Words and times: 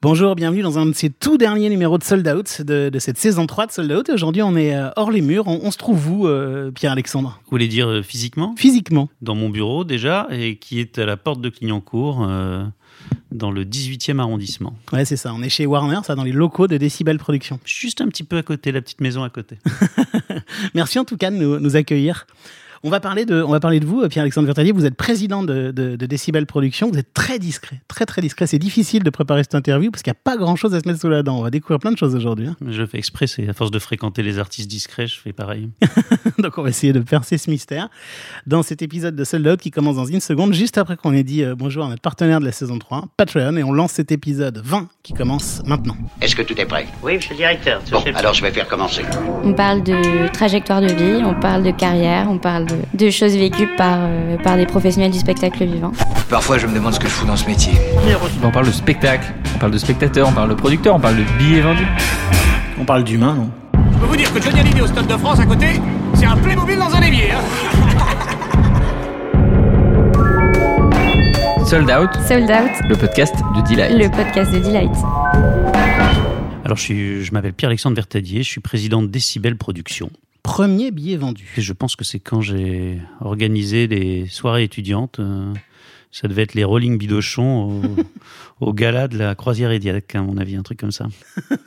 Bonjour, 0.00 0.36
bienvenue 0.36 0.62
dans 0.62 0.78
un 0.78 0.86
de 0.86 0.92
ces 0.92 1.10
tout 1.10 1.38
derniers 1.38 1.68
numéros 1.68 1.98
de 1.98 2.04
Sold 2.04 2.28
Out 2.28 2.62
de, 2.62 2.88
de 2.88 2.98
cette 3.00 3.18
saison 3.18 3.48
3 3.48 3.66
de 3.66 3.72
Sold 3.72 3.90
Out. 3.90 4.10
Aujourd'hui, 4.10 4.42
on 4.42 4.54
est 4.54 4.72
euh, 4.72 4.90
hors 4.94 5.10
les 5.10 5.20
murs. 5.20 5.48
On, 5.48 5.58
on 5.64 5.72
se 5.72 5.76
trouve 5.76 6.08
où, 6.08 6.28
euh, 6.28 6.70
Pierre-Alexandre? 6.70 7.40
Vous 7.46 7.50
voulez 7.50 7.66
dire 7.66 7.88
euh, 7.88 8.02
physiquement? 8.04 8.54
Physiquement. 8.56 9.08
Dans 9.22 9.34
mon 9.34 9.50
bureau 9.50 9.82
déjà, 9.82 10.28
et 10.30 10.54
qui 10.54 10.78
est 10.78 11.00
à 11.00 11.04
la 11.04 11.16
porte 11.16 11.40
de 11.40 11.48
Clignancourt, 11.48 12.22
euh, 12.22 12.64
dans 13.32 13.50
le 13.50 13.64
18e 13.64 14.20
arrondissement. 14.20 14.76
Ouais, 14.92 15.04
c'est 15.04 15.16
ça. 15.16 15.34
On 15.34 15.42
est 15.42 15.48
chez 15.48 15.66
Warner, 15.66 15.98
ça, 16.04 16.14
dans 16.14 16.22
les 16.22 16.30
locaux 16.30 16.68
de 16.68 16.76
Decibel 16.76 17.18
Productions. 17.18 17.58
Juste 17.64 18.00
un 18.00 18.06
petit 18.06 18.22
peu 18.22 18.36
à 18.36 18.44
côté, 18.44 18.70
la 18.70 18.80
petite 18.80 19.00
maison 19.00 19.24
à 19.24 19.30
côté. 19.30 19.58
Merci 20.74 21.00
en 21.00 21.04
tout 21.04 21.16
cas 21.16 21.32
de 21.32 21.36
nous, 21.38 21.58
nous 21.58 21.74
accueillir. 21.74 22.28
On 22.84 22.90
va 22.90 23.00
parler 23.00 23.24
de, 23.24 23.42
on 23.42 23.50
va 23.50 23.60
parler 23.60 23.80
de 23.80 23.86
vous, 23.86 24.06
Pierre-Alexandre 24.08 24.46
Vertalier. 24.46 24.70
Vous 24.72 24.84
êtes 24.86 24.94
président 24.96 25.42
de, 25.42 25.72
de, 25.72 25.96
de 25.96 26.06
Decibel 26.06 26.46
Productions. 26.46 26.88
Vous 26.90 26.98
êtes 26.98 27.12
très 27.12 27.38
discret, 27.38 27.80
très 27.88 28.06
très 28.06 28.22
discret. 28.22 28.46
C'est 28.46 28.58
difficile 28.58 29.02
de 29.02 29.10
préparer 29.10 29.42
cette 29.42 29.54
interview 29.56 29.90
parce 29.90 30.02
qu'il 30.02 30.12
n'y 30.12 30.16
a 30.16 30.20
pas 30.22 30.36
grand-chose 30.36 30.74
à 30.74 30.80
se 30.80 30.86
mettre 30.88 31.00
sous 31.00 31.08
la 31.08 31.22
dent. 31.24 31.38
On 31.38 31.42
va 31.42 31.50
découvrir 31.50 31.80
plein 31.80 31.90
de 31.90 31.96
choses 31.98 32.14
aujourd'hui. 32.14 32.46
hein. 32.46 32.56
Je 32.68 32.86
fais 32.86 32.98
exprès, 32.98 33.26
c'est 33.26 33.48
à 33.48 33.52
force 33.52 33.70
de 33.72 33.78
fréquenter 33.80 34.22
les 34.22 34.38
artistes 34.38 34.70
discrets, 34.70 35.06
je 35.08 35.18
fais 35.18 35.32
pareil. 35.32 35.70
Donc 36.38 36.56
on 36.58 36.62
va 36.62 36.68
essayer 36.68 36.92
de 36.92 37.00
percer 37.00 37.36
ce 37.36 37.50
mystère 37.50 37.88
dans 38.46 38.62
cet 38.62 38.80
épisode 38.82 39.16
de 39.16 39.24
Sold 39.24 39.46
Out 39.48 39.60
qui 39.60 39.70
commence 39.72 39.96
dans 39.96 40.06
une 40.06 40.20
seconde, 40.20 40.52
juste 40.54 40.78
après 40.78 40.96
qu'on 40.96 41.12
ait 41.12 41.24
dit 41.24 41.42
euh, 41.42 41.56
bonjour 41.56 41.84
à 41.84 41.88
notre 41.88 42.02
partenaire 42.02 42.38
de 42.38 42.44
la 42.44 42.52
saison 42.52 42.78
3, 42.78 43.08
Patreon, 43.16 43.56
et 43.56 43.64
on 43.64 43.72
lance 43.72 43.92
cet 43.92 44.12
épisode 44.12 44.62
20 44.64 44.88
qui 45.02 45.14
commence 45.14 45.62
maintenant. 45.66 45.96
Est-ce 46.20 46.36
que 46.36 46.42
tout 46.42 46.58
est 46.60 46.66
prêt? 46.66 46.86
Oui, 47.02 47.16
monsieur 47.16 47.32
le 47.32 47.38
directeur. 47.38 47.82
Bon, 47.90 48.02
alors 48.14 48.34
je 48.34 48.42
vais 48.42 48.52
faire 48.52 48.68
commencer. 48.68 49.02
On 49.42 49.52
parle 49.52 49.82
de 49.82 50.30
trajectoire 50.32 50.80
de 50.80 50.86
vie, 50.92 51.24
on 51.24 51.34
parle 51.40 51.64
de 51.64 51.72
carrière, 51.72 52.28
on 52.30 52.38
parle 52.38 52.67
de, 52.68 53.06
de 53.06 53.10
choses 53.10 53.36
vécues 53.36 53.68
par, 53.76 53.98
euh, 54.00 54.36
par 54.38 54.56
des 54.56 54.66
professionnels 54.66 55.10
du 55.10 55.18
spectacle 55.18 55.64
vivant. 55.64 55.92
Parfois, 56.30 56.58
je 56.58 56.66
me 56.66 56.74
demande 56.74 56.94
ce 56.94 57.00
que 57.00 57.08
je 57.08 57.12
fous 57.12 57.26
dans 57.26 57.36
ce 57.36 57.46
métier. 57.46 57.72
On 58.42 58.50
parle 58.50 58.66
de 58.66 58.72
spectacle, 58.72 59.32
on 59.54 59.58
parle 59.58 59.72
de 59.72 59.78
spectateur, 59.78 60.28
on 60.28 60.32
parle 60.32 60.50
de 60.50 60.54
producteur, 60.54 60.94
on 60.94 61.00
parle 61.00 61.16
de 61.16 61.24
billets 61.38 61.60
vendus. 61.60 61.86
On 62.80 62.84
parle 62.84 63.04
d'humain, 63.04 63.34
non? 63.34 63.50
Je 63.92 63.98
peux 63.98 64.06
vous 64.06 64.16
dire 64.16 64.32
que 64.32 64.40
Johnny 64.40 64.60
Hallyday 64.60 64.80
au 64.82 64.86
Stade 64.86 65.06
de 65.06 65.16
France 65.16 65.40
à 65.40 65.46
côté, 65.46 65.66
c'est 66.14 66.26
un 66.26 66.36
Playmobil 66.36 66.78
dans 66.78 66.94
un 66.94 67.02
évier. 67.02 67.30
Hein 67.32 67.40
Sold 71.66 71.90
Out, 71.90 72.10
Sold 72.26 72.50
Out, 72.50 72.70
le 72.88 72.96
podcast 72.96 73.34
de 73.56 73.60
Delight. 73.68 73.92
le 73.98 74.08
podcast 74.08 74.52
de 74.52 74.58
Delight. 74.58 74.90
Alors, 76.64 76.76
je, 76.76 76.82
suis, 76.82 77.24
je 77.24 77.32
m'appelle 77.32 77.52
Pierre-Alexandre 77.52 77.96
Vertadier, 77.96 78.42
je 78.42 78.48
suis 78.48 78.60
président 78.60 79.02
de 79.02 79.06
Décibel 79.06 79.56
Productions. 79.56 80.10
Premier 80.52 80.90
billet 80.90 81.16
vendu. 81.16 81.46
Et 81.56 81.60
je 81.60 81.72
pense 81.72 81.94
que 81.96 82.04
c'est 82.04 82.20
quand 82.20 82.40
j'ai 82.40 82.98
organisé 83.20 83.86
les 83.86 84.26
soirées 84.26 84.62
étudiantes. 84.64 85.18
euh, 85.20 85.52
ça 86.10 86.26
devait 86.26 86.40
être 86.42 86.54
les 86.54 86.64
Rolling 86.64 86.96
Bidochon 86.96 87.82
au, 88.60 88.66
au 88.66 88.72
gala 88.72 89.08
de 89.08 89.18
la 89.18 89.34
croisière 89.34 89.70
Ediac, 89.70 90.14
à 90.14 90.22
mon 90.22 90.38
avis, 90.38 90.56
un 90.56 90.62
truc 90.62 90.78
comme 90.80 90.90
ça. 90.90 91.06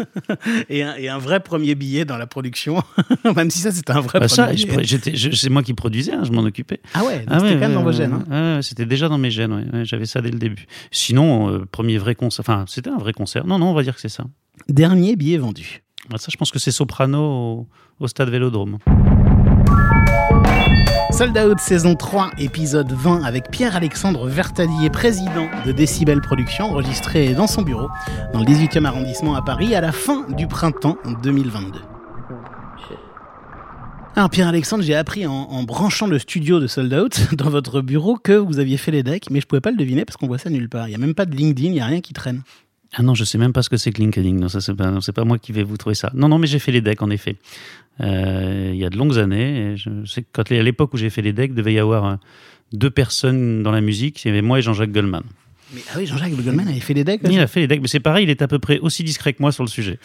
Et 0.70 0.82
un, 0.82 0.96
et 0.96 1.09
un 1.09 1.20
vrai 1.20 1.42
premier 1.42 1.76
billet 1.76 2.06
dans 2.06 2.18
la 2.18 2.26
production, 2.26 2.82
même 3.36 3.52
si 3.52 3.59
ça 3.59 3.72
c'était 3.72 3.92
un 3.92 4.02
vrai 4.02 4.20
Bah, 4.20 4.26
premier 4.28 4.56
billet. 4.56 5.36
c'est 5.36 5.50
moi 5.50 5.62
qui 5.62 5.74
produisais, 5.76 6.14
hein, 6.14 6.24
je 6.24 6.32
m'en 6.32 6.42
occupais. 6.42 6.80
Ah 6.96 7.04
ouais, 7.06 7.24
Ah 7.28 7.40
c'était 7.40 7.54
ouais, 7.54 7.54
quand 7.54 7.59
même 7.68 7.74
dans 7.76 7.84
vos 7.84 7.92
gènes. 7.92 8.24
hein. 8.32 8.62
c'était 8.64 8.86
déjà 8.88 9.09
dans 9.09 9.18
mes 9.20 9.30
gènes, 9.30 9.54
ouais, 9.54 9.66
ouais, 9.74 9.86
j'avais 9.86 10.06
ça 10.08 10.22
dès 10.22 10.32
le 10.32 10.40
début. 10.40 10.66
Sinon, 10.90 11.52
euh, 11.52 11.66
premier 11.72 11.98
vrai 12.00 12.16
concert, 12.16 12.44
enfin, 12.44 12.66
c'était 12.68 12.90
un 12.90 12.98
vrai 12.98 13.14
concert. 13.14 13.46
Non, 13.46 13.59
non, 13.59 13.68
on 13.68 13.74
va 13.76 13.84
dire 13.84 13.94
que 13.96 14.02
c'est 14.02 14.09
ça. 14.09 14.24
Dernier 14.70 15.16
billet 15.16 15.38
vendu. 15.38 15.84
Ah, 16.12 16.18
Ça, 16.18 16.28
je 16.32 16.38
pense 16.38 16.50
que 16.52 16.58
c'est 16.59 16.72
Soprano 16.72 17.68
au, 18.02 18.08
stade 18.08 18.30
Vélodrome. 18.30 18.78
Sold 21.12 21.38
Out 21.38 21.60
saison 21.60 21.96
3, 21.96 22.32
épisode 22.40 22.92
20 22.92 23.24
avec 23.24 23.52
Pierre-Alexandre 23.52 24.28
Vertalier, 24.28 24.90
président 24.90 25.50
de 25.66 25.72
Decibel 25.72 26.20
Productions, 26.22 26.72
enregistré 26.72 27.34
dans 27.34 27.48
son 27.48 27.62
bureau 27.62 27.90
dans 28.34 28.40
le 28.40 28.46
18e 28.46 28.86
arrondissement 28.86 29.36
à 29.36 29.42
Paris 29.42 29.76
à 29.76 29.82
la 29.82 29.92
fin 29.92 30.26
du 30.30 30.48
printemps 30.48 30.98
2022. 31.24 31.80
Alors 34.16 34.30
Pierre-Alexandre, 34.30 34.84
j'ai 34.84 34.96
appris 34.96 35.26
en, 35.26 35.34
en 35.34 35.64
branchant 35.64 36.08
le 36.08 36.20
studio 36.20 36.59
de 36.59 36.68
Sold 36.68 36.94
Out 36.94 37.34
dans 37.36 37.50
votre 37.50 37.81
bureau 37.81 38.18
que 38.18 38.34
vous 38.34 38.59
aviez 38.59 38.78
fait 38.78 38.92
les 38.92 39.04
decks, 39.04 39.30
mais 39.30 39.40
je 39.40 39.48
pouvais 39.48 39.62
pas 39.62 39.72
le 39.72 39.78
deviner 39.78 40.04
parce 40.06 40.18
qu'on 40.18 40.28
voit 40.28 40.38
ça 40.38 40.50
nulle 40.50 40.70
part. 40.70 40.88
Il 40.88 40.92
y 40.92 40.96
a 40.96 40.98
même 40.98 41.14
pas 41.14 41.25
de 41.25 41.36
LinkedIn, 41.36 41.70
il 41.70 41.75
y 41.75 41.81
a 41.81 41.86
rien 41.86 42.02
qui 42.02 42.14
traîne. 42.14 42.42
Ah 42.94 43.04
non, 43.04 43.16
je 43.16 43.24
sais 43.24 43.38
même 43.38 43.54
pas 43.54 43.62
ce 43.62 43.70
que 43.70 43.78
c'est 43.78 43.92
que 43.92 44.02
LinkedIn. 44.02 44.34
Non, 44.34 44.50
ça 44.50 44.59
c'est 44.59 44.75
pas, 44.75 44.92
pas 45.16 45.24
moi 45.24 45.38
qui 45.38 45.54
vais 45.54 45.64
vous 45.64 45.78
trouver 45.78 45.96
ça. 45.96 46.12
Non, 46.14 46.28
non, 46.28 46.38
mais 46.38 46.48
j'ai 46.48 46.59
fait 46.59 46.74
les 46.74 46.81
decks 46.81 47.02
en 47.02 47.09
effet. 47.09 47.38
Euh, 48.01 48.72
il 48.73 48.79
y 48.79 48.85
a 48.85 48.89
de 48.89 48.97
longues 48.97 49.17
années. 49.17 49.73
et 49.73 49.78
Je 49.78 49.89
sais 50.06 50.23
que 50.23 50.28
quand 50.31 50.51
à 50.51 50.63
l'époque 50.63 50.94
où 50.94 50.97
j'ai 50.97 51.09
fait 51.09 51.22
les 51.22 51.34
decks, 51.34 51.51
il 51.51 51.56
devait 51.56 51.73
y 51.73 51.79
avoir 51.79 52.06
euh, 52.06 52.16
deux 52.73 52.89
personnes 52.89 53.63
dans 53.63 53.72
la 53.72 53.81
musique. 53.81 54.23
Il 54.23 54.29
y 54.29 54.31
avait 54.31 54.41
moi 54.41 54.59
et 54.59 54.62
Jean-Jacques 54.62 54.91
Goldman. 54.91 55.23
Mais 55.73 55.81
ah 55.89 55.97
oui, 55.97 56.06
Jean-Jacques 56.06 56.34
Goldman 56.34 56.67
avait 56.67 56.79
fait 56.79 56.94
les 56.94 57.03
decks. 57.03 57.22
Il 57.29 57.39
a 57.39 57.47
fait 57.47 57.62
les 57.62 57.67
decks, 57.67 57.81
mais 57.81 57.88
c'est 57.88 58.00
pareil, 58.00 58.23
il 58.23 58.29
est 58.29 58.41
à 58.41 58.47
peu 58.47 58.59
près 58.59 58.79
aussi 58.79 59.03
discret 59.03 59.34
que 59.34 59.41
moi 59.41 59.51
sur 59.51 59.63
le 59.63 59.69
sujet. 59.69 60.00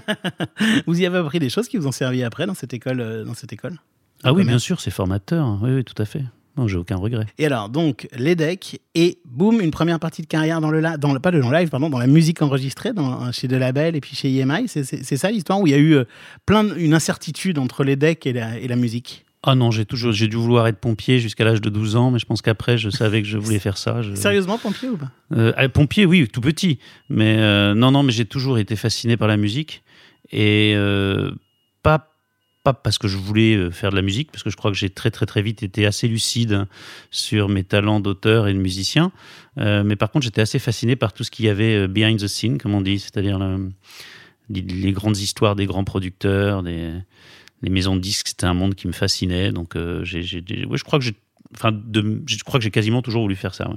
Vous 0.86 1.00
y 1.00 1.04
avez 1.04 1.18
appris 1.18 1.38
des 1.38 1.50
choses 1.50 1.68
qui 1.68 1.76
vous 1.76 1.86
ont 1.86 1.92
servi 1.92 2.22
après 2.22 2.46
dans 2.46 2.54
cette 2.54 2.72
école, 2.72 3.00
euh, 3.00 3.24
dans 3.24 3.34
cette 3.34 3.52
école? 3.52 3.78
Ah 4.24 4.32
oui, 4.32 4.44
bien 4.44 4.58
sûr, 4.58 4.80
c'est 4.80 4.90
formateur. 4.90 5.58
Oui, 5.62 5.70
oui, 5.72 5.84
tout 5.84 6.00
à 6.00 6.04
fait. 6.04 6.24
Non, 6.58 6.66
j'ai 6.66 6.76
aucun 6.76 6.96
regret. 6.96 7.26
Et 7.38 7.46
alors, 7.46 7.68
donc, 7.68 8.08
les 8.18 8.34
decks, 8.34 8.80
et 8.96 9.18
boum, 9.24 9.60
une 9.60 9.70
première 9.70 10.00
partie 10.00 10.22
de 10.22 10.26
carrière 10.26 10.60
dans 10.60 10.70
le, 10.70 10.80
la- 10.80 10.96
dans 10.96 11.12
le 11.14 11.20
pas 11.20 11.30
de 11.30 11.40
dans 11.40 11.50
live, 11.52 11.68
pardon, 11.68 11.88
dans 11.88 11.98
la 12.00 12.08
musique 12.08 12.42
enregistrée, 12.42 12.92
dans, 12.92 13.30
chez 13.32 13.46
Delabel 13.48 13.94
et 13.96 14.00
puis 14.00 14.16
chez 14.16 14.28
EMI. 14.36 14.66
C'est 14.66 15.16
ça 15.16 15.30
l'histoire 15.30 15.60
où 15.60 15.66
il 15.66 15.70
y 15.70 15.74
a 15.74 15.78
eu 15.78 15.94
euh, 15.94 16.04
plein 16.46 16.64
de- 16.64 16.74
une 16.76 16.94
incertitude 16.94 17.58
entre 17.58 17.84
les 17.84 17.94
decks 17.96 18.26
et 18.26 18.32
la, 18.32 18.58
et 18.58 18.66
la 18.68 18.76
musique? 18.76 19.24
Ah 19.44 19.54
non, 19.54 19.70
j'ai 19.70 19.84
toujours, 19.84 20.10
j'ai 20.10 20.26
dû 20.26 20.34
vouloir 20.34 20.66
être 20.66 20.80
pompier 20.80 21.20
jusqu'à 21.20 21.44
l'âge 21.44 21.60
de 21.60 21.70
12 21.70 21.94
ans, 21.94 22.10
mais 22.10 22.18
je 22.18 22.26
pense 22.26 22.42
qu'après, 22.42 22.76
je 22.76 22.90
savais 22.90 23.22
que 23.22 23.28
je 23.28 23.38
voulais 23.38 23.60
faire 23.60 23.78
ça. 23.78 24.02
Je- 24.02 24.14
Sérieusement, 24.16 24.58
pompier 24.58 24.88
ou 24.88 24.96
pas? 24.96 25.12
Euh, 25.32 25.52
ah, 25.56 25.68
pompier, 25.68 26.06
oui, 26.06 26.26
tout 26.26 26.40
petit. 26.40 26.80
Mais 27.08 27.36
euh, 27.38 27.72
non, 27.74 27.92
non, 27.92 28.02
mais 28.02 28.10
j'ai 28.10 28.24
toujours 28.24 28.58
été 28.58 28.74
fasciné 28.74 29.16
par 29.16 29.28
la 29.28 29.36
musique. 29.36 29.84
Et 30.32 30.72
euh, 30.74 31.30
pas, 31.84 32.10
pas 32.72 32.80
parce 32.80 32.98
que 32.98 33.08
je 33.08 33.16
voulais 33.16 33.54
euh, 33.54 33.70
faire 33.70 33.90
de 33.90 33.96
la 33.96 34.02
musique, 34.02 34.30
parce 34.30 34.42
que 34.42 34.50
je 34.50 34.56
crois 34.56 34.70
que 34.70 34.76
j'ai 34.76 34.90
très, 34.90 35.10
très, 35.10 35.26
très 35.26 35.42
vite 35.42 35.62
été 35.62 35.86
assez 35.86 36.08
lucide 36.08 36.66
sur 37.10 37.48
mes 37.48 37.64
talents 37.64 38.00
d'auteur 38.00 38.46
et 38.48 38.52
de 38.52 38.58
musicien. 38.58 39.12
Euh, 39.58 39.82
mais 39.84 39.96
par 39.96 40.10
contre, 40.10 40.24
j'étais 40.24 40.40
assez 40.42 40.58
fasciné 40.58 40.96
par 40.96 41.12
tout 41.12 41.24
ce 41.24 41.30
qu'il 41.30 41.46
y 41.46 41.48
avait 41.48 41.74
euh, 41.74 41.88
behind 41.88 42.20
the 42.20 42.26
scene, 42.26 42.58
comme 42.58 42.74
on 42.74 42.80
dit, 42.80 42.98
c'est-à-dire 42.98 43.38
le- 43.38 43.70
les, 44.50 44.92
grandes 44.92 45.18
histoires 45.18 45.56
des 45.56 45.66
grands 45.66 45.84
producteurs, 45.84 46.62
des, 46.62 46.92
les 47.62 47.70
maisons 47.70 47.96
de 47.96 48.00
disques. 48.00 48.28
C'était 48.28 48.46
un 48.46 48.54
monde 48.54 48.74
qui 48.74 48.86
me 48.86 48.92
fascinait. 48.92 49.52
Donc, 49.52 49.76
j'ai, 50.02 50.22
je 50.22 50.84
crois 50.84 50.98
que 50.98 51.04
j'ai. 51.04 51.14
Enfin, 51.54 51.72
je 51.92 52.44
crois 52.44 52.60
que 52.60 52.64
j'ai 52.64 52.70
quasiment 52.70 53.02
toujours 53.02 53.22
voulu 53.22 53.36
faire 53.36 53.54
ça. 53.54 53.70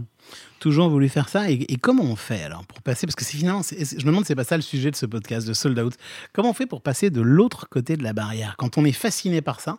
Toujours 0.59 0.89
voulu 0.89 1.09
faire 1.09 1.29
ça. 1.29 1.49
Et, 1.49 1.77
comment 1.77 2.03
on 2.03 2.15
fait 2.15 2.43
alors 2.43 2.65
pour 2.65 2.81
passer 2.81 3.07
Parce 3.07 3.15
que 3.15 3.23
c'est 3.23 3.37
finalement, 3.37 3.61
je 3.63 3.95
me 3.95 4.05
demande, 4.05 4.25
c'est 4.25 4.35
pas 4.35 4.43
ça 4.43 4.57
le 4.57 4.61
sujet 4.61 4.91
de 4.91 4.95
ce 4.95 5.05
podcast 5.05 5.47
de 5.47 5.53
Sold 5.53 5.79
Out. 5.79 5.93
Comment 6.33 6.49
on 6.49 6.53
fait 6.53 6.65
pour 6.65 6.81
passer 6.81 7.09
de 7.09 7.21
l'autre 7.21 7.67
côté 7.69 7.97
de 7.97 8.03
la 8.03 8.13
barrière? 8.13 8.55
Quand 8.57 8.77
on 8.77 8.85
est 8.85 8.91
fasciné 8.91 9.41
par 9.41 9.61
ça, 9.61 9.77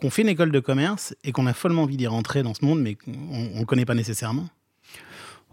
qu'on 0.00 0.10
fait 0.10 0.22
une 0.22 0.28
école 0.28 0.52
de 0.52 0.60
commerce 0.60 1.14
et 1.24 1.32
qu'on 1.32 1.46
a 1.46 1.52
follement 1.52 1.82
envie 1.82 1.96
d'y 1.96 2.06
rentrer 2.06 2.42
dans 2.42 2.54
ce 2.54 2.64
monde, 2.64 2.80
mais 2.80 2.94
qu'on 2.94 3.10
ne 3.60 3.64
connaît 3.64 3.84
pas 3.84 3.94
nécessairement 3.94 4.48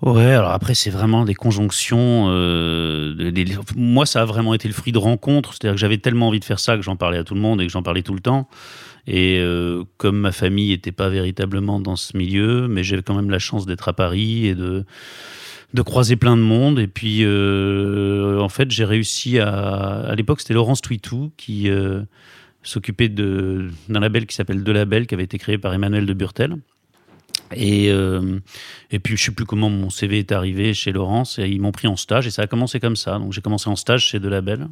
Ouais, 0.01 0.31
alors 0.31 0.51
après, 0.51 0.73
c'est 0.73 0.89
vraiment 0.89 1.25
des 1.25 1.35
conjonctions. 1.35 2.25
euh, 2.29 3.31
moi, 3.75 4.07
ça 4.07 4.22
a 4.23 4.25
vraiment 4.25 4.56
été 4.56 4.67
le 4.67 4.73
fruit 4.73 4.91
de 4.91 4.97
rencontres. 4.97 5.53
C'est-à-dire 5.53 5.75
que 5.75 5.79
j'avais 5.79 6.00
tellement 6.00 6.29
envie 6.29 6.39
de 6.39 6.45
faire 6.45 6.59
ça 6.59 6.75
que 6.75 6.81
j'en 6.81 6.95
parlais 6.95 7.19
à 7.19 7.23
tout 7.23 7.35
le 7.35 7.39
monde 7.39 7.62
et 7.62 7.67
que 7.67 7.72
j'en 7.72 7.84
parlais 7.84 8.01
tout 8.01 8.16
le 8.16 8.19
temps. 8.19 8.50
Et 9.06 9.38
euh, 9.39 9.84
comme 9.97 10.17
ma 10.17 10.31
famille 10.31 10.69
n'était 10.69 10.91
pas 10.91 11.09
véritablement 11.09 11.79
dans 11.79 11.95
ce 11.95 12.17
milieu, 12.17 12.67
mais 12.67 12.84
j'avais 12.84 13.03
quand 13.03 13.13
même 13.13 13.29
la 13.29 13.38
chance 13.38 13.67
d'être 13.67 13.89
à 13.89 13.94
Paris 13.94 14.47
et 14.47 14.56
de, 14.56 14.85
croiser 15.85 16.16
plein 16.16 16.35
de 16.35 16.41
monde. 16.41 16.79
Et 16.79 16.88
puis, 16.88 17.19
euh, 17.22 18.39
en 18.39 18.50
fait, 18.50 18.72
j'ai 18.72 18.85
réussi 18.85 19.38
à. 19.38 19.50
À 19.50 20.16
l'époque, 20.16 20.41
c'était 20.41 20.56
Laurence 20.56 20.81
Twitou 20.81 21.31
qui 21.38 21.69
s'occupait 22.63 23.09
d'un 23.09 24.00
label 24.00 24.25
qui 24.25 24.35
s'appelle 24.35 24.63
De 24.63 24.72
Label, 24.72 25.06
qui 25.06 25.13
avait 25.13 25.25
été 25.25 25.38
créé 25.38 25.59
par 25.59 25.75
Emmanuel 25.75 26.07
de 26.07 26.13
Burtel. 26.13 26.57
Et, 27.56 27.89
euh, 27.91 28.39
et 28.91 29.00
puis, 29.00 29.17
je 29.17 29.23
sais 29.25 29.31
plus 29.31 29.45
comment 29.45 29.69
mon 29.69 29.89
CV 29.89 30.19
est 30.19 30.31
arrivé 30.31 30.73
chez 30.73 30.91
Laurence. 30.91 31.39
Et 31.39 31.47
ils 31.47 31.62
m'ont 31.62 31.72
pris 31.72 31.88
en 31.88 31.95
stage 31.95 32.28
et 32.28 32.31
ça 32.31 32.44
a 32.44 32.47
commencé 32.47 32.79
comme 32.79 32.95
ça. 32.95 33.19
Donc, 33.19 33.34
j'ai 33.34 33.41
commencé 33.41 33.69
en 33.69 33.75
stage 33.75 34.06
chez 34.06 34.19
De 34.19 34.27
Label. 34.30 34.68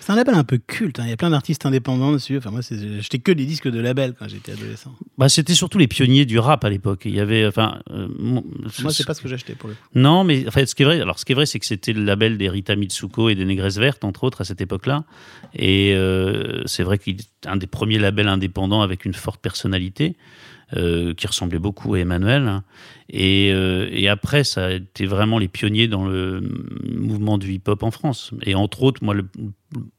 C'est 0.00 0.12
un 0.12 0.16
label 0.16 0.34
un 0.34 0.44
peu 0.44 0.58
culte. 0.58 0.98
hein. 1.00 1.04
Il 1.06 1.08
y 1.08 1.14
a 1.14 1.16
plein 1.16 1.30
d'artistes 1.30 1.64
indépendants 1.64 2.12
dessus. 2.12 2.36
Enfin, 2.36 2.50
moi, 2.50 2.60
j'achetais 2.60 3.20
que 3.20 3.32
des 3.32 3.46
disques 3.46 3.70
de 3.70 3.80
label 3.80 4.12
quand 4.18 4.28
j'étais 4.28 4.52
adolescent. 4.52 4.94
Bah, 5.16 5.30
c'était 5.30 5.54
surtout 5.54 5.78
les 5.78 5.86
pionniers 5.88 6.26
du 6.26 6.38
rap 6.38 6.62
à 6.62 6.68
l'époque. 6.68 7.02
Il 7.06 7.14
y 7.14 7.20
avait, 7.20 7.46
enfin, 7.46 7.80
euh, 7.90 8.06
Moi, 8.18 8.42
c'est 8.90 9.06
pas 9.06 9.14
ce 9.14 9.22
que 9.22 9.28
j'achetais 9.28 9.54
pour 9.54 9.70
le. 9.70 9.76
Non, 9.94 10.22
mais 10.22 10.46
en 10.46 10.50
fait, 10.50 10.66
ce 10.66 10.74
qui 10.74 10.82
est 10.82 10.84
vrai, 10.84 11.00
alors 11.00 11.18
ce 11.18 11.24
qui 11.24 11.32
est 11.32 11.34
vrai, 11.34 11.46
c'est 11.46 11.58
que 11.58 11.64
c'était 11.64 11.94
le 11.94 12.04
label 12.04 12.36
des 12.36 12.50
Rita 12.50 12.76
Mitsuko 12.76 13.30
et 13.30 13.34
des 13.34 13.46
Négresses 13.46 13.78
Vertes, 13.78 14.04
entre 14.04 14.24
autres, 14.24 14.42
à 14.42 14.44
cette 14.44 14.60
époque-là. 14.60 15.04
Et 15.54 15.94
euh, 15.94 16.60
c'est 16.66 16.82
vrai 16.82 16.98
qu'il 16.98 17.20
est 17.20 17.46
un 17.46 17.56
des 17.56 17.66
premiers 17.66 17.98
labels 17.98 18.28
indépendants 18.28 18.82
avec 18.82 19.06
une 19.06 19.14
forte 19.14 19.40
personnalité. 19.40 20.16
Euh, 20.76 21.14
qui 21.14 21.26
ressemblait 21.26 21.58
beaucoup 21.58 21.94
à 21.94 21.98
Emmanuel. 22.00 22.62
Et, 23.10 23.52
euh, 23.52 23.88
et 23.92 24.08
après, 24.08 24.44
ça 24.44 24.66
a 24.66 24.70
été 24.72 25.04
vraiment 25.06 25.38
les 25.38 25.48
pionniers 25.48 25.88
dans 25.88 26.06
le 26.06 26.42
mouvement 26.84 27.36
du 27.38 27.52
hip-hop 27.52 27.82
en 27.82 27.90
France. 27.90 28.32
Et 28.42 28.54
entre 28.54 28.82
autres, 28.82 29.04
moi, 29.04 29.14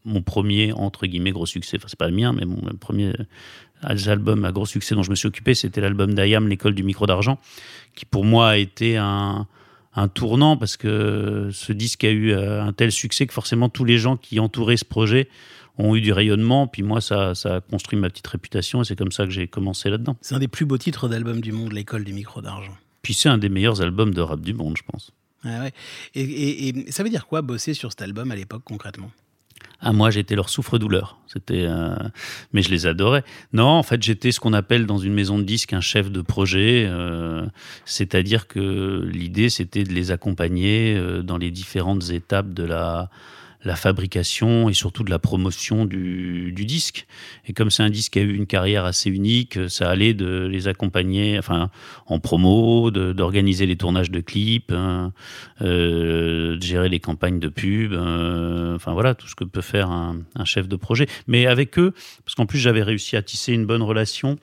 mon 0.06 0.22
premier, 0.22 0.74
entre 0.74 1.06
guillemets, 1.06 1.32
gros 1.32 1.46
succès, 1.46 1.78
enfin, 1.78 1.88
c'est 1.88 2.00
pas 2.00 2.10
le 2.10 2.16
mien, 2.16 2.34
mais 2.34 2.46
mon 2.46 2.62
premier 2.80 3.14
album 3.86 4.46
à 4.46 4.52
gros 4.52 4.66
succès 4.66 4.96
dont 4.96 5.04
je 5.04 5.10
me 5.10 5.16
suis 5.16 5.28
occupé, 5.28 5.54
c'était 5.54 5.82
l'album 5.82 6.14
d'Ayam, 6.14 6.48
L'école 6.48 6.76
du 6.76 6.84
micro 6.84 7.06
d'argent, 7.06 7.40
qui 7.96 8.06
pour 8.06 8.26
moi 8.26 8.50
a 8.50 8.58
été 8.58 8.98
un, 8.98 9.48
tournant 10.14 10.58
parce 10.58 10.76
que 10.76 11.50
ce 11.54 11.72
disque 11.72 12.04
a 12.04 12.10
eu 12.10 12.34
euh, 12.34 12.62
un 12.62 12.74
tel 12.74 12.92
succès 12.92 13.26
que 13.28 13.34
forcément 13.34 13.70
tous 13.70 13.86
les 13.86 13.98
gens 13.98 14.18
qui 14.18 14.42
entouraient 14.42 14.76
ce 14.76 14.84
projet 14.84 15.30
ont 15.78 15.96
eu 15.96 16.02
du 16.02 16.12
rayonnement. 16.12 16.68
Puis 16.68 16.84
moi, 16.84 17.02
ça, 17.02 17.36
ça 17.36 17.56
a 17.56 17.62
construit 17.62 17.98
ma 18.00 18.10
petite 18.10 18.28
réputation 18.28 18.82
et 18.82 18.86
c'est 18.86 18.96
comme 18.96 19.12
ça 19.12 19.26
que 19.26 19.32
j'ai 19.32 19.48
commencé 19.48 19.90
là-dedans. 19.90 20.18
C'est 20.22 20.36
un 20.36 20.40
des 20.40 20.48
plus 20.48 20.66
beaux 20.66 20.78
titres 20.78 21.08
d'album 21.08 21.42
du 21.42 21.52
monde, 21.52 21.72
L'école 21.74 22.04
du 22.04 22.14
micro 22.14 22.42
d'argent. 22.42 22.76
Puis 23.02 23.14
c'est 23.14 23.30
un 23.30 23.38
des 23.38 23.50
meilleurs 23.50 23.82
albums 23.82 24.14
de 24.14 24.22
rap 24.22 24.42
du 24.42 24.54
monde, 24.54 24.76
je 24.78 24.84
pense. 24.92 25.12
Ah 25.44 25.60
ouais. 25.62 25.74
et, 26.16 26.22
et- 26.24 26.88
et 26.88 26.92
ça 26.92 27.04
veut 27.04 27.10
dire 27.10 27.28
quoi 27.28 27.42
bosser 27.44 27.74
sur 27.76 27.92
cet 27.92 28.02
album 28.02 28.32
à 28.32 28.36
l'époque 28.36 28.64
concrètement? 28.66 29.12
Ah, 29.82 29.94
moi, 29.94 30.10
j'étais 30.10 30.36
leur 30.36 30.50
souffre-douleur. 30.50 31.20
C'était, 31.28 31.66
euh, 31.68 31.96
mais 32.54 32.62
je 32.64 32.70
les 32.72 32.88
adorais. 32.88 33.24
Non, 33.54 33.68
en 33.68 33.84
fait, 33.84 34.02
j'étais 34.02 34.32
ce 34.32 34.40
qu'on 34.40 34.54
appelle 34.54 34.86
dans 34.88 34.98
une 34.98 35.14
maison 35.14 35.38
de 35.38 35.44
disques 35.44 35.74
un 35.74 35.82
chef 35.82 36.10
de 36.12 36.22
projet. 36.22 36.86
euh, 36.90 37.46
c'est-à-dire 37.86 38.48
que 38.48 39.08
l'idée, 39.12 39.50
c'était 39.50 39.84
de 39.84 39.94
les 39.94 40.12
accompagner 40.12 40.96
euh, 40.98 41.22
dans 41.22 41.38
les 41.38 41.52
différentes 41.52 42.10
étapes 42.10 42.54
de 42.54 42.64
la, 42.64 43.10
la 43.66 43.76
fabrication 43.76 44.70
et 44.70 44.74
surtout 44.74 45.04
de 45.04 45.10
la 45.10 45.20
promotion 45.20 45.86
du, 45.86 46.54
disque. 46.66 47.06
Et 47.46 47.54
comme 47.54 47.70
c'est 47.70 47.84
un 47.84 47.90
disque 47.90 48.14
qui 48.14 48.20
a 48.20 48.22
eu 48.22 48.34
une 48.34 48.48
carrière 48.48 48.86
assez 48.86 49.10
unique, 49.10 49.60
ça 49.70 49.90
allait 49.90 50.14
de 50.14 50.46
les 50.46 50.68
accompagner, 50.68 51.38
enfin, 51.38 51.70
en 52.08 52.20
promo, 52.20 52.92
d'organiser 52.92 53.66
les 53.66 53.76
tournages 53.76 54.10
de 54.12 54.20
clips, 54.20 54.72
hein, 54.72 55.14
euh, 55.62 56.58
de 56.58 56.62
gérer 56.62 56.90
les 56.90 57.00
campagnes 57.00 57.40
de 57.40 57.50
pub, 57.50 57.94
euh, 57.94 58.76
enfin 58.76 58.94
voilà, 58.94 59.16
tout 59.16 59.28
ce 59.28 59.36
que 59.36 59.44
peut 59.44 59.62
faire 59.62 59.90
un, 59.90 60.16
chef 60.46 60.68
de 60.68 60.76
projet. 60.76 61.08
Mais 61.28 61.48
avec 61.48 61.78
eux, 61.80 61.94
parce 62.24 62.36
qu'en 62.36 62.46
plus 62.46 62.60
j'avais 62.60 62.84
réussi 62.84 63.16
à 63.16 63.22
tisser 63.22 63.54
une 63.54 63.66
bonne 63.66 63.82
relation. 63.82 64.38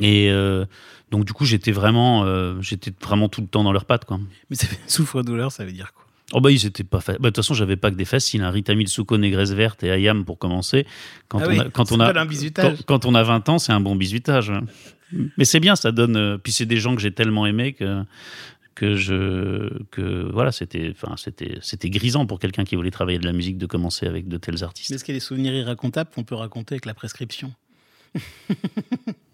Et 0.00 0.30
euh, 0.30 0.64
donc 1.10 1.24
du 1.24 1.32
coup 1.32 1.44
j'étais 1.44 1.72
vraiment, 1.72 2.24
euh, 2.24 2.60
vraiment 3.00 3.28
tout 3.28 3.40
le 3.40 3.46
temps 3.46 3.64
dans 3.64 3.72
leurs 3.72 3.84
pattes 3.84 4.04
quoi. 4.04 4.18
Mais 4.50 4.56
ça 4.56 4.66
fait 4.68 4.80
souffre-douleur, 4.86 5.52
ça 5.52 5.64
veut 5.64 5.72
dire 5.72 5.92
quoi? 5.92 6.03
Oh 6.36 6.40
bah 6.40 6.50
ils 6.50 6.66
étaient 6.66 6.84
pas 6.84 6.98
bah, 7.06 7.14
de 7.18 7.22
toute 7.28 7.36
façon 7.36 7.54
j'avais 7.54 7.76
pas 7.76 7.90
que 7.90 7.96
des 7.96 8.04
faciles 8.04 8.42
hein. 8.42 8.50
Rita 8.50 8.74
Mitsuko 8.74 9.16
Négresse 9.18 9.52
Verte 9.52 9.82
et 9.84 9.90
Ayam 9.90 10.24
pour 10.24 10.36
commencer 10.38 10.84
quand 11.28 11.38
Ah 11.38 11.44
on 11.46 11.50
oui, 11.50 11.60
a 11.60 11.64
quand 11.70 11.92
on 11.92 12.00
a 12.00 12.12
pas 12.12 12.20
un 12.20 12.26
bisutage. 12.26 12.78
quand, 12.78 13.00
quand 13.00 13.06
on 13.06 13.14
a 13.14 13.22
20 13.22 13.48
ans 13.50 13.58
c'est 13.58 13.72
un 13.72 13.80
bon 13.80 13.94
bisutage 13.96 14.52
mais 15.38 15.44
c'est 15.44 15.60
bien 15.60 15.76
ça 15.76 15.92
donne 15.92 16.16
euh, 16.16 16.36
puis 16.38 16.52
c'est 16.52 16.66
des 16.66 16.78
gens 16.78 16.94
que 16.96 17.00
j'ai 17.00 17.12
tellement 17.12 17.46
aimés 17.46 17.72
que 17.72 18.02
que 18.74 18.96
je 18.96 19.70
que 19.92 20.28
voilà 20.32 20.50
c'était 20.50 20.92
enfin 20.96 21.14
c'était 21.16 21.58
c'était 21.62 21.88
grisant 21.90 22.26
pour 22.26 22.40
quelqu'un 22.40 22.64
qui 22.64 22.74
voulait 22.74 22.90
travailler 22.90 23.20
de 23.20 23.26
la 23.26 23.32
musique 23.32 23.56
de 23.56 23.66
commencer 23.66 24.06
avec 24.06 24.26
de 24.26 24.36
tels 24.36 24.64
artistes 24.64 24.90
Est-ce 24.90 25.04
qu'il 25.04 25.14
y 25.14 25.16
a 25.16 25.20
des 25.20 25.24
souvenirs 25.24 25.54
irracontables 25.54 26.10
qu'on 26.12 26.24
peut 26.24 26.34
raconter 26.34 26.74
avec 26.74 26.86
la 26.86 26.94
prescription? 26.94 27.52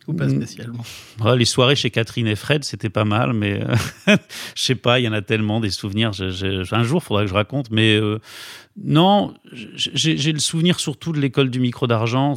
Ou 0.06 0.14
pas 0.14 0.26
Mm. 0.26 0.37
spécialement 0.37 0.85
Ouais, 1.23 1.37
les 1.37 1.44
soirées 1.44 1.76
chez 1.76 1.91
Catherine 1.91 2.26
et 2.26 2.35
Fred, 2.37 2.64
c'était 2.64 2.88
pas 2.88 3.05
mal, 3.05 3.32
mais 3.32 3.62
euh, 3.62 3.75
je 4.56 4.62
sais 4.62 4.75
pas, 4.75 4.99
il 4.99 5.05
y 5.05 5.08
en 5.08 5.12
a 5.12 5.23
tellement 5.23 5.61
des 5.61 5.70
souvenirs. 5.70 6.12
Je- 6.12 6.31
je- 6.31 6.75
un 6.75 6.82
jour, 6.82 7.00
il 7.02 7.06
faudra 7.06 7.23
que 7.23 7.29
je 7.29 7.35
raconte, 7.35 7.70
mais 7.70 7.94
euh, 7.97 8.19
non, 8.82 9.35
j'ai 9.52 10.32
le 10.32 10.38
souvenir 10.38 10.81
surtout 10.81 11.12
de 11.12 11.20
l'école 11.20 11.50
du 11.50 11.61
micro 11.61 11.87
d'argent, 11.87 12.35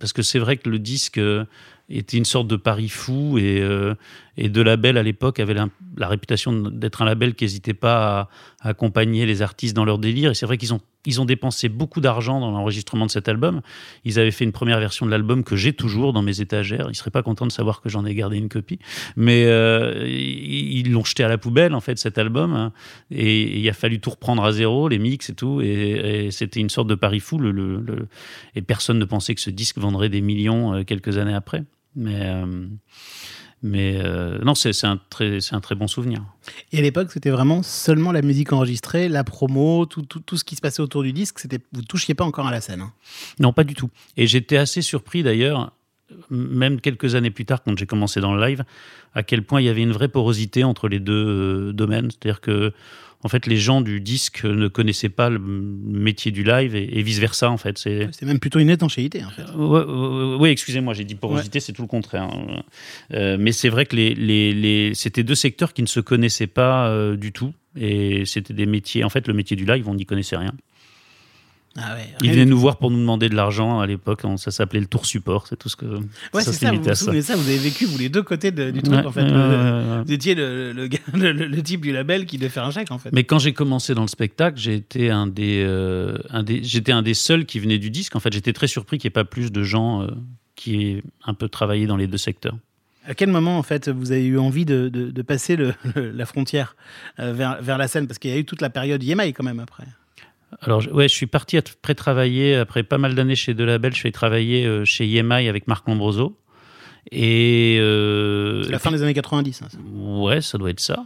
parce 0.00 0.12
que 0.12 0.22
c'est 0.22 0.38
vrai 0.38 0.56
que 0.56 0.68
le 0.70 0.78
disque 0.78 1.18
euh, 1.18 1.44
était 1.90 2.16
une 2.16 2.24
sorte 2.24 2.48
de 2.48 2.56
pari 2.56 2.88
fou 2.88 3.36
et, 3.38 3.60
euh, 3.60 3.94
et 4.36 4.48
de 4.48 4.62
label 4.62 4.96
à 4.96 5.02
l'époque 5.02 5.40
avait 5.40 5.54
la, 5.54 5.68
réputation 6.08 6.52
d'être 6.52 7.02
un 7.02 7.04
label 7.04 7.34
qui 7.34 7.44
n'hésitait 7.44 7.74
pas 7.74 8.30
à, 8.62 8.68
accompagner 8.68 9.26
les 9.26 9.42
artistes 9.42 9.74
dans 9.74 9.84
leur 9.84 9.98
délire. 9.98 10.30
Et 10.30 10.34
c'est 10.34 10.46
vrai 10.46 10.56
qu'ils 10.56 10.72
ont, 10.72 10.80
ils 11.04 11.20
ont 11.20 11.24
dépensé 11.24 11.68
beaucoup 11.68 12.00
d'argent 12.00 12.40
dans 12.40 12.50
l'enregistrement 12.50 13.06
de 13.06 13.10
cet 13.10 13.28
album. 13.28 13.60
Ils 14.04 14.18
avaient 14.18 14.30
fait 14.30 14.44
une 14.44 14.52
première 14.52 14.80
version 14.80 15.04
de 15.04 15.10
l'album 15.10 15.44
que 15.44 15.56
j'ai 15.56 15.74
toujours 15.74 16.12
dans 16.12 16.22
mes 16.22 16.40
étagères. 16.40 16.86
Ils 16.88 16.94
seraient 16.94 17.10
pas 17.10 17.22
contents 17.22 17.46
de 17.46 17.52
savoir 17.52 17.82
que 17.82 17.88
j'en 17.88 18.06
ai 18.06 18.14
gardé 18.14 18.38
une 18.38 18.48
copie, 18.48 18.78
mais 19.16 19.44
euh, 19.46 20.06
ils 20.08 20.90
l'ont 20.90 21.04
jeté 21.04 21.24
à 21.24 21.28
la 21.28 21.38
poubelle 21.38 21.74
en 21.74 21.80
fait 21.80 21.98
cet 21.98 22.16
album. 22.18 22.54
hein. 22.54 22.72
Et 23.10 23.58
il 23.58 23.68
a 23.68 23.74
fallu 23.74 24.00
tout 24.00 24.10
reprendre 24.10 24.44
à 24.44 24.52
zéro, 24.52 24.88
les 24.88 24.98
mix 24.98 25.28
et 25.28 25.34
tout. 25.34 25.60
Et, 25.60 26.28
c'était 26.30 26.60
une 26.60 26.70
sorte 26.70 26.88
de 26.88 26.94
pari 26.94 27.20
fou. 27.20 27.40
Et 28.54 28.62
personne 28.62 28.98
ne 28.98 29.04
pensait 29.04 29.34
que 29.34 29.40
ce 29.40 29.50
disque 29.50 29.78
vendrait 29.78 30.08
des 30.08 30.20
millions 30.20 30.74
euh, 30.74 30.84
quelques 30.84 31.18
années 31.18 31.34
après. 31.34 31.64
Mais 31.94 32.20
euh, 32.22 32.66
mais 33.62 33.96
euh, 33.96 34.38
non, 34.44 34.54
c'est 34.54 34.84
un 34.84 35.00
très 35.08 35.38
un 35.52 35.60
très 35.60 35.74
bon 35.74 35.86
souvenir. 35.86 36.24
Et 36.72 36.78
à 36.78 36.82
l'époque, 36.82 37.12
c'était 37.12 37.30
vraiment 37.30 37.62
seulement 37.62 38.10
la 38.10 38.22
musique 38.22 38.52
enregistrée, 38.52 39.08
la 39.08 39.22
promo, 39.22 39.86
tout, 39.86 40.02
tout, 40.02 40.20
tout 40.20 40.36
ce 40.36 40.44
qui 40.44 40.56
se 40.56 40.60
passait 40.60 40.82
autour 40.82 41.02
du 41.02 41.12
disque. 41.12 41.46
Vous 41.72 41.82
touchiez 41.82 42.14
pas 42.14 42.24
encore 42.24 42.46
à 42.48 42.50
la 42.50 42.60
scène. 42.60 42.80
hein. 42.80 42.92
Non, 43.38 43.52
pas 43.52 43.64
du 43.64 43.74
tout. 43.74 43.88
Et 44.16 44.26
j'étais 44.26 44.56
assez 44.56 44.82
surpris 44.82 45.22
d'ailleurs, 45.22 45.72
même 46.28 46.80
quelques 46.80 47.14
années 47.14 47.30
plus 47.30 47.44
tard, 47.44 47.62
quand 47.62 47.78
j'ai 47.78 47.86
commencé 47.86 48.20
dans 48.20 48.34
le 48.34 48.44
live, 48.44 48.64
à 49.14 49.22
quel 49.22 49.44
point 49.44 49.60
il 49.60 49.64
y 49.64 49.68
avait 49.68 49.82
une 49.82 49.92
vraie 49.92 50.08
porosité 50.08 50.64
entre 50.64 50.88
les 50.88 50.98
deux 50.98 51.68
euh, 51.68 51.72
domaines. 51.72 52.10
C'est-à-dire 52.10 52.40
que, 52.40 52.72
en 53.24 53.28
fait, 53.28 53.46
les 53.46 53.56
gens 53.56 53.80
du 53.80 54.00
disque 54.00 54.44
ne 54.44 54.68
connaissaient 54.68 55.08
pas 55.08 55.30
le 55.30 55.38
métier 55.38 56.32
du 56.32 56.42
live 56.42 56.74
et, 56.74 57.02
vice 57.02 57.18
versa. 57.18 57.50
En 57.50 57.56
fait, 57.56 57.78
c'est 57.78 58.08
C'était 58.12 58.26
même 58.26 58.40
plutôt 58.40 58.58
une 58.58 58.70
étanchéité, 58.70 59.24
en 59.24 59.30
fait. 59.30 59.44
Ouais, 59.54 59.80
ouais, 59.84 60.34
ouais, 60.36 60.50
excusez-moi, 60.52 60.92
j'ai 60.94 61.04
dit 61.04 61.14
porosité, 61.14 61.60
c'est 61.60 61.72
tout 61.72 61.82
le 61.82 61.88
contraire. 61.88 62.24
hein. 62.24 62.62
Euh, 63.12 63.36
mais 63.38 63.52
c'est 63.52 63.68
vrai 63.68 63.86
que 63.86 63.94
les, 63.96 64.14
les, 64.14 64.52
les- 64.52 64.94
c'était 64.94 65.22
deux 65.22 65.34
secteurs 65.36 65.72
qui 65.72 65.82
ne 65.82 65.86
se 65.86 66.00
connaissaient 66.00 66.46
pas 66.48 66.88
euh, 66.88 67.16
du 67.16 67.32
tout. 67.32 67.52
Et 67.76 68.24
c'était 68.26 68.52
des 68.54 68.66
métiers. 68.66 69.02
En 69.04 69.08
fait, 69.08 69.26
le 69.28 69.34
métier 69.34 69.56
du 69.56 69.64
live, 69.64 69.88
on 69.88 69.94
n'y 69.94 70.04
connaissait 70.04 70.36
rien. 70.36 70.52
Ah 71.76 71.94
ouais, 71.94 72.14
venaient 72.28 72.44
du 72.44 72.50
nous 72.50 72.58
voir 72.58 72.76
pour 72.76 72.90
nous 72.90 72.98
demander 72.98 73.30
de 73.30 73.34
l'argent 73.34 73.80
à 73.80 73.86
l'époque. 73.86 74.20
Ça 74.36 74.50
s'appelait 74.50 74.80
le 74.80 74.86
tour 74.86 75.06
support. 75.06 75.46
C'est 75.46 75.56
tout 75.56 75.70
ce 75.70 75.76
que. 75.76 75.86
Ouais, 75.86 76.42
c'est 76.42 76.52
ça, 76.52 76.70
vous 76.70 76.82
ça. 76.94 77.34
vous 77.36 77.48
avez 77.48 77.56
vécu, 77.58 77.86
vous, 77.86 77.96
les 77.96 78.10
deux 78.10 78.22
côtés 78.22 78.50
de- 78.50 78.70
du 78.70 78.82
truc, 78.82 78.94
Ouais, 78.98 79.06
en 79.06 79.10
fait. 79.10 80.02
Vous 80.04 80.12
étiez 80.12 80.34
le, 80.34 80.72
le, 80.72 80.86
gars- 80.88 80.98
le- 81.14 81.32
le- 81.32 81.46
le 81.46 81.62
type 81.62 81.80
du 81.80 81.92
label 81.92 82.26
qui 82.26 82.36
devait 82.36 82.50
faire 82.50 82.64
un 82.64 82.70
chèque, 82.70 82.90
en 82.90 82.98
fait. 82.98 83.08
Mais 83.12 83.24
quand 83.24 83.38
j'ai 83.38 83.54
commencé 83.54 83.94
dans 83.94 84.02
le 84.02 84.08
spectacle, 84.08 84.58
j'ai 84.58 84.74
été 84.74 85.10
un 85.10 85.26
des, 85.26 85.62
euh, 85.66 86.18
un 86.28 86.42
des, 86.42 86.62
j'étais 86.62 86.92
un 86.92 87.02
des 87.02 87.14
seuls 87.14 87.46
qui 87.46 87.58
venait 87.58 87.78
du 87.78 87.90
disque. 87.90 88.16
En 88.16 88.20
fait, 88.20 88.32
j'étais 88.32 88.52
très 88.52 88.66
surpris 88.66 88.98
qu'il 88.98 89.08
n'y 89.08 89.12
ait 89.12 89.14
pas 89.14 89.24
plus 89.24 89.50
de 89.50 89.62
gens 89.62 90.02
euh, 90.02 90.08
qui 90.56 90.76
aient 90.82 91.02
un 91.24 91.32
peu 91.34 91.48
travaillé 91.48 91.86
dans 91.86 91.96
les 91.96 92.06
deux 92.06 92.18
secteurs. 92.18 92.56
À 93.06 93.14
quel 93.14 93.30
moment, 93.30 93.58
en 93.58 93.62
fait, 93.62 93.88
vous 93.88 94.12
avez 94.12 94.24
eu 94.26 94.38
envie 94.38 94.64
de, 94.66 94.88
de- 94.90 95.10
de 95.10 95.22
passer 95.22 95.56
la 95.96 96.26
frontière 96.26 96.76
euh, 97.18 97.32
vers, 97.32 97.60
vers 97.62 97.78
la 97.78 97.88
scène? 97.88 98.06
Parce 98.06 98.18
qu'il 98.18 98.30
y 98.30 98.34
a 98.34 98.36
eu 98.38 98.44
toute 98.44 98.60
la 98.60 98.70
période 98.70 99.02
Yemaï, 99.02 99.32
quand 99.32 99.42
même, 99.42 99.58
après. 99.58 99.84
Alors, 100.60 100.80
je- 100.80 100.90
ouais, 100.90 101.08
je 101.08 101.14
suis 101.14 101.26
parti 101.26 101.56
après 101.56 101.94
travailler, 101.94 102.54
après 102.56 102.82
pas 102.82 102.98
mal 102.98 103.14
d'années 103.14 103.36
chez 103.36 103.54
Delabel, 103.54 103.92
je 103.92 103.98
suis 103.98 104.06
allé 104.08 104.12
travailler 104.12 104.66
euh, 104.66 104.84
chez 104.84 105.04
EMI 105.10 105.48
avec 105.48 105.66
Marc 105.66 105.88
Lombroso. 105.88 106.36
Et. 107.10 107.78
euh, 107.80 108.62
C'est 108.64 108.70
la 108.70 108.78
fin 108.78 108.92
des 108.92 109.02
années 109.02 109.14
90, 109.14 109.62
hein, 109.62 109.66
ça. 109.70 109.78
Ouais, 109.94 110.40
ça 110.40 110.56
doit 110.58 110.70
être 110.70 110.78
ça. 110.80 111.04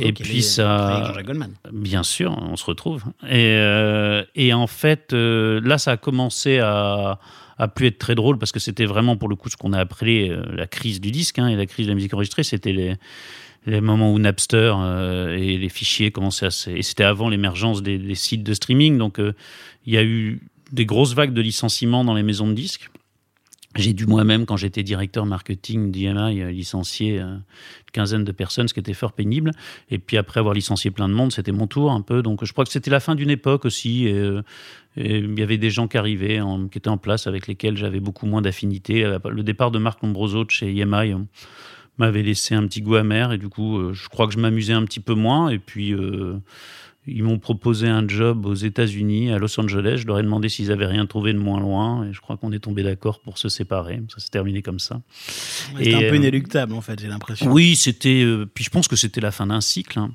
Et 0.00 0.12
puis 0.12 0.42
ça- 0.42 0.62
travaillé 0.64 0.94
avec 0.96 1.06
Jean-Jacques 1.08 1.26
Goldman. 1.26 1.50
Bien 1.72 2.02
sûr, 2.02 2.36
on 2.40 2.56
se 2.56 2.64
retrouve. 2.64 3.04
Et, 3.24 3.56
euh, 3.58 4.24
et 4.34 4.54
en 4.54 4.66
fait, 4.66 5.12
euh, 5.12 5.60
là, 5.62 5.76
ça 5.76 5.92
a 5.92 5.96
commencé 5.98 6.58
à, 6.60 7.18
à 7.58 7.68
plus 7.68 7.88
être 7.88 7.98
très 7.98 8.14
drôle 8.14 8.38
parce 8.38 8.52
que 8.52 8.58
c'était 8.60 8.86
vraiment 8.86 9.16
pour 9.16 9.28
le 9.28 9.36
coup 9.36 9.50
ce 9.50 9.56
qu'on 9.56 9.74
a 9.74 9.78
appelé 9.80 10.34
la 10.54 10.66
crise 10.66 11.00
du 11.00 11.10
disque 11.10 11.38
hein, 11.38 11.48
et 11.48 11.56
la 11.56 11.66
crise 11.66 11.86
de 11.86 11.90
la 11.90 11.94
musique 11.96 12.14
enregistrée. 12.14 12.42
C'était 12.42 12.72
les, 12.72 12.94
les 13.66 13.80
moments 13.80 14.12
où 14.12 14.18
Napster 14.18 14.74
euh, 14.76 15.36
et 15.36 15.56
les 15.56 15.68
fichiers 15.68 16.10
commençaient 16.10 16.46
à 16.46 16.50
se... 16.50 16.70
Et 16.70 16.82
c'était 16.82 17.04
avant 17.04 17.28
l'émergence 17.28 17.82
des, 17.82 18.14
sites 18.14 18.42
de 18.42 18.54
streaming. 18.54 18.98
Donc, 18.98 19.18
euh, 19.18 19.32
il 19.86 19.94
y 19.94 19.96
a 19.96 20.04
eu 20.04 20.40
des 20.72 20.86
grosses 20.86 21.14
vagues 21.14 21.32
de 21.32 21.40
licenciements 21.40 22.04
dans 22.04 22.14
les 22.14 22.22
maisons 22.22 22.48
de 22.48 22.54
disques. 22.54 22.90
J'ai 23.76 23.92
dû 23.92 24.06
moi-même, 24.06 24.46
quand 24.46 24.56
j'étais 24.56 24.84
directeur 24.84 25.26
marketing 25.26 25.90
d'IMI, 25.90 26.42
euh, 26.42 26.50
licencier 26.50 27.18
une 27.18 27.42
quinzaine 27.92 28.22
de 28.22 28.30
personnes, 28.32 28.68
ce 28.68 28.74
qui 28.74 28.80
était 28.80 28.94
fort 28.94 29.12
pénible. 29.12 29.50
Et 29.90 29.98
puis 29.98 30.16
après 30.16 30.40
avoir 30.40 30.54
licencié 30.54 30.90
plein 30.90 31.08
de 31.08 31.14
monde, 31.14 31.32
c'était 31.32 31.50
mon 31.50 31.66
tour 31.66 31.90
un 31.90 32.02
peu. 32.02 32.22
Donc 32.22 32.44
je 32.44 32.52
crois 32.52 32.64
que 32.64 32.70
c'était 32.70 32.90
la 32.90 33.00
fin 33.00 33.14
d'une 33.14 33.30
époque 33.30 33.64
aussi. 33.64 34.06
Et, 34.06 34.40
il 34.96 35.36
y 35.36 35.42
avait 35.42 35.58
des 35.58 35.70
gens 35.70 35.88
qui 35.88 35.98
arrivaient, 35.98 36.40
en- 36.40 36.68
qui 36.68 36.78
étaient 36.78 36.88
en 36.88 36.98
place, 36.98 37.26
avec 37.26 37.48
lesquels 37.48 37.76
j'avais 37.76 37.98
beaucoup 37.98 38.26
moins 38.26 38.42
d'affinité. 38.42 39.16
Le 39.28 39.42
départ 39.42 39.72
de 39.72 39.80
Marc 39.80 40.00
Lombroso 40.04 40.44
de 40.44 40.52
chez 40.52 40.72
IMI 40.72 41.14
m'avait 41.98 42.22
laissé 42.22 42.54
un 42.54 42.66
petit 42.66 42.82
goût 42.82 42.96
amer. 42.96 43.32
Et 43.32 43.38
du 43.38 43.48
coup, 43.48 43.78
euh, 43.78 43.92
je 43.94 44.08
crois 44.08 44.26
que 44.26 44.32
je 44.32 44.38
m'amusais 44.38 44.72
un 44.72 44.84
petit 44.84 45.00
peu 45.00 45.14
moins. 45.14 45.48
Et 45.50 45.58
puis... 45.58 45.92
euh, 45.92 46.38
ils 47.06 47.22
m'ont 47.22 47.38
proposé 47.38 47.86
un 47.86 48.08
job 48.08 48.46
aux 48.46 48.54
États-Unis, 48.54 49.30
à 49.30 49.38
Los 49.38 49.60
Angeles. 49.60 49.98
Je 49.98 50.06
leur 50.06 50.18
ai 50.18 50.22
demandé 50.22 50.48
s'ils 50.48 50.72
avaient 50.72 50.86
rien 50.86 51.04
trouvé 51.04 51.34
de 51.34 51.38
moins 51.38 51.60
loin. 51.60 52.06
Et 52.06 52.14
je 52.14 52.20
crois 52.22 52.38
qu'on 52.38 52.50
est 52.50 52.60
tombé 52.60 52.82
d'accord 52.82 53.20
pour 53.20 53.36
se 53.36 53.50
séparer. 53.50 54.00
Ça 54.08 54.20
s'est 54.20 54.30
terminé 54.30 54.62
comme 54.62 54.78
ça. 54.78 55.02
C'était 55.26 55.92
un 55.92 55.98
peu 55.98 56.06
euh, 56.06 56.16
inéluctable, 56.16 56.72
en 56.72 56.80
fait, 56.80 56.98
j'ai 56.98 57.08
l'impression. 57.08 57.52
Oui, 57.52 57.76
c'était. 57.76 58.22
euh, 58.24 58.46
puis 58.46 58.64
je 58.64 58.70
pense 58.70 58.88
que 58.88 58.96
c'était 58.96 59.20
la 59.20 59.32
fin 59.32 59.48
d'un 59.48 59.60
cycle. 59.60 59.98
hein. 59.98 60.12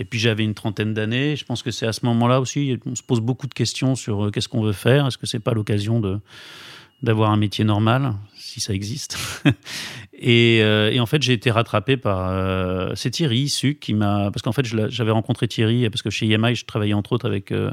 Et 0.00 0.04
puis 0.04 0.18
j'avais 0.18 0.42
une 0.42 0.54
trentaine 0.54 0.92
d'années. 0.92 1.36
Je 1.36 1.44
pense 1.44 1.62
que 1.62 1.70
c'est 1.70 1.86
à 1.86 1.92
ce 1.92 2.04
moment-là 2.04 2.40
aussi, 2.40 2.80
on 2.84 2.96
se 2.96 3.02
pose 3.04 3.20
beaucoup 3.20 3.46
de 3.46 3.54
questions 3.54 3.94
sur 3.94 4.24
euh, 4.24 4.30
qu'est-ce 4.32 4.48
qu'on 4.48 4.62
veut 4.62 4.72
faire? 4.72 5.06
Est-ce 5.06 5.18
que 5.18 5.28
c'est 5.28 5.38
pas 5.38 5.54
l'occasion 5.54 6.00
de 6.00 6.18
d'avoir 7.04 7.30
un 7.30 7.36
métier 7.36 7.64
normal, 7.64 8.14
si 8.36 8.60
ça 8.60 8.74
existe 8.74 9.18
et, 10.12 10.60
euh, 10.62 10.90
et 10.90 11.00
en 11.00 11.06
fait, 11.06 11.22
j'ai 11.22 11.32
été 11.32 11.50
rattrapé 11.50 11.96
par. 11.96 12.30
euh, 12.30 12.92
c'est 12.94 13.10
Thierry 13.10 13.48
Suc 13.48 13.80
qui 13.80 13.94
m'a. 13.94 14.30
Parce 14.30 14.42
qu'en 14.42 14.52
fait, 14.52 14.64
j'avais 14.64 15.10
rencontré 15.10 15.46
Thierry, 15.48 15.88
parce 15.90 16.02
que 16.02 16.10
chez 16.10 16.30
EMI, 16.30 16.54
je 16.54 16.64
travaillais 16.64 16.94
entre 16.94 17.12
autres 17.12 17.26
avec 17.26 17.52
euh, 17.52 17.70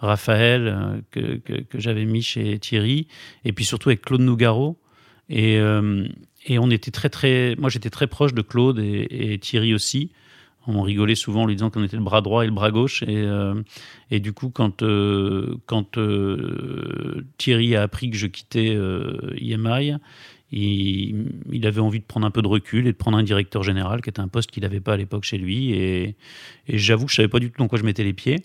Raphaël, 0.00 1.02
que, 1.10 1.36
que, 1.36 1.78
j'avais 1.78 2.04
mis 2.04 2.22
chez 2.22 2.58
Thierry, 2.58 3.06
et 3.44 3.52
puis 3.52 3.64
surtout 3.64 3.88
avec 3.88 4.02
Claude 4.02 4.20
Nougaro. 4.20 4.78
Et, 5.30 5.54
et 6.46 6.58
on 6.58 6.70
était 6.70 6.90
très, 6.90 7.08
très. 7.08 7.54
Moi, 7.56 7.70
j'étais 7.70 7.88
très 7.88 8.06
proche 8.06 8.34
de 8.34 8.42
Claude 8.42 8.78
et 8.78 9.38
Thierry 9.40 9.72
aussi. 9.72 10.10
On 10.66 10.82
rigolait 10.82 11.14
souvent 11.14 11.42
en 11.42 11.46
lui 11.46 11.56
disant 11.56 11.70
qu'on 11.70 11.84
était 11.84 11.96
le 11.96 12.02
bras 12.02 12.20
droit 12.20 12.44
et 12.44 12.46
le 12.46 12.52
bras 12.52 12.70
gauche. 12.70 13.02
Et, 13.02 13.16
euh, 13.16 13.54
du 14.10 14.32
coup, 14.32 14.50
quand, 14.50 14.82
euh, 14.82 15.56
quand 15.66 15.98
euh, 15.98 17.26
Thierry 17.36 17.76
a 17.76 17.82
appris 17.82 18.10
que 18.10 18.16
je 18.16 18.26
quittais 18.26 18.76
IMI, 19.36 19.94
il, 20.52 21.26
il 21.52 21.66
avait 21.66 21.80
envie 21.80 21.98
de 21.98 22.04
prendre 22.04 22.26
un 22.26 22.30
peu 22.30 22.40
de 22.40 22.48
recul 22.48 22.86
et 22.86 22.92
de 22.92 22.96
prendre 22.96 23.18
un 23.18 23.22
directeur 23.22 23.62
général, 23.62 24.00
qui 24.00 24.08
était 24.08 24.20
un 24.20 24.28
poste 24.28 24.50
qu'il 24.50 24.62
n'avait 24.62 24.80
pas 24.80 24.94
à 24.94 24.96
l'époque 24.96 25.24
chez 25.24 25.38
lui. 25.38 25.72
Et, 25.72 26.16
et 26.68 26.78
j'avoue 26.78 27.06
que 27.06 27.10
je 27.10 27.16
savais 27.16 27.28
pas 27.28 27.40
du 27.40 27.50
tout 27.50 27.58
dans 27.58 27.68
quoi 27.68 27.78
je 27.78 27.84
mettais 27.84 28.04
les 28.04 28.14
pieds. 28.14 28.44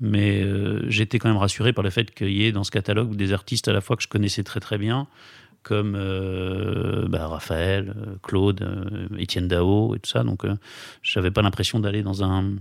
Mais 0.00 0.44
j'étais 0.88 1.18
quand 1.18 1.28
même 1.28 1.38
rassuré 1.38 1.72
par 1.72 1.82
le 1.82 1.90
fait 1.90 2.14
qu'il 2.14 2.30
y 2.30 2.44
ait 2.44 2.52
dans 2.52 2.62
ce 2.64 2.70
catalogue 2.70 3.16
des 3.16 3.32
artistes 3.32 3.66
à 3.66 3.72
la 3.72 3.80
fois 3.80 3.96
que 3.96 4.02
je 4.02 4.08
connaissais 4.08 4.44
très 4.44 4.60
très 4.60 4.78
bien, 4.78 5.08
comme 5.68 5.96
euh, 5.96 7.06
bah, 7.08 7.28
Raphaël, 7.28 7.94
euh, 7.94 8.16
Claude, 8.22 8.62
euh, 8.62 9.18
Étienne 9.18 9.48
Dao 9.48 9.94
et 9.94 9.98
tout 9.98 10.08
ça. 10.08 10.24
Donc, 10.24 10.46
je 11.02 11.18
n'avais 11.18 11.30
pas 11.30 11.42
l'impression 11.42 11.78
d'aller 11.78 12.02
dans 12.02 12.24
un, 12.24 12.54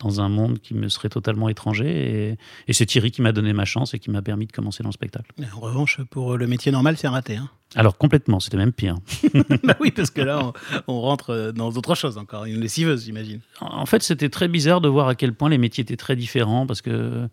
dans 0.00 0.20
un 0.20 0.28
monde 0.28 0.58
qui 0.58 0.74
me 0.74 0.88
serait 0.88 1.08
totalement 1.08 1.48
étranger. 1.48 1.86
Et, 2.30 2.38
et 2.66 2.72
c'est 2.72 2.84
Thierry 2.84 3.12
qui 3.12 3.22
m'a 3.22 3.30
donné 3.30 3.52
ma 3.52 3.64
chance 3.64 3.94
et 3.94 4.00
qui 4.00 4.10
m'a 4.10 4.22
permis 4.22 4.46
de 4.46 4.52
commencer 4.52 4.82
dans 4.82 4.88
le 4.88 4.94
spectacle. 4.94 5.30
Mais 5.38 5.46
En 5.54 5.60
revanche, 5.60 6.00
pour 6.10 6.36
le 6.36 6.48
métier 6.48 6.72
normal, 6.72 6.96
c'est 6.96 7.06
raté. 7.06 7.36
Hein. 7.36 7.48
Alors, 7.76 7.96
complètement, 7.96 8.40
c'était 8.40 8.56
même 8.56 8.72
pire. 8.72 8.96
bah 9.62 9.76
oui, 9.78 9.92
parce 9.92 10.10
que 10.10 10.20
là, 10.20 10.44
on, 10.44 10.52
on 10.88 11.00
rentre 11.00 11.52
dans 11.54 11.70
autre 11.70 11.94
chose 11.94 12.18
encore. 12.18 12.46
Une 12.46 12.60
lessiveuse, 12.60 13.04
j'imagine. 13.04 13.38
En 13.60 13.86
fait, 13.86 14.02
c'était 14.02 14.30
très 14.30 14.48
bizarre 14.48 14.80
de 14.80 14.88
voir 14.88 15.06
à 15.06 15.14
quel 15.14 15.32
point 15.32 15.48
les 15.48 15.58
métiers 15.58 15.82
étaient 15.82 15.96
très 15.96 16.16
différents 16.16 16.66
parce 16.66 16.82
que, 16.82 17.28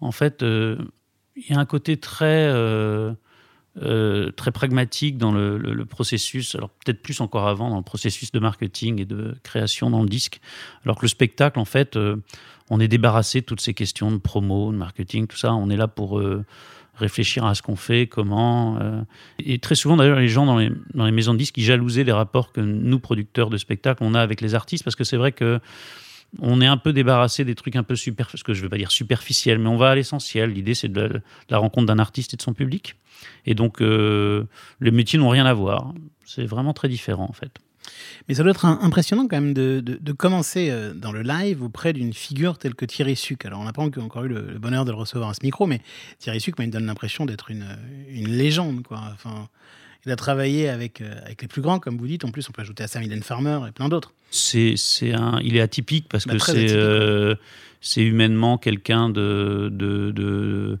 en 0.00 0.10
fait, 0.10 0.42
euh, 0.42 0.78
il 1.36 1.52
y 1.52 1.54
a 1.54 1.58
un 1.58 1.66
côté 1.66 1.96
très, 1.96 2.48
euh, 2.48 3.12
euh, 3.82 4.30
très 4.30 4.52
pragmatique 4.52 5.18
dans 5.18 5.32
le, 5.32 5.84
processus, 5.84 6.54
alors 6.54 6.70
peut-être 6.70 7.02
plus 7.02 7.20
encore 7.20 7.48
avant, 7.48 7.70
dans 7.70 7.76
le 7.76 7.82
processus 7.82 8.30
de 8.30 8.38
marketing 8.38 9.00
et 9.00 9.04
de 9.04 9.34
création 9.42 9.90
dans 9.90 10.02
le 10.02 10.08
disque. 10.08 10.40
Alors 10.84 10.96
que 10.96 11.02
le 11.02 11.08
spectacle, 11.08 11.58
en 11.58 11.64
fait, 11.64 11.96
euh, 11.96 12.16
on 12.70 12.78
est 12.78 12.86
débarrassé 12.86 13.40
de 13.40 13.46
toutes 13.46 13.60
ces 13.60 13.74
questions 13.74 14.12
de 14.12 14.18
promo, 14.18 14.70
de 14.70 14.76
marketing, 14.76 15.26
tout 15.26 15.36
ça. 15.36 15.54
On 15.54 15.70
est 15.70 15.76
là 15.76 15.88
pour 15.88 16.20
euh, 16.20 16.44
réfléchir 16.94 17.44
à 17.44 17.56
ce 17.56 17.62
qu'on 17.62 17.74
fait, 17.74 18.06
comment. 18.06 18.78
Et 19.40 19.58
très 19.58 19.74
souvent, 19.74 19.96
d'ailleurs, 19.96 20.20
les 20.20 20.28
gens 20.28 20.46
dans 20.46 20.58
les, 20.58 20.70
maisons 21.10 21.32
de 21.32 21.38
disques, 21.38 21.58
ils 21.58 21.64
jalousaient 21.64 22.04
les 22.04 22.12
rapports 22.12 22.52
que 22.52 22.60
nous, 22.60 23.00
producteurs 23.00 23.50
de 23.50 23.56
spectacles, 23.56 24.04
on 24.04 24.14
a 24.14 24.20
avec 24.20 24.40
les 24.40 24.54
artistes, 24.54 24.84
parce 24.84 24.94
que 24.94 25.02
c'est 25.02 25.16
vrai 25.16 25.32
que 25.32 25.58
on 26.40 26.60
est 26.60 26.66
un 26.66 26.76
peu 26.76 26.92
débarrassé 26.92 27.44
des 27.44 27.54
trucs 27.54 27.76
un 27.76 27.82
peu 27.82 27.96
super, 27.96 28.28
ce 28.34 28.42
que 28.42 28.54
je 28.54 28.60
ne 28.60 28.64
veux 28.64 28.68
pas 28.68 28.78
dire 28.78 28.90
superficiels, 28.90 29.58
mais 29.58 29.68
on 29.68 29.76
va 29.76 29.90
à 29.90 29.94
l'essentiel. 29.94 30.50
L'idée, 30.50 30.74
c'est 30.74 30.88
de 30.88 31.20
la, 31.48 31.58
rencontre 31.58 31.86
d'un 31.86 31.98
artiste 31.98 32.34
et 32.34 32.36
de 32.36 32.42
son 32.42 32.54
public. 32.54 32.96
Et 33.46 33.54
donc, 33.54 33.80
euh, 33.80 34.44
les 34.80 34.90
métiers 34.90 35.18
n'ont 35.18 35.28
rien 35.28 35.46
à 35.46 35.54
voir. 35.54 35.92
C'est 36.24 36.46
vraiment 36.46 36.72
très 36.72 36.88
différent, 36.88 37.26
en 37.28 37.32
fait. 37.32 37.60
Mais 38.28 38.34
ça 38.34 38.42
doit 38.42 38.52
être 38.52 38.64
impressionnant 38.64 39.26
quand 39.28 39.36
même 39.36 39.52
de, 39.52 39.80
de- 39.80 40.12
commencer 40.12 40.70
euh, 40.70 40.94
dans 40.94 41.12
le 41.12 41.22
live 41.22 41.62
auprès 41.62 41.92
d'une 41.92 42.14
figure 42.14 42.56
telle 42.56 42.74
que 42.74 42.86
Thierry 42.86 43.14
Suc. 43.14 43.44
Alors 43.44 43.60
on 43.60 43.64
n'a 43.64 43.74
pas 43.74 43.82
encore 43.82 44.24
eu 44.24 44.28
le, 44.28 44.58
bonheur 44.58 44.86
de 44.86 44.90
le 44.90 44.96
recevoir 44.96 45.28
à 45.28 45.34
ce 45.34 45.40
micro, 45.42 45.66
mais 45.66 45.82
Thierry 46.18 46.40
Suc 46.40 46.54
il 46.58 46.66
me 46.66 46.72
donne 46.72 46.86
l'impression 46.86 47.26
d'être 47.26 47.50
une, 47.50 47.66
une 48.08 48.28
légende. 48.28 48.82
Quoi. 48.82 49.02
Enfin, 49.12 49.48
il 50.06 50.12
a 50.12 50.16
travaillé 50.16 50.68
avec, 50.68 51.00
euh, 51.00 51.14
avec 51.24 51.42
les 51.42 51.48
plus 51.48 51.62
grands, 51.62 51.78
comme 51.78 51.96
vous 51.98 52.06
dites. 52.06 52.24
En 52.24 52.30
plus, 52.30 52.48
on 52.48 52.52
peut 52.52 52.62
ajouter 52.62 52.82
à 52.84 52.88
ça 52.88 53.00
Mylène 53.00 53.22
Farmer 53.22 53.60
et 53.68 53.72
plein 53.72 53.88
d'autres. 53.88 54.12
C'est, 54.30 54.74
c'est 54.76 55.12
un, 55.12 55.38
il 55.42 55.56
est 55.56 55.60
atypique 55.60 56.06
parce 56.08 56.26
Bah, 56.26 56.34
que 56.34 56.40
c'est, 56.42 56.72
euh, 56.72 57.34
c'est 57.80 58.02
humainement 58.02 58.58
quelqu'un 58.58 59.08
de, 59.10 59.68
de, 59.72 60.10
de- 60.10 60.78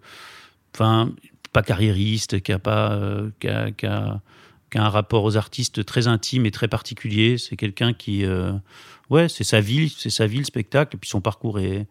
enfin, 0.74 1.12
pas 1.52 1.62
carriériste, 1.62 2.40
qui 2.42 2.52
a 2.52 2.58
pas, 2.58 2.92
euh, 2.94 3.30
qui 3.40 3.48
a, 3.48 3.70
qui 3.70 3.86
a- 3.86 4.20
qui 4.70 4.78
a 4.78 4.84
un 4.86 4.88
rapport 4.88 5.22
aux 5.22 5.36
artistes 5.36 5.84
très 5.84 6.08
intime 6.08 6.46
et 6.46 6.50
très 6.50 6.66
particulier. 6.66 7.38
C'est 7.38 7.54
quelqu'un 7.54 7.92
qui, 7.92 8.24
ouais, 9.08 9.28
c'est 9.28 9.44
sa 9.44 9.60
vie, 9.60 9.94
c'est 9.96 10.10
sa 10.10 10.26
vie 10.26 10.38
le 10.38 10.44
spectacle, 10.44 10.96
et 10.96 10.98
puis 10.98 11.08
son 11.08 11.20
parcours 11.20 11.60
est, 11.60 11.86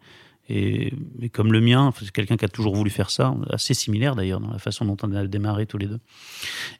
est, 0.48 0.92
est 1.22 1.28
comme 1.30 1.52
le 1.52 1.60
mien. 1.60 1.92
C'est 1.98 2.10
quelqu'un 2.10 2.36
qui 2.36 2.44
a 2.44 2.48
toujours 2.48 2.74
voulu 2.74 2.90
faire 2.90 3.10
ça, 3.10 3.34
assez 3.50 3.74
similaire 3.74 4.14
d'ailleurs 4.14 4.40
dans 4.40 4.50
la 4.50 4.58
façon 4.58 4.84
dont 4.84 4.96
on 5.02 5.12
a 5.12 5.26
démarré 5.26 5.66
tous 5.66 5.78
les 5.78 5.86
deux. 5.86 6.00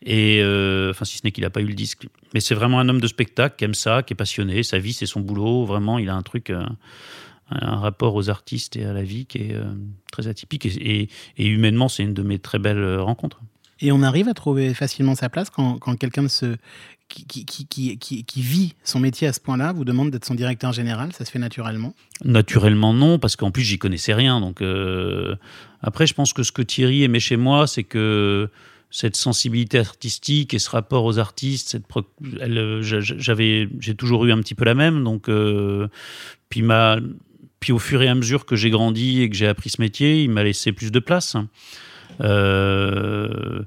Et 0.02 0.40
euh, 0.42 0.90
enfin, 0.90 1.04
si 1.04 1.18
ce 1.18 1.22
n'est 1.24 1.32
qu'il 1.32 1.42
n'a 1.44 1.50
pas 1.50 1.60
eu 1.60 1.66
le 1.66 1.74
disque. 1.74 2.06
Mais 2.34 2.40
c'est 2.40 2.54
vraiment 2.54 2.80
un 2.80 2.88
homme 2.88 3.00
de 3.00 3.06
spectacle 3.06 3.56
qui 3.56 3.64
aime 3.64 3.74
ça, 3.74 4.02
qui 4.02 4.12
est 4.12 4.16
passionné. 4.16 4.62
Sa 4.62 4.78
vie, 4.78 4.92
c'est 4.92 5.06
son 5.06 5.20
boulot. 5.20 5.64
Vraiment, 5.64 5.98
il 5.98 6.08
a 6.08 6.14
un 6.14 6.22
truc, 6.22 6.50
euh, 6.50 6.64
un 7.50 7.76
rapport 7.76 8.14
aux 8.14 8.30
artistes 8.30 8.76
et 8.76 8.84
à 8.84 8.92
la 8.92 9.02
vie 9.02 9.26
qui 9.26 9.38
est 9.38 9.54
euh, 9.54 9.64
très 10.12 10.26
atypique. 10.28 10.66
Et, 10.66 11.00
et- 11.02 11.08
et 11.38 11.46
humainement, 11.46 11.88
c'est 11.88 12.02
une 12.02 12.14
de 12.14 12.22
mes 12.22 12.38
très 12.38 12.58
belles 12.58 12.98
rencontres. 12.98 13.40
Et 13.80 13.90
on 13.92 14.02
arrive 14.02 14.28
à 14.28 14.34
trouver 14.34 14.72
facilement 14.72 15.14
sa 15.16 15.28
place 15.28 15.50
quand 15.50 15.78
quelqu'un 15.98 16.28
se, 16.28 16.56
qui, 17.08 18.42
vit 18.42 18.74
son 18.82 18.98
métier 19.00 19.28
à 19.28 19.32
ce 19.32 19.40
point-là 19.40 19.72
vous 19.72 19.84
demande 19.84 20.10
d'être 20.10 20.24
son 20.24 20.34
directeur 20.34 20.72
général. 20.72 21.12
Ça 21.12 21.24
se 21.24 21.30
fait 21.30 21.38
naturellement? 21.38 21.94
Naturellement, 22.24 22.92
non, 22.92 23.18
parce 23.18 23.36
qu'en 23.36 23.50
plus, 23.50 23.62
j'y 23.62 23.78
connaissais 23.78 24.14
rien. 24.14 24.40
Donc, 24.40 24.60
euh, 24.62 25.36
après, 25.82 26.06
je 26.06 26.14
pense 26.14 26.32
que 26.32 26.42
ce 26.42 26.52
que 26.52 26.62
Thierry 26.62 27.04
aimait 27.04 27.20
chez 27.20 27.36
moi, 27.36 27.66
c'est 27.66 27.84
que 27.84 28.48
cette 28.90 29.16
sensibilité 29.16 29.78
artistique 29.78 30.54
et 30.54 30.58
ce 30.58 30.70
rapport 30.70 31.04
aux 31.04 31.18
artistes, 31.18 31.68
cette 31.68 31.86
pro- 31.86 32.06
j'avais, 32.80 33.68
j'ai 33.80 33.94
toujours 33.94 34.24
eu 34.24 34.32
un 34.32 34.38
petit 34.38 34.54
peu 34.54 34.64
la 34.64 34.74
même. 34.74 35.04
Donc, 35.04 35.28
euh, 35.28 35.88
puis, 36.48 36.62
ma, 36.62 36.98
puis 37.60 37.72
au 37.72 37.78
fur 37.78 38.02
et 38.02 38.08
à 38.08 38.14
mesure 38.14 38.46
que 38.46 38.56
j'ai 38.56 38.70
grandi 38.70 39.22
et 39.22 39.30
que 39.30 39.36
j'ai 39.36 39.48
appris 39.48 39.70
ce 39.70 39.80
métier, 39.80 40.22
il 40.22 40.30
m'a 40.30 40.42
laissé 40.44 40.72
plus 40.72 40.90
de 40.92 41.00
place. 41.00 41.36
Euh, 42.20 43.62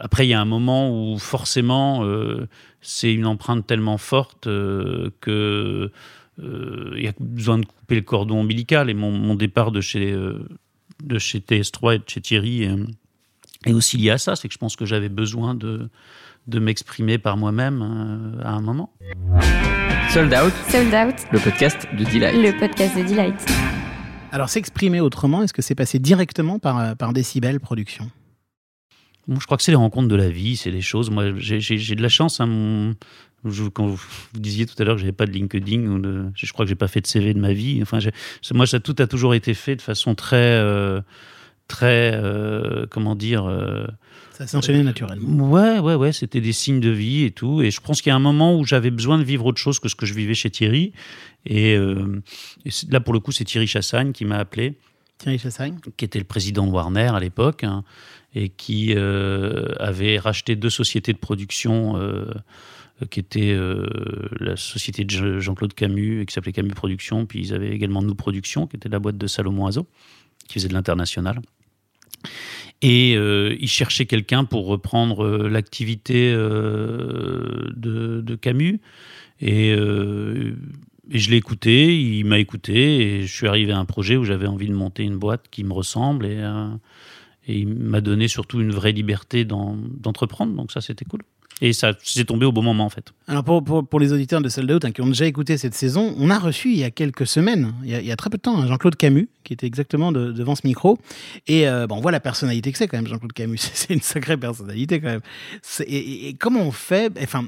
après, 0.00 0.26
il 0.26 0.30
y 0.30 0.34
a 0.34 0.40
un 0.40 0.44
moment 0.44 0.90
où 0.90 1.18
forcément, 1.18 2.04
euh, 2.04 2.48
c'est 2.80 3.12
une 3.12 3.26
empreinte 3.26 3.66
tellement 3.66 3.98
forte 3.98 4.46
euh, 4.46 5.10
que 5.20 5.90
euh, 6.40 6.94
il 6.96 7.02
y 7.04 7.08
a 7.08 7.12
besoin 7.20 7.58
de 7.58 7.66
couper 7.66 7.96
le 7.96 8.02
cordon 8.02 8.40
ombilical. 8.40 8.90
Et 8.90 8.94
mon, 8.94 9.10
mon 9.10 9.34
départ 9.34 9.70
de 9.72 9.80
chez, 9.80 10.12
euh, 10.12 10.46
de 11.02 11.18
chez 11.18 11.40
TS3 11.40 11.96
et 11.96 11.98
de 11.98 12.04
chez 12.06 12.20
Thierry 12.20 12.62
est, 12.64 12.76
est 13.66 13.72
aussi 13.72 13.96
lié 13.96 14.10
à 14.10 14.18
ça. 14.18 14.36
C'est 14.36 14.48
que 14.48 14.54
je 14.54 14.58
pense 14.58 14.76
que 14.76 14.84
j'avais 14.86 15.08
besoin 15.08 15.54
de, 15.54 15.88
de 16.46 16.58
m'exprimer 16.58 17.18
par 17.18 17.36
moi-même 17.36 17.82
euh, 17.82 18.42
à 18.44 18.50
un 18.52 18.60
moment. 18.60 18.92
Sold 20.10 20.32
Out, 20.32 20.52
Sold 20.70 20.94
Out, 20.94 21.14
le 21.32 21.38
podcast 21.38 21.86
de 21.98 22.04
Delight. 22.04 22.34
le 22.34 22.58
podcast 22.58 22.96
de 22.96 23.02
Delight. 23.02 23.46
Alors 24.32 24.48
s'exprimer 24.48 25.00
autrement, 25.00 25.42
est-ce 25.42 25.52
que 25.52 25.62
c'est 25.62 25.74
passé 25.74 25.98
directement 25.98 26.58
par, 26.58 26.78
euh, 26.78 26.94
par 26.94 27.12
Décibel 27.12 27.60
Production? 27.60 28.10
Bon, 29.28 29.38
je 29.38 29.44
crois 29.46 29.56
que 29.58 29.62
c'est 29.62 29.72
les 29.72 29.76
rencontres 29.76 30.08
de 30.08 30.16
la 30.16 30.28
vie, 30.30 30.56
c'est 30.56 30.70
les 30.70 30.80
choses. 30.80 31.10
Moi, 31.10 31.32
j'ai- 31.36 31.60
de 31.60 32.02
la 32.02 32.08
chance. 32.08 32.40
hein, 32.40 32.46
mon- 32.46 32.94
je- 33.44 33.64
quand 33.68 33.86
vous, 33.86 33.96
vous 34.32 34.40
disiez 34.40 34.66
tout 34.66 34.74
à 34.78 34.84
l'heure 34.84 34.96
que 34.96 35.00
j'avais 35.00 35.12
pas 35.12 35.26
de 35.26 35.30
LinkedIn, 35.32 35.82
ou 35.86 35.98
de, 36.00 36.24
je 36.34 36.52
crois 36.52 36.64
que 36.64 36.68
j'ai 36.70 36.74
pas 36.74 36.88
fait 36.88 37.00
de 37.00 37.06
CV 37.06 37.34
de 37.34 37.38
ma 37.38 37.52
vie. 37.52 37.78
Enfin, 37.82 37.98
moi, 38.52 38.66
ça 38.66 38.80
tout 38.80 38.96
a 38.98 39.06
toujours 39.06 39.34
été 39.34 39.54
fait 39.54 39.76
de 39.76 39.82
façon 39.82 40.14
très, 40.14 40.36
euh, 40.36 41.00
très, 41.68 42.12
euh, 42.14 42.86
comment 42.90 43.14
dire. 43.14 43.44
euh, 43.44 43.86
Ça 44.32 44.46
s'est 44.46 44.56
enchaîné 44.56 44.82
naturellement. 44.82 45.50
Ouais, 45.50 45.78
ouais, 45.80 45.94
ouais, 45.94 46.12
c'était 46.12 46.40
des 46.40 46.52
signes 46.52 46.80
de 46.80 46.90
vie 46.90 47.24
et 47.24 47.30
tout. 47.32 47.60
Et 47.60 47.70
je 47.70 47.80
pense 47.80 48.00
qu'il 48.00 48.10
y 48.10 48.12
a 48.12 48.16
un 48.16 48.20
moment 48.20 48.56
où 48.58 48.64
j'avais 48.64 48.90
besoin 48.90 49.18
de 49.18 49.24
vivre 49.24 49.44
autre 49.46 49.58
chose 49.60 49.78
que 49.80 49.88
ce 49.88 49.94
que 49.96 50.06
je 50.06 50.14
vivais 50.14 50.34
chez 50.34 50.48
Thierry. 50.50 50.92
Et, 51.44 51.74
euh, 51.76 52.22
et 52.64 52.70
là, 52.90 53.00
pour 53.00 53.12
le 53.12 53.20
coup, 53.20 53.32
c'est 53.32 53.44
Thierry 53.44 53.66
Chassagne 53.66 54.12
qui 54.12 54.24
m'a 54.24 54.38
appelé 54.38 54.78
Thierry 55.18 55.38
Chassagne 55.38 55.76
qui 55.96 56.04
était 56.04 56.20
le 56.20 56.24
président 56.24 56.64
de 56.66 56.70
Warner 56.70 57.10
à 57.12 57.18
l'époque, 57.18 57.64
hein, 57.64 57.82
et 58.34 58.50
qui 58.50 58.94
euh, 58.94 59.72
avait 59.78 60.18
racheté 60.18 60.56
deux 60.56 60.70
sociétés 60.70 61.12
de 61.12 61.18
production, 61.18 61.96
euh, 61.96 62.26
qui 63.10 63.20
étaient 63.20 63.52
euh, 63.52 63.86
la 64.40 64.56
société 64.56 65.04
de 65.04 65.10
Je- 65.10 65.38
Jean-Claude 65.38 65.72
Camus, 65.72 66.26
qui 66.26 66.34
s'appelait 66.34 66.52
Camus 66.52 66.74
Productions, 66.74 67.26
puis 67.26 67.40
ils 67.40 67.54
avaient 67.54 67.70
également 67.70 68.02
Nous 68.02 68.14
Productions, 68.14 68.66
qui 68.66 68.76
était 68.76 68.88
la 68.88 68.98
boîte 68.98 69.18
de 69.18 69.26
Salomon 69.26 69.66
Azo, 69.66 69.86
qui 70.46 70.54
faisait 70.54 70.68
de 70.68 70.74
l'international. 70.74 71.40
Et 72.82 73.14
euh, 73.16 73.56
il 73.60 73.68
cherchait 73.68 74.06
quelqu'un 74.06 74.44
pour 74.44 74.66
reprendre 74.66 75.48
l'activité 75.48 76.32
de, 76.32 78.38
Camus. 78.40 78.80
Et, 79.40 79.74
je 81.10 81.30
l'ai 81.30 81.38
écouté, 81.38 81.98
il 81.98 82.26
m'a 82.26 82.38
écouté, 82.38 83.20
et 83.20 83.22
je 83.22 83.34
suis 83.34 83.48
arrivé 83.48 83.72
à 83.72 83.78
un 83.78 83.86
projet 83.86 84.18
où 84.18 84.24
j'avais 84.24 84.46
envie 84.46 84.68
de 84.68 84.74
monter 84.74 85.04
une 85.04 85.16
boîte 85.16 85.46
qui 85.50 85.64
me 85.64 85.72
ressemble. 85.72 86.26
Et 87.48 87.58
il 87.58 87.66
m'a 87.68 88.00
donné 88.00 88.28
surtout 88.28 88.60
une 88.60 88.70
vraie 88.72 88.92
liberté 88.92 89.44
d'en- 89.44 89.76
d'entreprendre. 89.76 90.54
Donc 90.54 90.70
ça, 90.70 90.80
c'était 90.80 91.04
cool. 91.04 91.22
Et 91.60 91.72
ça 91.72 91.90
s'est 92.04 92.24
tombé 92.24 92.46
au 92.46 92.52
bon 92.52 92.62
moment, 92.62 92.84
en 92.84 92.88
fait. 92.88 93.12
Alors 93.26 93.42
pour, 93.42 93.64
pour, 93.64 93.84
pour 93.86 93.98
les 93.98 94.12
auditeurs 94.12 94.40
de 94.40 94.48
Sold 94.48 94.70
Out 94.70 94.84
hein, 94.84 94.92
qui 94.92 95.00
ont 95.00 95.06
déjà 95.08 95.26
écouté 95.26 95.58
cette 95.58 95.74
saison, 95.74 96.14
on 96.16 96.30
a 96.30 96.38
reçu 96.38 96.70
il 96.70 96.78
y 96.78 96.84
a 96.84 96.90
quelques 96.92 97.26
semaines, 97.26 97.74
il 97.82 97.90
y 97.90 97.94
a, 97.96 98.00
il 98.00 98.06
y 98.06 98.12
a 98.12 98.16
très 98.16 98.30
peu 98.30 98.36
de 98.36 98.42
temps, 98.42 98.56
hein, 98.60 98.66
Jean-Claude 98.68 98.94
Camus, 98.94 99.28
qui 99.42 99.54
était 99.54 99.66
exactement 99.66 100.12
de- 100.12 100.30
devant 100.30 100.54
ce 100.54 100.64
micro. 100.64 100.98
Et 101.48 101.66
euh, 101.68 101.88
bon, 101.88 101.96
on 101.96 102.00
voit 102.00 102.12
la 102.12 102.20
personnalité 102.20 102.70
que 102.70 102.78
c'est 102.78 102.86
quand 102.86 102.96
même, 102.96 103.08
Jean-Claude 103.08 103.32
Camus. 103.32 103.58
C'est 103.74 103.92
une 103.92 104.00
sacrée 104.00 104.36
personnalité 104.36 105.00
quand 105.00 105.08
même. 105.08 105.20
Et, 105.80 105.96
et- 105.96 106.28
et 106.28 106.34
comment 106.34 106.60
on 106.60 106.70
fait 106.70 107.12
Enfin, 107.22 107.44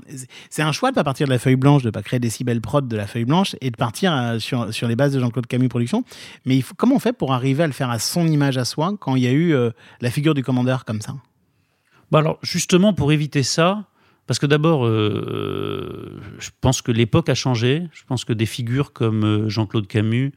c'est 0.49 0.63
un 0.63 0.73
choix 0.73 0.91
de 0.91 0.97
pas 0.97 1.05
partir 1.05 1.29
de 1.29 1.33
la 1.33 1.39
feuille 1.39 1.55
blanche, 1.57 1.83
de 1.85 1.91
pas 1.91 2.03
créer 2.03 2.19
des 2.19 2.31
si 2.31 2.43
belles 2.43 2.61
prods 2.61 2.81
de 2.81 2.97
la 2.97 3.07
feuille 3.07 3.27
blanche 3.27 3.55
et 3.61 3.71
de 3.71 3.77
partir 3.77 4.13
euh, 4.13 4.39
sur, 4.41 4.75
sur 4.75 4.89
les 4.89 4.97
bases 4.97 5.13
de 5.13 5.21
Jean-Claude 5.21 5.47
Camus 5.47 5.69
Productions. 5.69 6.03
Mais 6.47 6.57
il 6.57 6.63
faut, 6.63 6.75
comment 6.77 6.97
on 6.97 7.01
fait 7.01 7.13
pour 7.13 7.33
arriver 7.33 7.63
à 7.63 7.67
le 7.69 7.73
faire 7.73 7.91
à 7.91 8.01
son 8.01 8.27
image 8.27 8.59
à 8.59 8.65
soi 8.65 8.93
quand 8.99 9.15
il 9.15 9.23
y 9.23 9.29
a 9.29 9.33
eu 9.33 9.55
euh, 9.55 9.71
la 10.01 10.11
figure 10.11 10.35
du 10.35 10.43
commandeur 10.43 10.85
comme 10.85 11.01
ça? 11.01 11.15
Bah 12.11 12.19
alors, 12.19 12.39
justement, 12.43 12.93
pour 12.93 13.13
éviter 13.13 13.45
ça, 13.45 13.85
Parce 14.31 14.39
que 14.39 14.47
d'abord, 14.47 14.87
euh, 14.87 16.21
je 16.39 16.51
pense 16.61 16.83
que 16.83 16.93
l'époque 16.93 17.29
a 17.29 17.35
changé. 17.35 17.89
Je 17.93 18.05
pense 18.05 18.25
que 18.25 18.33
des 18.33 18.47
figures 18.47 18.93
comme 18.93 19.25
euh, 19.25 19.49
Jean-Claude 19.49 19.89
Camus, 19.89 20.31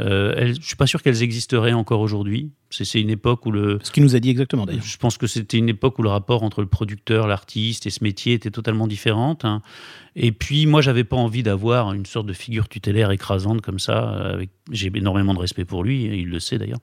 euh, 0.00 0.52
je 0.52 0.60
suis 0.60 0.74
pas 0.74 0.88
sûr 0.88 1.00
qu'elles 1.00 1.22
existeraient 1.22 1.72
encore 1.72 2.00
aujourd'hui. 2.00 2.50
C'est 2.70 3.00
une 3.00 3.10
époque 3.10 3.46
où 3.46 3.50
le, 3.50 3.78
Ce 3.82 3.90
qu'il 3.90 4.02
nous 4.04 4.14
a 4.14 4.20
dit 4.20 4.30
exactement 4.30 4.64
d'ailleurs. 4.64 4.82
je 4.84 4.96
pense 4.96 5.18
que 5.18 5.26
c'était 5.26 5.58
une 5.58 5.68
époque 5.68 5.98
où 5.98 6.02
le 6.02 6.08
rapport 6.08 6.42
entre 6.44 6.60
le 6.60 6.68
producteur, 6.68 7.26
l'artiste 7.26 7.86
et 7.86 7.90
ce 7.90 8.04
métier 8.04 8.34
était 8.34 8.50
totalement 8.52 8.86
différent. 8.86 9.36
hein. 9.42 9.60
Et 10.16 10.32
puis, 10.32 10.66
moi, 10.66 10.80
j'avais 10.82 11.04
pas 11.04 11.16
envie 11.16 11.44
d'avoir 11.44 11.92
une 11.92 12.04
sorte 12.04 12.26
de 12.26 12.32
figure 12.32 12.68
tutélaire 12.68 13.10
écrasante 13.12 13.60
comme 13.60 13.78
ça. 13.78 14.12
euh, 14.14 14.34
Avec... 14.34 14.50
J'ai 14.72 14.90
énormément 14.94 15.34
de 15.34 15.38
respect 15.40 15.64
pour 15.64 15.82
lui, 15.82 16.04
il 16.04 16.28
le 16.28 16.38
sait 16.40 16.58
d'ailleurs. 16.58 16.78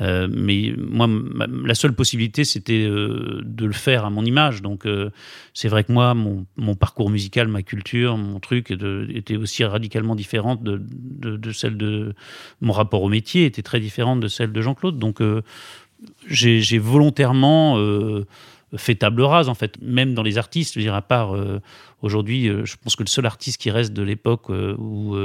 Euh, 0.00 0.26
mais 0.30 0.74
moi, 0.76 1.06
ma- 1.06 1.46
la 1.46 1.74
seule 1.74 1.94
possibilité, 1.94 2.44
c'était 2.44 2.84
euh, 2.86 3.40
de 3.44 3.64
le 3.66 3.72
faire 3.72 4.04
à 4.04 4.10
mon 4.10 4.24
image. 4.24 4.60
Donc, 4.62 4.84
euh, 4.86 5.10
c'est 5.54 5.68
vrai 5.68 5.84
que 5.84 5.92
moi, 5.92 6.12
mon, 6.14 6.46
mon 6.56 6.74
parcours 6.74 7.08
musical, 7.10 7.48
ma 7.48 7.62
culture, 7.62 8.16
mon 8.18 8.38
truc 8.40 8.70
était 8.70 9.36
aussi 9.36 9.64
radicalement 9.64 10.14
différente 10.14 10.62
de, 10.62 10.80
de, 10.82 11.36
de 11.36 11.52
celle 11.52 11.76
de 11.78 12.14
mon 12.60 12.72
rapport 12.72 13.02
au 13.02 13.08
métier 13.08 13.44
était 13.46 13.62
très 13.62 13.80
différente 13.80 14.20
de 14.20 14.28
celle 14.28 14.52
de 14.52 14.60
Jean-Claude. 14.60 14.98
Donc, 14.98 15.21
j'ai 16.26 16.78
volontairement 16.78 17.78
euh, 17.78 18.26
fait 18.76 18.94
table 18.94 19.22
rase, 19.22 19.48
en 19.48 19.54
fait, 19.54 19.80
même 19.80 20.14
dans 20.14 20.22
les 20.22 20.38
artistes. 20.38 20.74
Je 20.74 20.78
veux 20.78 20.84
dire, 20.84 20.94
à 20.94 21.02
part 21.02 21.34
euh, 21.34 21.60
aujourd'hui, 22.00 22.48
euh, 22.48 22.64
je 22.64 22.76
pense 22.82 22.96
que 22.96 23.02
le 23.02 23.08
seul 23.08 23.26
artiste 23.26 23.60
qui 23.60 23.70
reste 23.70 23.92
de 23.92 24.02
l'époque 24.02 24.48
où 24.48 25.16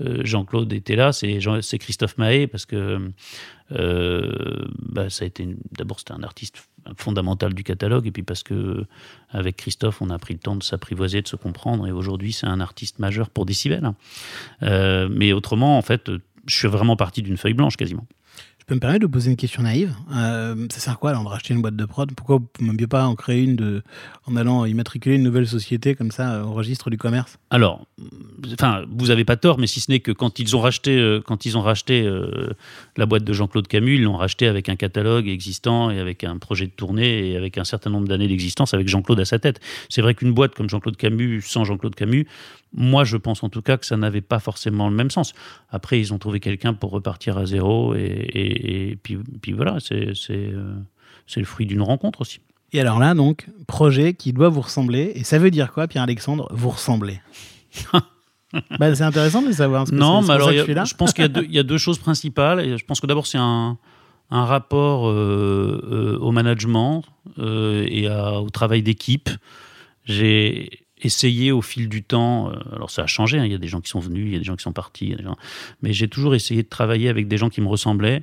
Jean-Claude 0.00 0.72
était 0.72 0.96
là, 0.96 1.12
c'est 1.12 1.78
Christophe 1.78 2.18
Mahé, 2.18 2.46
parce 2.46 2.66
que 2.66 3.10
bah, 3.70 5.10
ça 5.10 5.24
a 5.24 5.26
été 5.26 5.48
d'abord 5.72 5.98
c'était 6.00 6.12
un 6.12 6.22
artiste 6.22 6.68
fondamental 6.96 7.54
du 7.54 7.62
catalogue, 7.62 8.08
et 8.08 8.10
puis 8.10 8.24
parce 8.24 8.42
que 8.42 8.84
avec 9.30 9.56
Christophe, 9.56 10.02
on 10.02 10.10
a 10.10 10.18
pris 10.18 10.34
le 10.34 10.40
temps 10.40 10.56
de 10.56 10.62
s'apprivoiser, 10.64 11.22
de 11.22 11.28
se 11.28 11.36
comprendre, 11.36 11.86
et 11.86 11.92
aujourd'hui, 11.92 12.32
c'est 12.32 12.46
un 12.46 12.60
artiste 12.60 12.98
majeur 12.98 13.30
pour 13.30 13.46
Décibel. 13.46 13.84
hein. 13.84 15.08
Mais 15.08 15.32
autrement, 15.32 15.78
en 15.78 15.82
fait, 15.82 16.10
je 16.46 16.56
suis 16.56 16.68
vraiment 16.68 16.96
parti 16.96 17.22
d'une 17.22 17.36
feuille 17.36 17.54
blanche 17.54 17.76
quasiment. 17.76 18.06
Je 18.62 18.66
peux 18.66 18.76
me 18.76 18.80
permettre 18.80 19.02
de 19.02 19.10
poser 19.10 19.28
une 19.28 19.36
question 19.36 19.64
naïve? 19.64 19.92
Euh, 20.14 20.68
ça 20.70 20.78
sert 20.78 20.92
à 20.92 20.96
quoi 20.96 21.10
alors, 21.10 21.24
de 21.24 21.28
racheter 21.28 21.52
une 21.52 21.62
boîte 21.62 21.74
de 21.74 21.84
prod? 21.84 22.12
Pourquoi 22.14 22.38
ne 22.60 22.70
mieux 22.70 22.86
pas 22.86 23.06
en 23.06 23.16
créer 23.16 23.42
une 23.42 23.56
de, 23.56 23.82
en 24.28 24.36
allant 24.36 24.64
immatriculer 24.66 25.16
une 25.16 25.24
nouvelle 25.24 25.48
société 25.48 25.96
comme 25.96 26.12
ça 26.12 26.34
euh, 26.34 26.44
au 26.44 26.52
registre 26.52 26.88
du 26.88 26.96
commerce? 26.96 27.40
Alors, 27.50 27.88
enfin, 28.52 28.84
vous 28.88 29.10
avez 29.10 29.24
pas 29.24 29.34
tort, 29.34 29.58
mais 29.58 29.66
si 29.66 29.80
ce 29.80 29.90
n'est 29.90 29.98
que 29.98 30.12
quand 30.12 30.38
ils 30.38 30.54
ont 30.54 30.60
racheté, 30.60 30.96
euh, 30.96 31.20
quand 31.20 31.44
ils 31.44 31.58
ont 31.58 31.60
racheté 31.60 32.08
la 32.96 33.06
boîte 33.06 33.24
de 33.24 33.32
Jean-Claude 33.32 33.66
Camus, 33.66 33.96
ils 33.96 34.04
l'ont 34.04 34.16
racheté 34.16 34.46
avec 34.46 34.68
un 34.68 34.76
catalogue 34.76 35.26
existant 35.26 35.90
et 35.90 35.98
avec 35.98 36.22
un 36.22 36.38
projet 36.38 36.66
de 36.66 36.70
tournée 36.72 37.32
et 37.32 37.36
avec 37.36 37.58
un 37.58 37.64
certain 37.64 37.90
nombre 37.90 38.06
d'années 38.06 38.28
d'existence 38.28 38.74
avec 38.74 38.86
Jean-Claude 38.86 39.18
à 39.18 39.24
sa 39.24 39.40
tête. 39.40 39.58
C'est 39.88 40.02
vrai 40.02 40.14
qu'une 40.14 40.32
boîte 40.32 40.54
comme 40.54 40.70
Jean-Claude 40.70 40.96
Camus, 40.96 41.42
sans 41.42 41.64
Jean-Claude 41.64 41.96
Camus, 41.96 42.28
moi, 42.74 43.04
je 43.04 43.16
pense 43.16 43.42
en 43.42 43.48
tout 43.48 43.62
cas 43.62 43.76
que 43.76 43.84
ça 43.86 43.96
n'avait 43.96 44.20
pas 44.22 44.38
forcément 44.38 44.88
le 44.88 44.94
même 44.94 45.10
sens. 45.10 45.34
Après, 45.70 46.00
ils 46.00 46.12
ont 46.14 46.18
trouvé 46.18 46.40
quelqu'un 46.40 46.72
pour 46.74 46.90
repartir 46.90 47.36
à 47.38 47.44
zéro 47.46 47.94
et, 47.94 47.98
et- 48.00 48.90
et 48.92 48.96
puis, 48.96 49.18
puis 49.42 49.52
voilà, 49.52 49.76
c'est 49.80 50.12
euh, 50.30 50.74
c'est 51.26 51.40
le 51.40 51.46
fruit 51.46 51.66
d'une 51.66 51.82
rencontre 51.82 52.20
aussi. 52.22 52.40
Et 52.72 52.80
alors 52.80 52.98
là, 52.98 53.12
donc, 53.14 53.46
projet 53.66 54.14
qui 54.14 54.32
doit 54.32 54.48
vous 54.48 54.62
ressembler. 54.62 55.12
Et 55.14 55.24
ça 55.24 55.38
veut 55.38 55.50
dire 55.50 55.72
quoi, 55.72 55.86
Pierre-Alexandre 55.88 56.48
Vous 56.52 56.70
ressembler 56.70 57.20
bah, 58.78 58.94
C'est 58.94 59.02
intéressant 59.04 59.42
de 59.42 59.52
savoir. 59.52 59.82
parce 59.82 59.90
que 59.90 59.96
Non, 59.96 60.22
c'est 60.22 60.28
mais 60.28 60.34
alors 60.34 60.48
ça 60.48 60.52
que 60.54 60.56
a- 60.56 60.60
je 60.60 60.64
suis 60.64 60.74
là. 60.74 60.84
je 60.84 60.94
pense 60.94 61.12
qu'il 61.12 61.22
y, 61.22 61.26
a 61.26 61.28
deux- 61.28 61.44
il 61.44 61.52
y 61.54 61.58
a 61.58 61.62
deux 61.62 61.78
choses 61.78 61.98
principales. 61.98 62.60
Et 62.60 62.78
je 62.78 62.84
pense 62.84 63.00
que 63.00 63.06
d'abord 63.06 63.26
c'est 63.26 63.38
un, 63.38 63.76
un 64.30 64.44
rapport 64.46 65.08
euh, 65.08 65.80
euh, 65.90 66.18
au 66.18 66.32
management 66.32 67.02
et 67.38 68.06
à- 68.08 68.40
au 68.40 68.48
travail 68.50 68.82
d'équipe. 68.82 69.28
J'ai 70.04 70.70
essayé 71.02 71.52
au 71.52 71.60
fil 71.62 71.88
du 71.88 72.02
temps, 72.02 72.50
euh, 72.50 72.54
alors 72.74 72.90
ça 72.90 73.02
a 73.02 73.06
changé, 73.06 73.38
hein, 73.38 73.44
il 73.44 73.52
y 73.52 73.54
a 73.54 73.58
des 73.58 73.68
gens 73.68 73.80
qui 73.80 73.90
sont 73.90 74.00
venus, 74.00 74.26
il 74.26 74.32
y 74.32 74.36
a 74.36 74.38
des 74.38 74.44
gens 74.44 74.56
qui 74.56 74.62
sont 74.62 74.72
partis, 74.72 75.14
mais 75.82 75.92
j'ai 75.92 76.08
toujours 76.08 76.34
essayé 76.34 76.62
de 76.62 76.68
travailler 76.68 77.08
avec 77.08 77.28
des 77.28 77.36
gens 77.36 77.50
qui 77.50 77.60
me 77.60 77.68
ressemblaient 77.68 78.22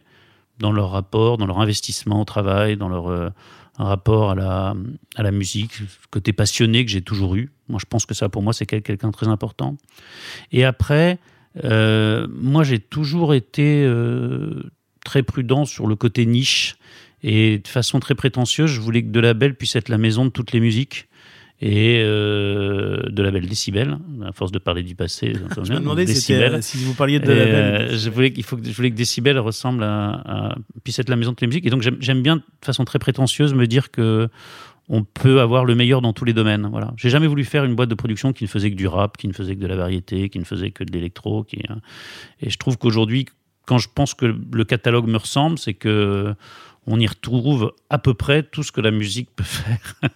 dans 0.59 0.71
leur 0.71 0.91
rapport, 0.91 1.37
dans 1.37 1.45
leur 1.45 1.59
investissement 1.59 2.21
au 2.21 2.25
travail, 2.25 2.77
dans 2.77 2.89
leur 2.89 3.07
euh, 3.07 3.29
rapport 3.77 4.31
à 4.31 4.35
la, 4.35 4.75
à 5.15 5.23
la 5.23 5.31
musique, 5.31 5.71
côté 6.09 6.33
passionné 6.33 6.83
que 6.83 6.91
j'ai 6.91 7.01
toujours 7.01 7.35
eu. 7.35 7.49
Moi, 7.67 7.79
je 7.79 7.85
pense 7.85 8.05
que 8.05 8.13
ça, 8.13 8.27
pour 8.27 8.43
moi, 8.43 8.53
c'est 8.53 8.65
quel- 8.65 8.81
quelqu'un 8.81 9.07
de 9.07 9.13
très 9.13 9.27
important. 9.27 9.77
Et 10.51 10.65
après, 10.65 11.19
euh, 11.63 12.27
moi, 12.29 12.63
j'ai 12.63 12.79
toujours 12.79 13.33
été 13.33 13.89
très 15.05 15.23
prudent 15.23 15.65
sur 15.65 15.87
le 15.87 15.95
côté 15.95 16.25
niche. 16.25 16.75
Et 17.21 17.59
de 17.59 17.67
façon 17.67 17.99
très 17.99 18.15
prétentieuse, 18.15 18.71
je 18.71 18.79
voulais 18.79 19.03
que 19.03 19.09
De 19.09 19.19
Label 19.19 19.55
puisse 19.55 19.75
être 19.75 19.89
la 19.89 19.97
maison 19.97 20.23
de 20.25 20.29
toutes 20.29 20.53
les 20.53 20.61
musiques. 20.61 21.08
Et 21.61 22.01
euh, 22.05 23.01
De 23.09 23.21
Label 23.21 23.45
Décibel, 23.47 23.97
à 24.25 24.31
force 24.31 24.51
de 24.51 24.59
parler 24.59 24.81
du 24.83 24.95
passé. 24.95 25.33
Je 25.63 25.73
me 25.73 25.79
demandais 25.79 26.07
si, 26.07 26.15
c'était, 26.21 26.39
Décibel. 26.39 26.63
si 26.63 26.77
vous 26.77 26.93
parliez 26.93 27.19
de 27.19 27.31
Et, 27.31 27.35
la 27.35 27.41
euh, 27.43 27.97
je, 27.97 28.09
voulais, 28.09 28.31
qu'il 28.31 28.43
faut 28.43 28.55
que, 28.55 28.65
je 28.65 28.73
voulais 28.73 28.91
que 28.91 28.95
Décibel 28.95 29.37
ressemble 29.39 29.83
à, 29.83 30.11
à- 30.25 30.55
puisse 30.83 30.99
être 30.99 31.09
la 31.09 31.17
maison 31.17 31.31
de 31.31 31.37
les 31.41 31.47
musiques. 31.47 31.65
Et 31.65 31.69
donc, 31.69 31.81
j'aime 31.81 32.21
bien, 32.21 32.37
de 32.37 32.43
façon 32.63 32.85
très 32.85 32.99
prétentieuse, 32.99 33.53
me 33.53 33.67
dire 33.67 33.91
que 33.91 34.29
on 34.91 35.03
peut 35.03 35.39
avoir 35.39 35.65
le 35.65 35.75
meilleur 35.75 36.01
dans 36.01 36.13
tous 36.13 36.25
les 36.25 36.33
domaines. 36.33 36.67
Voilà. 36.71 36.93
J'ai 36.97 37.09
jamais 37.11 37.27
voulu 37.27 37.43
faire 37.43 37.63
une 37.63 37.75
boîte 37.75 37.89
de 37.89 37.95
production 37.95 38.33
qui 38.33 38.43
ne 38.45 38.49
faisait 38.49 38.71
que 38.71 38.75
du 38.75 38.87
rap, 38.87 39.17
qui 39.17 39.27
ne 39.27 39.33
faisait 39.33 39.55
que 39.55 39.61
de 39.61 39.67
la 39.67 39.75
variété, 39.75 40.29
qui 40.29 40.39
ne 40.39 40.45
faisait 40.45 40.71
que 40.71 40.83
de 40.83 40.91
l'électro. 40.91 41.43
Qui... 41.43 41.61
hein. 41.69 41.77
Et 42.41 42.49
je 42.49 42.57
trouve 42.57 42.77
qu'aujourd'hui, 42.79 43.25
quand 43.67 43.77
je 43.77 43.87
pense 43.93 44.15
que 44.15 44.25
le 44.51 44.63
catalogue 44.65 45.07
me 45.07 45.17
ressemble, 45.17 45.59
c'est 45.59 45.75
que 45.75 46.33
on 46.91 46.99
y 46.99 47.07
retrouve 47.07 47.73
à 47.89 47.97
peu 47.99 48.13
près 48.13 48.43
tout 48.43 48.63
ce 48.63 48.71
que 48.71 48.81
la 48.81 48.91
musique 48.91 49.29
peut 49.35 49.43
faire. 49.43 49.77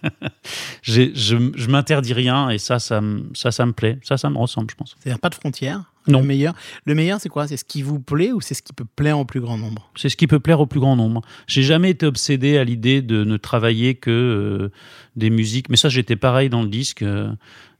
Je 0.82 1.10
je 1.14 1.68
m'interdis 1.68 2.12
rien 2.12 2.50
et 2.50 2.58
ça, 2.58 2.78
ça, 2.78 3.00
me- 3.00 3.30
ça, 3.34 3.50
ça 3.50 3.64
me 3.64 3.72
plaît. 3.72 3.98
Ça, 4.02 4.16
ça 4.18 4.28
me 4.30 4.36
ressemble, 4.38 4.70
je 4.70 4.76
pense. 4.76 4.96
C'est-à-dire 5.00 5.18
pas 5.20 5.30
de 5.30 5.34
frontières 5.34 5.84
Non. 6.06 6.20
Le 6.20 6.26
meilleur, 6.26 6.54
le 6.84 6.94
meilleur 6.94 7.20
c'est 7.20 7.28
quoi? 7.28 7.46
C'est 7.48 7.56
ce 7.56 7.64
qui 7.64 7.82
vous 7.82 8.00
plaît 8.00 8.32
ou 8.32 8.40
c'est 8.40 8.54
ce 8.54 8.62
qui 8.62 8.72
peut 8.72 8.84
plaire 8.96 9.18
au 9.18 9.24
plus 9.24 9.40
grand 9.40 9.56
nombre? 9.56 9.90
C'est 9.96 10.08
ce 10.08 10.16
qui 10.16 10.26
peut 10.26 10.40
plaire 10.40 10.60
au 10.60 10.66
plus 10.66 10.80
grand 10.80 10.96
nombre. 10.96 11.22
J'ai 11.46 11.62
jamais 11.62 11.90
été 11.90 12.04
obsédé 12.06 12.58
à 12.58 12.64
l'idée 12.64 13.00
de 13.02 13.24
ne 13.24 13.36
travailler 13.36 13.94
que 13.94 14.10
euh, 14.10 14.72
des 15.16 15.30
musiques, 15.30 15.68
mais 15.70 15.76
ça 15.76 15.88
j'étais 15.88 16.16
pareil 16.16 16.50
dans 16.50 16.62
le 16.62 16.68
disque, 16.68 17.02
euh, 17.02 17.32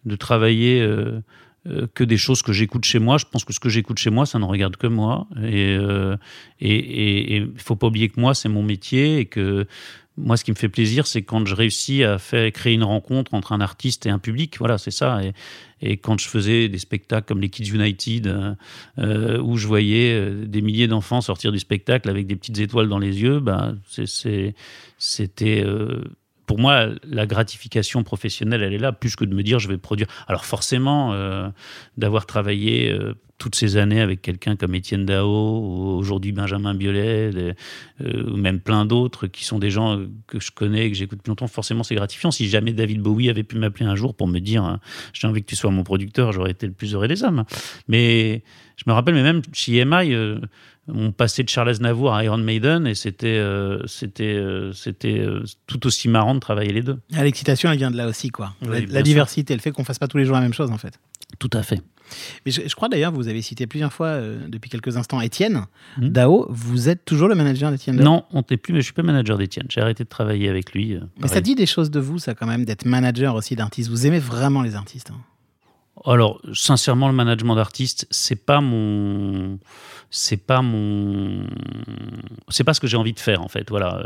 de 0.06 0.16
travailler 0.16 0.80
euh, 0.80 1.20
que 1.94 2.04
des 2.04 2.16
choses 2.18 2.42
que 2.42 2.52
j'écoute 2.52 2.84
chez 2.84 2.98
moi. 2.98 3.16
Je 3.18 3.24
pense 3.24 3.44
que 3.44 3.52
ce 3.52 3.60
que 3.60 3.68
j'écoute 3.68 3.98
chez 3.98 4.10
moi, 4.10 4.26
ça 4.26 4.38
ne 4.38 4.44
regarde 4.44 4.76
que 4.76 4.86
moi. 4.86 5.26
Et 5.42 5.76
euh, 5.78 6.16
et- 6.60 6.74
et- 6.76 7.36
et 7.36 7.36
il 7.38 7.52
faut 7.60 7.76
pas 7.76 7.86
oublier 7.86 8.08
que 8.08 8.20
moi 8.20 8.34
c'est 8.34 8.48
mon 8.50 8.62
métier 8.62 9.18
et 9.18 9.26
que 9.26 9.66
moi, 10.16 10.36
ce 10.36 10.44
qui 10.44 10.52
me 10.52 10.56
fait 10.56 10.68
plaisir, 10.68 11.08
c'est 11.08 11.22
quand 11.22 11.44
je 11.44 11.56
réussis 11.56 12.04
à 12.04 12.18
faire 12.18 12.52
créer 12.52 12.74
une 12.74 12.84
rencontre 12.84 13.34
entre 13.34 13.50
un 13.50 13.60
artiste 13.60 14.06
et 14.06 14.10
un 14.10 14.20
public. 14.20 14.58
Voilà, 14.60 14.78
c'est 14.78 14.92
ça. 14.92 15.20
Et, 15.82 15.96
quand 15.96 16.20
je 16.20 16.28
faisais 16.28 16.68
des 16.68 16.78
spectacles 16.78 17.26
comme 17.26 17.40
les 17.40 17.48
Kids 17.48 17.70
United, 17.74 18.28
euh, 18.28 18.54
euh, 18.98 19.40
où 19.42 19.56
je 19.56 19.66
voyais 19.66 20.12
euh, 20.14 20.46
des 20.46 20.62
milliers 20.62 20.86
d'enfants 20.86 21.20
sortir 21.20 21.50
du 21.50 21.58
spectacle 21.58 22.08
avec 22.08 22.28
des 22.28 22.36
petites 22.36 22.58
étoiles 22.60 22.88
dans 22.88 23.00
les 23.00 23.20
yeux, 23.22 23.40
bah, 23.40 23.74
c'était. 24.98 25.64
euh, 25.64 26.04
pour 26.46 26.58
moi, 26.58 26.88
la 27.04 27.26
gratification 27.26 28.02
professionnelle, 28.02 28.62
elle 28.62 28.74
est 28.74 28.78
là, 28.78 28.92
plus 28.92 29.16
que 29.16 29.24
de 29.24 29.34
me 29.34 29.42
dire 29.42 29.58
je 29.58 29.68
vais 29.68 29.78
produire. 29.78 30.06
Alors 30.28 30.44
forcément, 30.44 31.12
euh, 31.12 31.48
d'avoir 31.96 32.26
travaillé 32.26 32.90
euh, 32.90 33.14
toutes 33.38 33.54
ces 33.54 33.76
années 33.76 34.00
avec 34.00 34.22
quelqu'un 34.22 34.56
comme 34.56 34.74
Étienne 34.74 35.06
Dao, 35.06 35.26
ou 35.28 35.96
aujourd'hui 35.98 36.32
Benjamin 36.32 36.74
Biolay, 36.74 37.30
euh, 37.34 37.52
ou 38.30 38.36
même 38.36 38.60
plein 38.60 38.84
d'autres 38.84 39.26
qui 39.26 39.44
sont 39.44 39.58
des 39.58 39.70
gens 39.70 40.00
que 40.26 40.38
je 40.38 40.50
connais, 40.50 40.90
que 40.90 40.96
j'écoute 40.96 41.18
depuis 41.18 41.30
longtemps, 41.30 41.48
forcément 41.48 41.82
c'est 41.82 41.94
gratifiant. 41.94 42.30
Si 42.30 42.48
jamais 42.48 42.72
David 42.72 43.00
Bowie 43.00 43.30
avait 43.30 43.42
pu 43.42 43.56
m'appeler 43.56 43.86
un 43.86 43.96
jour 43.96 44.14
pour 44.14 44.28
me 44.28 44.38
dire 44.38 44.64
hein, 44.64 44.80
j'ai 45.12 45.26
envie 45.26 45.42
que 45.42 45.48
tu 45.48 45.56
sois 45.56 45.70
mon 45.70 45.82
producteur, 45.82 46.32
j'aurais 46.32 46.50
été 46.50 46.66
le 46.66 46.72
plus 46.72 46.94
heureux 46.94 47.08
des 47.08 47.22
hommes. 47.22 47.44
Mais 47.88 48.42
je 48.76 48.84
me 48.86 48.92
rappelle, 48.92 49.14
même 49.14 49.40
chez 49.52 49.76
EMI, 49.76 50.14
on 50.88 51.12
passait 51.12 51.42
de 51.42 51.48
Charles 51.48 51.70
Aznavour 51.70 52.14
à 52.14 52.24
Iron 52.24 52.36
Maiden 52.38 52.86
et 52.86 52.94
c'était 52.94 53.38
euh, 53.38 53.86
c'était 53.86 54.34
euh, 54.36 54.72
c'était 54.72 55.18
euh, 55.20 55.42
tout 55.66 55.86
aussi 55.86 56.08
marrant 56.08 56.34
de 56.34 56.40
travailler 56.40 56.72
les 56.72 56.82
deux. 56.82 56.98
Ah, 57.14 57.24
L'excitation, 57.24 57.70
elle 57.70 57.78
vient 57.78 57.90
de 57.90 57.96
là 57.96 58.06
aussi, 58.06 58.30
quoi. 58.30 58.54
Oui, 58.66 58.86
la 58.88 59.02
diversité, 59.02 59.54
le 59.54 59.60
fait 59.60 59.70
qu'on 59.72 59.84
fasse 59.84 59.98
pas 59.98 60.08
tous 60.08 60.18
les 60.18 60.24
jours 60.26 60.34
la 60.34 60.42
même 60.42 60.52
chose, 60.54 60.70
en 60.70 60.78
fait. 60.78 60.98
Tout 61.38 61.50
à 61.54 61.62
fait. 61.62 61.80
Mais 62.44 62.52
je, 62.52 62.60
je 62.68 62.74
crois 62.74 62.88
d'ailleurs, 62.90 63.12
vous 63.12 63.28
avez 63.28 63.40
cité 63.40 63.66
plusieurs 63.66 63.92
fois 63.92 64.20
depuis 64.46 64.68
quelques 64.70 64.96
instants 64.98 65.20
Étienne 65.22 65.64
Mhm. 65.98 66.08
Dao. 66.10 66.46
Vous 66.50 66.88
êtes 66.90 67.04
toujours 67.06 67.28
le 67.28 67.34
manager 67.34 67.70
d'Étienne 67.70 67.96
Dao? 67.96 68.04
Non, 68.04 68.24
on 68.32 68.42
t'est 68.42 68.58
plus, 68.58 68.72
mais 68.74 68.80
je 68.80 68.84
suis 68.84 68.92
pas 68.92 69.02
manager 69.02 69.38
d'Étienne. 69.38 69.66
J'ai 69.70 69.80
arrêté 69.80 70.04
de 70.04 70.08
travailler 70.08 70.48
avec 70.50 70.72
lui. 70.74 70.98
Mais 71.20 71.28
ça 71.28 71.40
dit 71.40 71.54
des 71.54 71.66
choses 71.66 71.90
de 71.90 71.98
vous, 72.00 72.18
ça, 72.18 72.34
quand 72.34 72.46
même, 72.46 72.64
d'être 72.66 72.84
manager 72.84 73.34
aussi 73.34 73.56
d'artistes. 73.56 73.88
Vous 73.90 74.06
aimez 74.06 74.18
vraiment 74.18 74.60
les 74.62 74.74
artistes. 74.74 75.10
hein. 75.12 75.20
Alors, 76.04 76.40
sincèrement, 76.52 77.08
le 77.08 77.14
management 77.14 77.54
d'artiste, 77.54 78.06
c'est 78.10 78.44
pas 78.44 78.60
mon, 78.60 79.58
c'est 80.10 80.36
pas 80.36 80.60
mon, 80.60 81.46
c'est 82.48 82.64
pas 82.64 82.74
ce 82.74 82.80
que 82.80 82.86
j'ai 82.86 82.96
envie 82.96 83.12
de 83.12 83.20
faire 83.20 83.42
en 83.42 83.48
fait. 83.48 83.70
Voilà, 83.70 84.02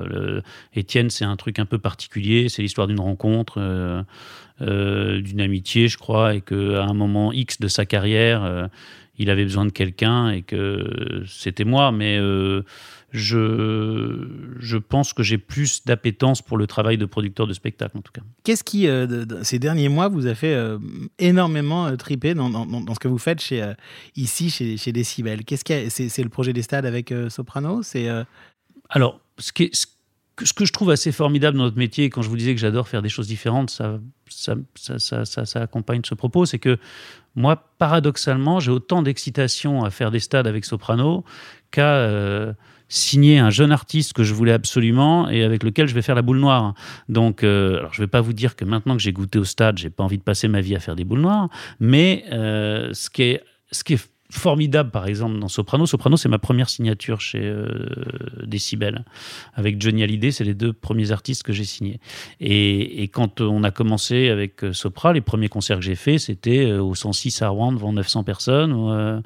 Étienne, 0.75 1.11
c'est 1.11 1.25
un 1.25 1.37
truc 1.37 1.59
un 1.59 1.67
peu 1.67 1.79
particulier. 1.79 2.49
C'est 2.49 2.63
l'histoire 2.63 2.87
d'une 2.87 3.01
rencontre, 3.01 3.55
euh, 3.59 4.03
euh, 4.61 5.21
d'une 5.21 5.41
amitié, 5.41 5.89
je 5.89 5.99
crois, 5.99 6.35
et 6.35 6.41
que 6.41 6.77
à 6.77 6.85
un 6.85 6.95
moment 6.95 7.33
X 7.33 7.59
de 7.59 7.69
sa 7.69 7.87
carrière, 7.87 8.45
euh, 8.45 8.67
il 9.19 9.31
avait 9.31 9.45
besoin 9.45 9.67
de 9.67 9.71
quelqu'un 9.73 10.31
et 10.31 10.43
que 10.43 11.23
c'était 11.27 11.65
moi. 11.65 11.93
Mais 11.93 12.19
euh, 12.19 12.63
je, 13.11 14.29
je 14.61 14.77
pense 14.77 15.13
que 15.13 15.23
j'ai 15.23 15.39
plus 15.39 15.85
d'appétence 15.85 16.43
pour 16.43 16.57
le 16.57 16.67
travail 16.67 16.99
de 16.99 17.05
producteur 17.07 17.47
de 17.47 17.53
spectacle, 17.53 17.97
en 17.97 18.03
tout 18.03 18.13
cas. 18.13 18.23
Qu'est-ce 18.45 18.65
qui, 18.65 18.87
euh, 18.87 19.07
de- 19.07 19.25
de- 19.25 19.43
ces 19.43 19.59
derniers 19.59 19.89
mois, 19.89 20.09
vous 20.09 20.27
a 20.27 20.35
fait 20.35 20.55
euh, 20.55 20.79
énormément 21.19 21.97
triper 21.97 22.35
dans, 22.35 22.51
dans- 22.51 22.67
dans- 22.67 22.95
ce 22.95 22.99
que 23.01 23.09
vous 23.09 23.19
faites 23.19 23.41
chez, 23.41 23.73
ici, 24.17 24.51
chez, 24.51 24.77
chez 24.77 24.93
Decibel? 24.93 25.45
Qu'est-ce 25.45 25.65
c'est, 25.91 26.09
c'est 26.09 26.23
le 26.23 26.29
projet 26.29 26.53
des 26.53 26.63
stades 26.63 26.87
avec 26.87 27.13
Soprano? 27.29 27.83
C'est 27.83 28.09
Alors, 28.91 29.21
ce, 29.39 29.53
qui 29.53 29.65
est- 29.65 29.75
ce 29.75 29.87
que- 30.37 30.45
ce 30.45 30.53
que 30.53 30.65
je 30.65 30.73
trouve 30.73 30.91
assez 30.91 31.11
formidable 31.11 31.59
dans 31.59 31.65
notre 31.65 31.79
métier, 31.79 32.11
quand 32.11 32.23
je 32.23 32.29
vous 32.29 32.37
disais 32.37 32.55
que 32.55 32.61
j'adore 32.61 32.87
faire 32.89 33.03
des 33.03 33.09
choses 33.09 33.27
différentes, 33.27 33.71
ça, 33.71 33.99
ça, 34.29 34.55
ça- 35.25 35.25
ça 35.47 35.61
accompagne 35.63 36.03
ce 36.05 36.15
propos, 36.15 36.47
c'est 36.47 36.59
que 36.61 36.79
moi, 37.39 37.71
paradoxalement, 37.79 38.59
j'ai 38.59 38.73
autant 38.73 39.01
d'excitation 39.01 39.85
à 39.85 39.91
faire 39.91 40.11
des 40.11 40.19
stades 40.19 40.49
avec 40.49 40.65
Soprano 40.65 41.25
qu'à 41.71 41.95
euh, 41.95 42.53
signer 42.89 43.39
un 43.39 43.51
jeune 43.51 43.71
artiste 43.71 44.13
que 44.13 44.25
je 44.25 44.35
voulais 44.35 44.53
absolument 44.53 45.29
et 45.29 45.45
avec 45.45 45.63
lequel 45.63 45.87
je 45.87 45.95
vais 45.95 46.03
faire 46.03 46.17
la 46.17 46.23
boule 46.23 46.41
noire. 46.41 46.75
Donc, 47.09 47.45
euh, 47.45 47.87
je 47.93 48.01
ne 48.01 48.07
vais 48.07 48.11
pas 48.11 48.21
vous 48.21 48.33
dire 48.33 48.57
que 48.57 48.65
maintenant 48.65 48.97
que 48.97 49.03
j'ai 49.03 49.13
goûté 49.13 49.39
au 49.39 49.45
stade, 49.45 49.79
j'ai 49.79 49.89
pas 49.89 50.03
envie 50.03 50.19
de 50.19 50.25
passer 50.25 50.49
ma 50.49 50.61
vie 50.61 50.75
à 50.75 50.81
faire 50.81 50.97
des 50.97 51.05
boules 51.05 51.21
noires, 51.21 51.49
mais 51.79 52.25
euh, 52.33 52.93
ce 52.93 53.09
qui 53.09 53.23
est 53.23 53.45
ce 53.71 53.85
qui 53.85 53.95
est 53.95 54.11
formidable, 54.31 54.91
par 54.91 55.07
exemple, 55.07 55.39
dans 55.39 55.49
Soprano. 55.49 55.87
Soprano, 55.87 56.17
c'est 56.17 56.29
ma 56.29 56.39
première 56.39 56.69
signature 56.69 57.21
chez 57.21 57.41
euh, 57.43 57.87
Decibel. 58.45 59.05
Avec 59.55 59.81
Johnny 59.81 60.03
Hallyday, 60.03 60.33
c'est 60.33 60.45
les 60.45 60.55
deux 60.55 60.73
premiers 60.73 61.13
artistes 61.13 61.43
que 61.43 61.53
j'ai 61.53 61.65
signés. 61.65 61.99
Et, 62.41 63.03
et 63.03 63.09
quand 63.09 63.41
on 63.41 63.65
a 63.65 63.71
commencé 63.71 64.29
avec 64.29 64.65
euh, 64.65 64.73
Sopra, 64.73 65.13
les 65.13 65.21
premiers 65.23 65.49
concerts 65.49 65.79
que 65.79 65.85
j'ai 65.85 65.95
faits, 65.95 66.21
c'était 66.21 66.67
euh, 66.67 66.83
au 66.83 66.95
106 66.95 67.41
à 67.43 67.49
Rouen 67.49 67.73
devant 67.73 67.93
900 67.93 68.25
personnes. 68.25 68.75
euh, 68.77 69.21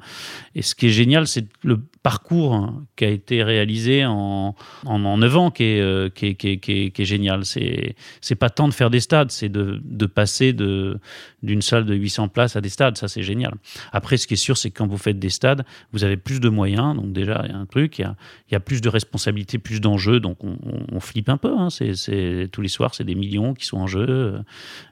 et 0.55 0.61
ce 0.61 0.73
qui 0.73 0.87
est 0.87 0.91
génial, 0.91 1.27
c'est 1.27 1.47
le 1.63 1.81
parcours 2.01 2.53
hein, 2.53 2.83
qui 2.95 3.05
a 3.05 3.09
été 3.09 3.43
réalisé 3.43 4.05
en, 4.05 4.55
en, 4.85 5.05
en 5.05 5.17
9 5.17 5.37
ans 5.37 5.51
qui 5.51 5.63
est, 5.63 6.13
qui 6.13 6.27
est, 6.27 6.35
qui 6.35 6.49
est, 6.49 6.91
qui 6.91 7.01
est, 7.01 7.05
génial. 7.05 7.43
C'est 7.45 8.35
pas 8.35 8.49
tant 8.49 8.67
de 8.67 8.73
faire 8.73 8.89
des 8.89 8.99
stades, 8.99 9.31
c'est 9.31 9.49
de, 9.49 9.81
de 9.83 10.05
passer 10.05 10.53
d'une 10.53 11.61
salle 11.61 11.85
de 11.85 11.95
800 11.95 12.27
places 12.27 12.55
à 12.55 12.61
des 12.61 12.69
stades. 12.69 12.97
Ça, 12.97 13.07
c'est 13.07 13.23
génial. 13.23 13.53
Après, 13.91 14.17
ce 14.17 14.27
qui 14.27 14.33
est 14.33 14.37
sûr, 14.37 14.57
c'est 14.57 14.69
que 14.69 14.77
quand 14.77 14.92
vous 14.93 15.01
faites 15.01 15.19
des 15.19 15.29
stades, 15.29 15.65
vous 15.91 16.03
avez 16.03 16.17
plus 16.17 16.39
de 16.39 16.49
moyens. 16.49 16.95
Donc 16.95 17.11
déjà, 17.13 17.41
il 17.45 17.51
y 17.51 17.53
a 17.53 17.57
un 17.57 17.65
truc, 17.65 17.99
il 17.99 18.03
y 18.03 18.05
a, 18.05 18.15
il 18.49 18.53
y 18.53 18.55
a 18.55 18.59
plus 18.59 18.81
de 18.81 18.89
responsabilités, 18.89 19.57
plus 19.57 19.81
d'enjeux. 19.81 20.19
Donc 20.19 20.43
on, 20.43 20.57
on- 20.63 20.85
on 20.91 20.99
flippe 20.99 21.29
un 21.29 21.37
peu. 21.37 21.53
hein. 21.57 21.69
C'est, 21.69 22.47
tous 22.51 22.61
les 22.61 22.67
soirs, 22.69 22.93
c'est 22.95 23.03
des 23.03 23.15
millions 23.15 23.53
qui 23.53 23.65
sont 23.65 23.77
en 23.77 23.87
jeu. 23.87 24.05
euh, 24.07 24.39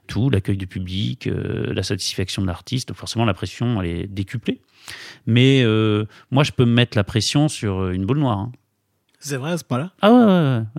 Tout, 0.06 0.28
l'accueil 0.30 0.56
du 0.56 0.66
public, 0.66 1.26
euh, 1.26 1.72
la 1.72 1.82
satisfaction 1.82 2.42
de 2.42 2.46
l'artiste. 2.46 2.92
Forcément, 2.94 3.24
la 3.24 3.34
pression, 3.34 3.80
elle 3.80 3.88
est 3.88 4.06
décuplée. 4.06 4.60
Mais 5.26 5.62
euh, 5.64 6.04
moi, 6.30 6.42
je 6.44 6.52
peux 6.52 6.64
me 6.64 6.72
mettre 6.74 6.96
la 6.98 7.04
pression 7.04 7.48
sur 7.48 7.88
une 7.90 8.04
boule 8.04 8.18
noire. 8.18 8.38
hein. 8.38 8.52
c'est 9.20 9.36
vrai 9.36 9.52
à 9.52 9.56
ce 9.58 9.62
point-là? 9.64 9.92
Ah 10.02 10.12
ouais, 10.12 10.18
ouais, 10.24 10.26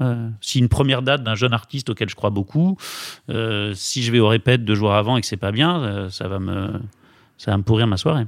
ouais, 0.02 0.06
ouais. 0.08 0.30
Si 0.42 0.60
une 0.60 0.68
première 0.68 1.02
date 1.02 1.24
d'un 1.24 1.36
jeune 1.36 1.54
artiste 1.54 1.90
auquel 1.90 2.10
je 2.10 2.16
crois 2.16 2.30
beaucoup, 2.30 2.78
euh, 3.30 3.72
si 3.76 4.04
je 4.04 4.12
vais 4.12 4.20
au 4.20 4.28
répète 4.28 4.66
deux 4.66 4.76
jours 4.76 4.94
avant 4.94 5.16
et 5.16 5.22
que 5.22 5.28
c'est 5.28 5.38
pas 5.38 5.54
bien, 5.54 5.82
euh, 5.82 6.10
ça 6.10 6.28
va 6.28 6.40
me, 6.40 6.82
ça 7.38 7.52
va 7.52 7.58
me 7.58 7.64
pourrir 7.64 7.88
ma 7.88 7.98
soirée. 7.98 8.26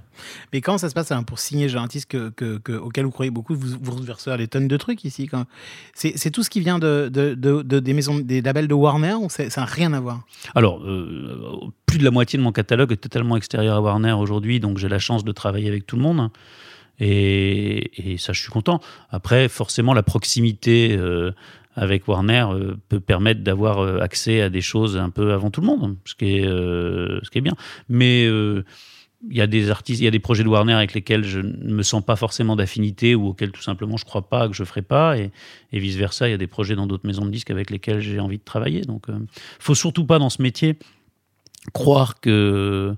Mais 0.52 0.62
comment 0.62 0.78
ça 0.78 0.89
se 0.89 0.94
passe 0.94 1.12
hein, 1.12 1.24
pour 1.24 1.39
signer 1.39 1.70
artiste 1.80 2.10
que, 2.10 2.30
que- 2.30 2.58
que- 2.58 2.74
auquel 2.74 3.06
vous 3.06 3.12
croyez 3.12 3.32
beaucoup 3.32 3.56
Vous, 3.56 3.78
vous 3.82 3.91
recevez 4.13 4.38
des 4.38 4.48
tonnes 4.48 4.68
de 4.68 4.78
trucs 4.78 5.04
ici. 5.06 5.28
quand- 5.28 5.46
C'est, 5.94 6.18
tout 6.32 6.44
ce 6.44 6.50
qui 6.50 6.60
vient 6.60 6.80
de, 6.80 7.10
de- 7.13 7.34
de- 7.36 7.62
de- 7.62 7.80
des 7.80 7.94
maisons, 7.94 8.20
des 8.20 8.41
labels 8.41 8.68
de 8.68 8.74
Warner 8.74 9.13
ou 9.13 9.30
ça 9.30 9.44
n'a 9.46 9.65
rien 9.65 9.94
à 9.94 10.00
voir? 10.00 10.22
Alors, 10.54 10.84
euh, 10.84 11.70
plus 11.86 11.98
de 12.00 12.04
la 12.04 12.12
moitié 12.12 12.38
de 12.38 12.44
mon 12.44 12.52
catalogue 12.52 12.91
est 12.91 12.98
totalement 12.98 13.38
extérieur 13.38 13.76
à 13.78 13.82
Warner 13.82 14.12
aujourd'hui, 14.13 14.60
donc 14.60 14.78
j'ai 14.80 14.89
la 14.89 15.00
chance 15.00 15.24
de 15.24 15.32
travailler 15.32 15.68
avec 15.70 15.86
tout 15.86 15.96
le 15.96 16.02
monde. 16.02 16.30
Et, 17.00 18.12
et 18.13 18.18
ça, 18.18 18.34
je 18.34 18.39
suis 18.41 18.52
content. 18.52 18.80
Après, 19.10 19.50
forcément, 19.50 19.94
la 19.94 20.04
proximité 20.04 20.96
euh, 20.98 21.32
avec 21.76 22.08
Warner 22.08 22.46
euh, 22.52 22.76
peut 22.88 23.02
permettre 23.02 23.41
d'avoir 23.41 23.80
euh, 23.80 24.00
accès 24.00 24.41
à 24.41 24.50
des 24.50 24.62
choses 24.62 24.98
un 24.98 25.10
peu 25.10 25.34
avant 25.34 25.52
tout 25.52 25.60
le 25.62 25.68
monde, 25.68 25.98
ce 26.06 26.15
qui 26.15 26.38
est, 26.38 26.44
ce 26.46 27.30
qui 27.30 27.38
est 27.39 27.41
bien. 27.41 27.56
Mais 27.89 28.28
il 29.30 29.38
y 29.38 29.41
a 29.41 29.47
des 29.47 29.69
artistes, 29.69 30.01
il 30.01 30.06
y 30.06 30.08
a 30.08 30.12
des 30.12 30.19
projets 30.19 30.43
de 30.43 30.49
Warner 30.49 30.73
avec 30.73 30.93
lesquels 30.93 31.23
je 31.23 31.39
ne 31.39 31.73
me 31.73 31.84
sens 31.84 32.04
pas 32.04 32.15
forcément 32.15 32.56
d'affinité 32.56 33.15
ou 33.15 33.28
auxquels 33.28 33.51
tout 33.51 33.62
simplement 33.62 33.97
je 33.97 34.06
crois 34.06 34.30
pas 34.30 34.47
que 34.47 34.54
je 34.54 34.63
ferai 34.63 34.82
pas 34.82 35.17
et, 35.17 35.32
vice 35.71 35.95
versa. 35.95 36.28
Il 36.28 36.32
y 36.32 36.34
a 36.34 36.38
des 36.38 36.47
projets 36.47 36.75
dans 36.75 36.86
d'autres 36.88 37.08
maisons 37.08 37.25
de 37.25 37.32
disques 37.32 37.51
avec 37.51 37.69
lesquels 37.69 38.01
j'ai 38.01 38.19
envie 38.19 38.38
de 38.38 38.43
travailler. 38.43 38.82
Donc, 38.82 39.10
euh, 39.10 39.17
faut 39.60 39.75
surtout 39.75 40.06
pas 40.06 40.19
dans 40.19 40.30
ce 40.30 40.41
métier 40.41 40.78
croire 41.73 42.19
que 42.19 42.95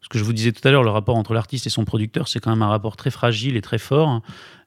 ce 0.00 0.08
que 0.08 0.18
je 0.18 0.24
vous 0.24 0.32
disais 0.32 0.52
tout 0.52 0.66
à 0.66 0.70
l'heure, 0.70 0.82
le 0.82 0.90
rapport 0.90 1.16
entre 1.16 1.34
l'artiste 1.34 1.66
et 1.66 1.70
son 1.70 1.84
producteur, 1.84 2.28
c'est 2.28 2.40
quand 2.40 2.50
même 2.50 2.62
un 2.62 2.68
rapport 2.68 2.96
très 2.96 3.10
fragile 3.10 3.56
et 3.56 3.62
très 3.62 3.78
fort. 3.78 4.22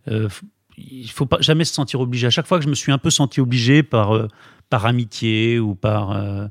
Euh, 0.08 0.28
f- 0.28 0.42
il 0.90 1.10
faut 1.10 1.26
pas 1.26 1.42
jamais 1.42 1.66
se 1.66 1.74
sentir 1.74 2.00
obligé. 2.00 2.28
À 2.28 2.30
chaque 2.30 2.48
fois 2.48 2.58
que 2.58 2.64
je 2.64 2.70
me 2.70 2.76
suis 2.76 2.92
un 2.92 2.98
peu 2.98 3.10
senti 3.10 3.42
obligé 3.42 3.84
par 3.84 4.16
euh, 4.16 4.28
par 4.70 4.86
amitié 4.86 5.60
ou 5.60 5.76
par 5.76 6.12
euh, 6.12 6.48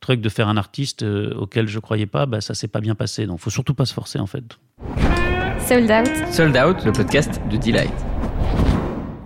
truc 0.00 0.20
de 0.20 0.28
faire 0.28 0.48
un 0.48 0.56
artiste 0.56 1.02
euh, 1.02 1.34
auquel 1.34 1.68
je 1.68 1.78
croyais 1.78 2.06
pas, 2.06 2.26
bah, 2.26 2.40
ça 2.40 2.54
s'est 2.54 2.68
pas 2.68 2.80
bien 2.80 2.94
passé. 2.94 3.26
Donc, 3.26 3.40
faut 3.40 3.50
surtout 3.50 3.74
pas 3.74 3.86
se 3.86 3.94
forcer 3.94 4.18
en 4.18 4.26
fait. 4.26 4.44
Sold 5.66 5.90
Out, 5.90 6.32
Sold 6.32 6.56
Out, 6.56 6.84
le 6.84 6.92
podcast 6.92 7.40
de 7.50 7.56
Delight. 7.56 8.11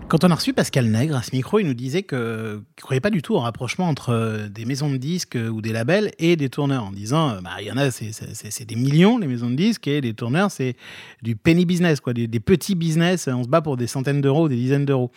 Quand 0.08 0.22
on 0.22 0.30
a 0.30 0.36
reçu 0.36 0.52
Pascal 0.52 0.86
Nègre 0.86 1.16
à 1.16 1.22
ce 1.22 1.34
micro, 1.34 1.58
il 1.58 1.66
nous 1.66 1.74
disait 1.74 2.04
qu'il 2.04 2.16
ne 2.16 2.60
croyait 2.80 3.00
pas 3.00 3.10
du 3.10 3.22
tout 3.22 3.34
au 3.34 3.40
rapprochement 3.40 3.88
entre 3.88 4.10
euh, 4.10 4.48
des 4.48 4.64
maisons 4.64 4.88
de 4.88 4.98
disques 4.98 5.34
euh, 5.34 5.48
ou 5.48 5.60
des 5.60 5.72
labels 5.72 6.12
et 6.20 6.36
des 6.36 6.48
tourneurs, 6.48 6.84
en 6.84 6.92
disant 6.92 7.30
euh, 7.30 7.40
bah, 7.40 7.50
il 7.60 7.66
y 7.66 7.72
en 7.72 7.76
a, 7.76 7.90
c'est- 7.90 8.64
des 8.64 8.76
millions 8.76 9.18
les 9.18 9.26
maisons 9.26 9.50
de 9.50 9.56
disques 9.56 9.88
et 9.88 10.00
les 10.00 10.14
tourneurs, 10.14 10.52
c'est 10.52 10.76
du 11.22 11.34
penny 11.34 11.66
business, 11.66 11.98
quoi, 11.98 12.12
des, 12.12 12.28
petits 12.38 12.76
business. 12.76 13.26
On 13.26 13.42
se 13.42 13.48
bat 13.48 13.60
pour 13.62 13.76
des 13.76 13.88
centaines 13.88 14.20
d'euros, 14.20 14.48
des 14.48 14.54
dizaines 14.54 14.84
d'euros. 14.84 15.10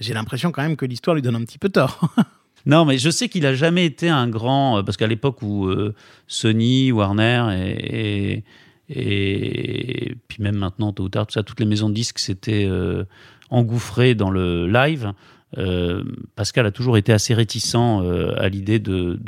J'ai 0.00 0.12
l'impression 0.12 0.52
quand 0.52 0.62
même 0.62 0.76
que 0.76 0.84
l'histoire 0.84 1.14
lui 1.14 1.22
donne 1.22 1.36
un 1.36 1.44
petit 1.44 1.58
peu 1.58 1.70
tort. 1.70 2.00
Non, 2.68 2.84
mais 2.84 2.98
je 2.98 3.10
sais 3.10 3.28
qu'il 3.28 3.46
a 3.46 3.54
jamais 3.54 3.86
été 3.86 4.08
un 4.08 4.26
grand. 4.26 4.82
Parce 4.82 4.96
qu'à 4.96 5.06
l'époque 5.06 5.40
où 5.40 5.70
Sony, 6.26 6.90
Warner 6.90 8.42
et, 8.88 10.14
puis 10.28 10.42
même 10.42 10.56
maintenant, 10.56 10.92
tôt 10.92 11.04
ou 11.04 11.08
tard, 11.08 11.26
tout 11.26 11.32
ça, 11.34 11.42
toutes 11.42 11.60
les 11.60 11.66
maisons 11.66 11.88
de 11.88 11.94
disques 11.94 12.20
euh, 12.48 13.04
engouffrées 13.50 14.14
dans 14.14 14.30
le 14.30 14.66
live. 14.66 15.12
euh, 15.58 16.04
Pascal 16.34 16.66
a 16.66 16.70
toujours 16.70 16.96
été 16.96 17.12
assez 17.12 17.34
réticent 17.34 17.76
euh, 17.76 18.34
à 18.36 18.48
l'idée 18.48 18.78
de, 18.78 19.18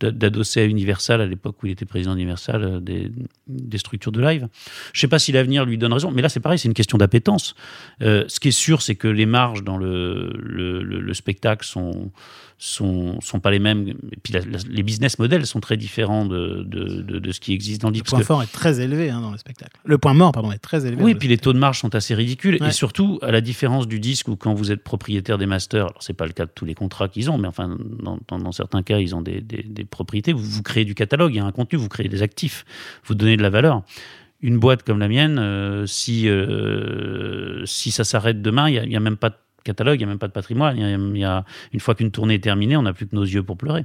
d'adosser 0.00 0.60
à 0.60 0.64
Universal 0.64 1.20
à 1.20 1.26
l'époque 1.26 1.62
où 1.62 1.66
il 1.66 1.72
était 1.72 1.84
président 1.84 2.12
d'Universal 2.14 2.62
euh, 2.62 2.80
des, 2.80 3.10
des 3.48 3.78
structures 3.78 4.12
de 4.12 4.20
live. 4.20 4.48
Je 4.92 5.00
sais 5.00 5.08
pas 5.08 5.18
si 5.18 5.32
l'avenir 5.32 5.64
lui 5.64 5.76
donne 5.78 5.92
raison, 5.92 6.10
mais 6.10 6.22
là 6.22 6.28
c'est 6.28 6.40
pareil, 6.40 6.58
c'est 6.58 6.68
une 6.68 6.74
question 6.74 6.98
d'appétence. 6.98 7.54
Euh, 8.02 8.24
ce 8.28 8.38
qui 8.40 8.48
est 8.48 8.52
sûr, 8.52 8.82
c'est 8.82 8.94
que 8.94 9.08
les 9.08 9.26
marges 9.26 9.64
dans 9.64 9.76
le, 9.76 10.32
le, 10.42 10.82
le- 10.82 11.00
le 11.00 11.14
spectacle 11.14 11.66
sont, 11.66 12.10
sont, 12.58 13.20
sont 13.20 13.40
pas 13.40 13.50
les 13.50 13.58
mêmes. 13.58 13.88
Et 13.88 14.16
puis 14.22 14.32
la- 14.32 14.40
la- 14.40 14.58
les 14.68 14.82
business 14.82 15.18
models 15.18 15.46
sont 15.46 15.60
très 15.60 15.76
différents 15.76 16.26
de, 16.26 16.64
de, 16.66 17.02
de- 17.02 17.18
de 17.18 17.32
ce 17.32 17.40
qui 17.40 17.52
existe 17.52 17.80
dans 17.82 17.90
le 17.90 17.96
Le 17.98 18.02
point 18.02 18.20
fort 18.22 18.42
est 18.42 18.52
très 18.52 18.80
élevé 18.80 19.10
hein, 19.10 19.20
dans 19.20 19.30
le 19.30 19.38
spectacle. 19.38 19.78
Le 19.84 19.98
point 19.98 20.14
mort, 20.14 20.32
pardon, 20.32 20.50
est 20.52 20.58
très 20.58 20.86
élevé. 20.86 21.02
Oui, 21.02 21.12
dans 21.14 21.18
puis 21.18 21.28
le 21.28 21.34
les 21.34 21.38
taux 21.38 21.52
de 21.52 21.58
marge 21.58 21.78
sont 21.80 21.94
assez 21.94 22.14
ridicules. 22.14 22.58
Ouais. 22.60 22.68
Et 22.68 22.72
surtout, 22.72 23.18
à 23.22 23.30
la 23.30 23.40
différence 23.40 23.86
du 23.86 24.00
disque 24.00 24.28
où 24.28 24.36
quand 24.36 24.54
vous 24.54 24.72
êtes 24.72 24.82
propriétaire 24.82 25.38
des 25.38 25.46
masters, 25.46 25.86
alors 25.86 26.02
c'est 26.02 26.14
pas 26.14 26.26
le 26.26 26.32
cas 26.32 26.46
de 26.46 26.50
tous 26.54 26.64
les 26.64 26.74
contrats 26.74 27.08
qu'ils 27.08 27.30
ont, 27.30 27.38
mais 27.38 27.48
enfin, 27.48 27.76
dans, 28.02 28.18
dans- 28.28 28.38
dans 28.38 28.52
certains 28.52 28.82
cas, 28.82 28.98
ils 28.98 29.14
ont 29.14 29.22
des, 29.22 29.40
des- 29.40 29.62
des 29.62 29.84
propriétés. 29.88 30.32
Vous, 30.32 30.42
vous 30.42 30.62
créez 30.62 30.84
du 30.84 30.94
catalogue, 30.94 31.32
il 31.34 31.38
y 31.38 31.40
a 31.40 31.44
un 31.44 31.52
contenu, 31.52 31.78
vous 31.78 31.88
créez 31.88 32.08
des 32.08 32.22
actifs, 32.22 32.64
vous 33.04 33.14
donnez 33.14 33.36
de 33.36 33.42
la 33.42 33.50
valeur. 33.50 33.82
Une 34.40 34.58
boîte 34.58 34.84
comme 34.84 35.00
la 35.00 35.08
mienne, 35.08 35.38
euh, 35.40 35.84
si, 35.86 36.28
euh, 36.28 37.66
si 37.66 37.90
ça 37.90 38.04
s'arrête 38.04 38.40
demain, 38.40 38.68
il 38.68 38.88
n'y 38.88 38.96
a, 38.96 39.00
même 39.00 39.16
pas 39.16 39.30
de 39.30 39.34
catalogue, 39.64 39.96
il 39.96 39.98
n'y 39.98 40.04
a 40.04 40.06
même 40.06 40.20
pas 40.20 40.28
de 40.28 40.32
patrimoine. 40.32 40.78
Y 40.78 40.84
a, 40.84 40.96
y 40.96 41.24
a- 41.24 41.44
une 41.72 41.80
fois 41.80 41.96
qu'une 41.96 42.12
tournée 42.12 42.34
est 42.34 42.38
terminée, 42.38 42.76
on 42.76 42.82
n'a 42.82 42.92
plus 42.92 43.08
que 43.08 43.16
nos 43.16 43.24
yeux 43.24 43.42
pour 43.42 43.56
pleurer. 43.56 43.84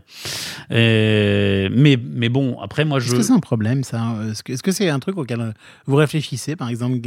Euh, 0.69 1.69
mais, 1.71 1.97
mais 1.97 2.29
bon, 2.29 2.59
après, 2.61 2.85
moi, 2.85 2.99
je... 2.99 3.07
Est-ce 3.07 3.15
que 3.15 3.21
c'est 3.23 3.33
un 3.33 3.39
problème, 3.39 3.83
ça? 3.83 4.15
Est-ce 4.29 4.43
que 4.43 4.53
est-ce 4.53 4.61
que 4.61 4.71
c'est 4.71 4.89
un 4.89 4.99
truc 4.99 5.17
auquel 5.17 5.55
vous 5.87 5.95
réfléchissez, 5.95 6.55
par 6.55 6.69
exemple, 6.69 6.99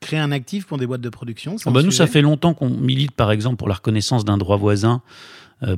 créer 0.00 0.18
un 0.18 0.32
actif 0.32 0.66
pour 0.66 0.76
des 0.76 0.86
boîtes 0.88 1.00
de 1.00 1.08
production 1.08 1.56
c'est 1.56 1.70
bah 1.70 1.82
nous, 1.84 1.92
ça 1.92 2.08
fait 2.08 2.20
longtemps 2.22 2.52
qu'on 2.52 2.68
milite, 2.70 3.12
par 3.12 3.30
exemple, 3.30 3.56
pour 3.58 3.68
la 3.68 3.74
reconnaissance 3.74 4.24
d'un 4.24 4.38
droit 4.38 4.56
voisin 4.56 5.02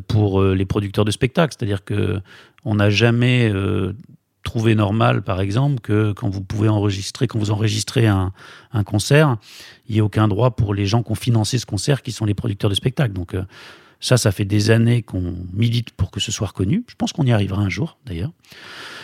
pour 0.08 0.42
les 0.42 0.66
producteurs 0.66 1.06
de 1.06 1.10
spectacles. 1.10 1.54
C'est-à-dire 1.58 1.84
que 1.84 2.20
on 2.64 2.74
n'a 2.76 2.90
jamais 2.90 3.50
euh, 3.52 3.92
trouvé 4.42 4.74
normal, 4.74 5.22
par 5.22 5.40
exemple, 5.40 5.80
que 5.80 6.12
quand 6.12 6.28
vous 6.28 6.42
pouvez 6.42 6.68
enregistrer, 6.68 7.26
quand 7.26 7.38
vous 7.38 7.50
enregistrez 7.50 8.06
un, 8.06 8.32
un 8.72 8.84
concert, 8.84 9.36
il 9.88 9.92
n'y 9.92 9.98
ait 9.98 10.02
aucun 10.02 10.28
droit 10.28 10.52
pour 10.52 10.74
les 10.74 10.86
gens 10.86 11.02
qui 11.02 11.12
ont 11.12 11.16
financé 11.16 11.58
ce 11.58 11.66
concert, 11.66 12.02
qui 12.02 12.12
sont 12.12 12.24
les 12.24 12.34
producteurs 12.34 12.70
de 12.70 12.74
spectacles. 12.74 13.12
Donc 13.12 13.34
euh, 13.34 13.44
ça, 14.00 14.16
ça 14.16 14.32
fait 14.32 14.46
des 14.46 14.70
années 14.70 15.02
qu'on 15.02 15.34
milite 15.52 15.90
pour 15.90 16.10
que 16.10 16.20
ce 16.20 16.32
soit 16.32 16.48
reconnu. 16.48 16.84
Je 16.88 16.94
pense 16.94 17.12
qu'on 17.12 17.24
y 17.24 17.32
arrivera 17.32 17.60
un 17.60 17.68
jour, 17.68 17.98
d'ailleurs. 18.06 18.32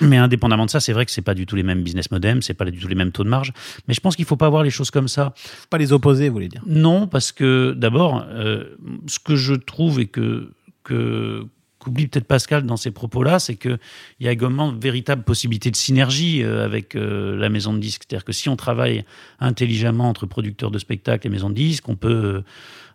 Mais 0.00 0.16
indépendamment 0.16 0.64
de 0.64 0.70
ça, 0.70 0.80
c'est 0.80 0.94
vrai 0.94 1.04
que 1.04 1.12
c'est 1.12 1.20
pas 1.20 1.34
du 1.34 1.44
tout 1.44 1.54
les 1.54 1.62
mêmes 1.62 1.82
business 1.82 2.10
models, 2.10 2.42
c'est 2.42 2.54
pas 2.54 2.64
du 2.64 2.78
tout 2.78 2.88
les 2.88 2.94
mêmes 2.94 3.12
taux 3.12 3.24
de 3.24 3.28
marge. 3.28 3.52
Mais 3.88 3.94
je 3.94 4.00
pense 4.00 4.16
qu'il 4.16 4.24
faut 4.24 4.36
pas 4.36 4.48
voir 4.48 4.62
les 4.62 4.70
choses 4.70 4.90
comme 4.90 5.08
ça. 5.08 5.34
Faut 5.36 5.68
pas 5.68 5.78
les 5.78 5.92
opposer, 5.92 6.28
vous 6.28 6.34
voulez 6.34 6.48
dire? 6.48 6.62
Non, 6.66 7.06
parce 7.06 7.30
que 7.30 7.74
d'abord, 7.76 8.24
euh, 8.28 8.74
ce 9.06 9.18
que 9.18 9.36
je 9.36 9.52
trouve 9.52 10.00
et 10.00 10.06
que, 10.06 10.54
que 10.82 11.46
qu'oublie 11.86 12.08
peut-être 12.08 12.26
Pascal 12.26 12.66
dans 12.66 12.76
ces 12.76 12.90
propos-là, 12.90 13.38
c'est 13.38 13.54
qu'il 13.54 13.78
y 14.18 14.26
a 14.26 14.32
également 14.32 14.72
une 14.72 14.80
véritable 14.80 15.22
possibilité 15.22 15.70
de 15.70 15.76
synergie 15.76 16.42
euh, 16.42 16.64
avec 16.64 16.96
euh, 16.96 17.36
la 17.36 17.48
maison 17.48 17.72
de 17.72 17.78
disques. 17.78 18.02
C'est-à-dire 18.08 18.24
que 18.24 18.32
si 18.32 18.48
on 18.48 18.56
travaille 18.56 19.04
intelligemment 19.38 20.08
entre 20.08 20.26
producteurs 20.26 20.72
de 20.72 20.80
spectacles 20.80 21.28
et 21.28 21.30
maisons 21.30 21.48
de 21.48 21.54
disques, 21.54 21.88
on 21.88 21.94
peut 21.94 22.08
euh, 22.08 22.44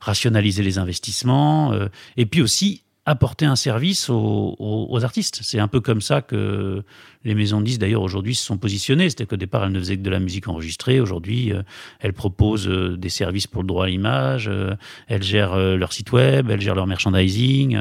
rationaliser 0.01 0.61
les 0.61 0.77
investissements 0.77 1.73
et 2.17 2.25
puis 2.25 2.41
aussi 2.41 2.81
apporter 3.05 3.45
un 3.45 3.55
service 3.55 4.09
aux, 4.09 4.99
artistes. 5.03 5.39
C'est 5.41 5.59
un 5.59 5.67
peu 5.67 5.79
comme 5.79 6.01
ça 6.01 6.21
que 6.21 6.83
les 7.23 7.33
maisons 7.33 7.59
de 7.59 7.65
disques, 7.65 7.79
d'ailleurs, 7.79 8.03
aujourd'hui, 8.03 8.35
se 8.35 8.45
sont 8.45 8.57
positionnées. 8.57 9.09
C'était 9.09 9.25
qu'au 9.25 9.37
départ, 9.37 9.63
elles 9.63 9.71
ne 9.71 9.79
faisaient 9.79 9.97
que 9.97 10.03
de 10.03 10.09
la 10.09 10.19
musique 10.19 10.47
enregistrée. 10.47 10.99
Aujourd'hui, 10.99 11.51
euh, 11.51 11.63
elles 11.99 12.13
proposent 12.13 12.67
euh, 12.67 12.97
des 12.97 13.09
services 13.09 13.47
pour 13.47 13.63
le 13.63 13.67
droit 13.67 13.85
à 13.85 13.87
l'image, 13.87 14.47
euh, 14.47 14.75
elles 15.07 15.23
gèrent 15.23 15.55
leur 15.55 15.93
site 15.93 16.11
web, 16.11 16.49
elles 16.51 16.61
gèrent 16.61 16.75
leur 16.75 16.87
merchandising. 16.87 17.77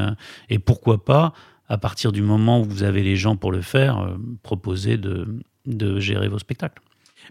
et 0.48 0.58
pourquoi 0.58 1.04
pas, 1.04 1.32
à 1.68 1.78
partir 1.78 2.12
du 2.12 2.22
moment 2.22 2.60
où 2.60 2.64
vous 2.64 2.82
avez 2.82 3.02
les 3.02 3.16
gens 3.16 3.36
pour 3.36 3.52
le 3.52 3.60
faire, 3.60 4.16
proposer 4.42 4.96
de, 4.96 5.40
de 5.66 6.00
gérer 6.00 6.28
vos 6.28 6.38
spectacles. 6.38 6.82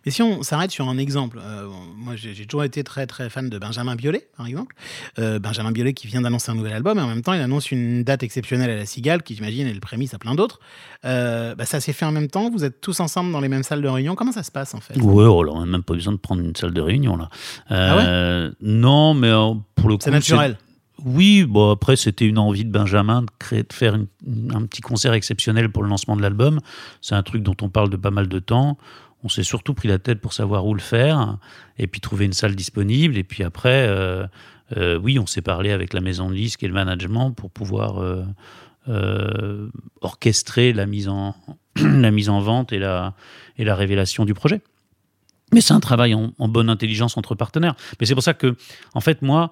Mais 0.06 0.12
si 0.12 0.21
on 0.21 0.43
s'arrête 0.43 0.71
sur 0.71 0.88
un 0.88 0.97
exemple, 0.97 1.39
euh, 1.43 1.67
moi 1.97 2.15
j'ai 2.15 2.45
toujours 2.45 2.63
été 2.63 2.84
très 2.84 3.06
très 3.08 3.30
fan 3.30 3.49
de 3.49 3.60
Benjamin 3.60 3.95
Biolay, 3.95 4.28
par 4.38 4.47
exemple. 4.47 4.75
Euh, 5.19 5.39
Benjamin 5.39 5.71
Biolay 5.71 5.93
qui 5.93 6.08
vient 6.08 6.21
d'annoncer 6.21 6.52
un 6.52 6.56
nouvel 6.56 6.73
album 6.73 6.97
et 6.97 7.02
en 7.02 7.08
même 7.08 7.21
temps 7.21 7.34
il 7.34 7.41
annonce 7.41 7.71
une 7.71 8.04
date 8.04 8.23
exceptionnelle 8.23 8.69
à 8.69 8.75
la 8.78 8.86
Cigale 8.86 9.23
qui 9.23 9.36
j'imagine 9.36 9.67
est 9.67 9.73
le 9.73 9.80
prémisse 9.80 10.13
à 10.13 10.19
plein 10.19 10.36
d'autres. 10.36 10.60
Euh, 11.06 11.54
bah, 11.56 11.65
ça 11.65 11.80
s'est 11.80 11.93
fait 11.93 12.06
en 12.06 12.12
même 12.12 12.28
temps, 12.30 12.49
vous 12.49 12.63
êtes 12.63 12.82
tous 12.82 12.99
ensemble 12.99 13.32
dans 13.32 13.41
les 13.41 13.49
mêmes 13.49 13.63
salles 13.63 13.82
de 13.82 13.88
réunion. 13.89 14.15
Comment 14.15 14.32
ça 14.32 14.43
se 14.43 14.52
passe 14.52 14.73
en 14.73 14.80
fait? 14.80 14.95
Ouais, 14.97 15.25
oh 15.25 15.43
on 15.49 15.60
n'a 15.60 15.65
même 15.65 15.84
pas 15.84 15.93
besoin 15.93 16.13
de 16.13 16.17
prendre 16.17 16.41
une 16.41 16.56
salle 16.56 16.73
de 16.73 16.82
réunion 16.82 17.17
là. 17.17 17.30
Euh, 17.71 18.52
Non, 18.62 19.13
mais 19.13 19.32
pour 19.75 19.89
le 19.89 19.95
coup, 19.95 20.02
C'est 20.04 20.12
naturel. 20.12 20.58
Oui, 21.06 21.45
bon 21.45 21.71
après 21.71 21.95
c'était 21.95 22.25
une 22.25 22.38
envie 22.38 22.65
de 22.65 22.71
Benjamin 22.71 23.21
de 23.21 23.28
créer, 23.39 23.63
de 23.63 23.71
faire 23.71 23.95
une- 23.95 24.08
un 24.54 24.65
petit 24.65 24.82
concert 24.82 25.13
exceptionnel 25.13 25.71
pour 25.71 25.82
le 25.84 25.88
lancement 25.89 26.17
de 26.17 26.21
l'album. 26.21 26.60
C'est 27.02 27.15
un 27.15 27.23
truc 27.23 27.41
dont 27.41 27.56
on 27.62 27.69
parle 27.69 27.89
de 27.89 27.95
pas 27.97 28.12
mal 28.12 28.28
de 28.28 28.39
temps. 28.39 28.78
On 29.24 29.30
s'est 29.30 29.44
surtout 29.44 29.74
pris 29.74 29.88
la 29.88 30.00
tête 30.00 30.22
pour 30.22 30.34
savoir 30.34 30.66
où 30.66 30.74
le 30.74 30.80
faire 30.80 31.38
et 31.78 31.88
puis 31.88 32.00
trouver 32.00 32.26
une 32.26 32.34
salle 32.34 32.56
disponible. 32.56 33.18
Et 33.18 33.24
puis 33.24 33.44
après, 33.44 33.88
euh, 33.88 34.26
euh, 34.78 34.98
oui, 34.98 35.20
on 35.20 35.26
s'est 35.26 35.42
parlé 35.42 35.72
avec 35.72 35.94
la 35.94 36.02
maison 36.02 36.30
de 36.30 36.36
disque 36.36 36.64
et 36.64 36.68
le 36.68 36.74
management 36.74 37.32
pour 37.32 37.52
pouvoir 37.52 38.02
euh, 38.88 39.70
orchestrer 40.02 40.72
la 40.72 40.86
mise 40.86 41.10
en 41.10 41.36
vente 41.76 42.72
et 42.72 42.80
la 42.80 43.14
révélation 43.58 44.26
du 44.26 44.34
projet. 44.34 44.62
Mais 45.52 45.62
c'est 45.62 45.74
un 45.74 45.80
travail 45.80 46.14
en 46.14 46.48
bonne 46.48 46.70
intelligence 46.70 47.18
entre 47.18 47.34
partenaires. 47.34 47.76
Mais 48.00 48.06
c'est 48.06 48.14
pour 48.14 48.24
ça 48.24 48.36
que, 48.36 48.56
en 48.94 49.02
fait, 49.02 49.24
moi, 49.24 49.50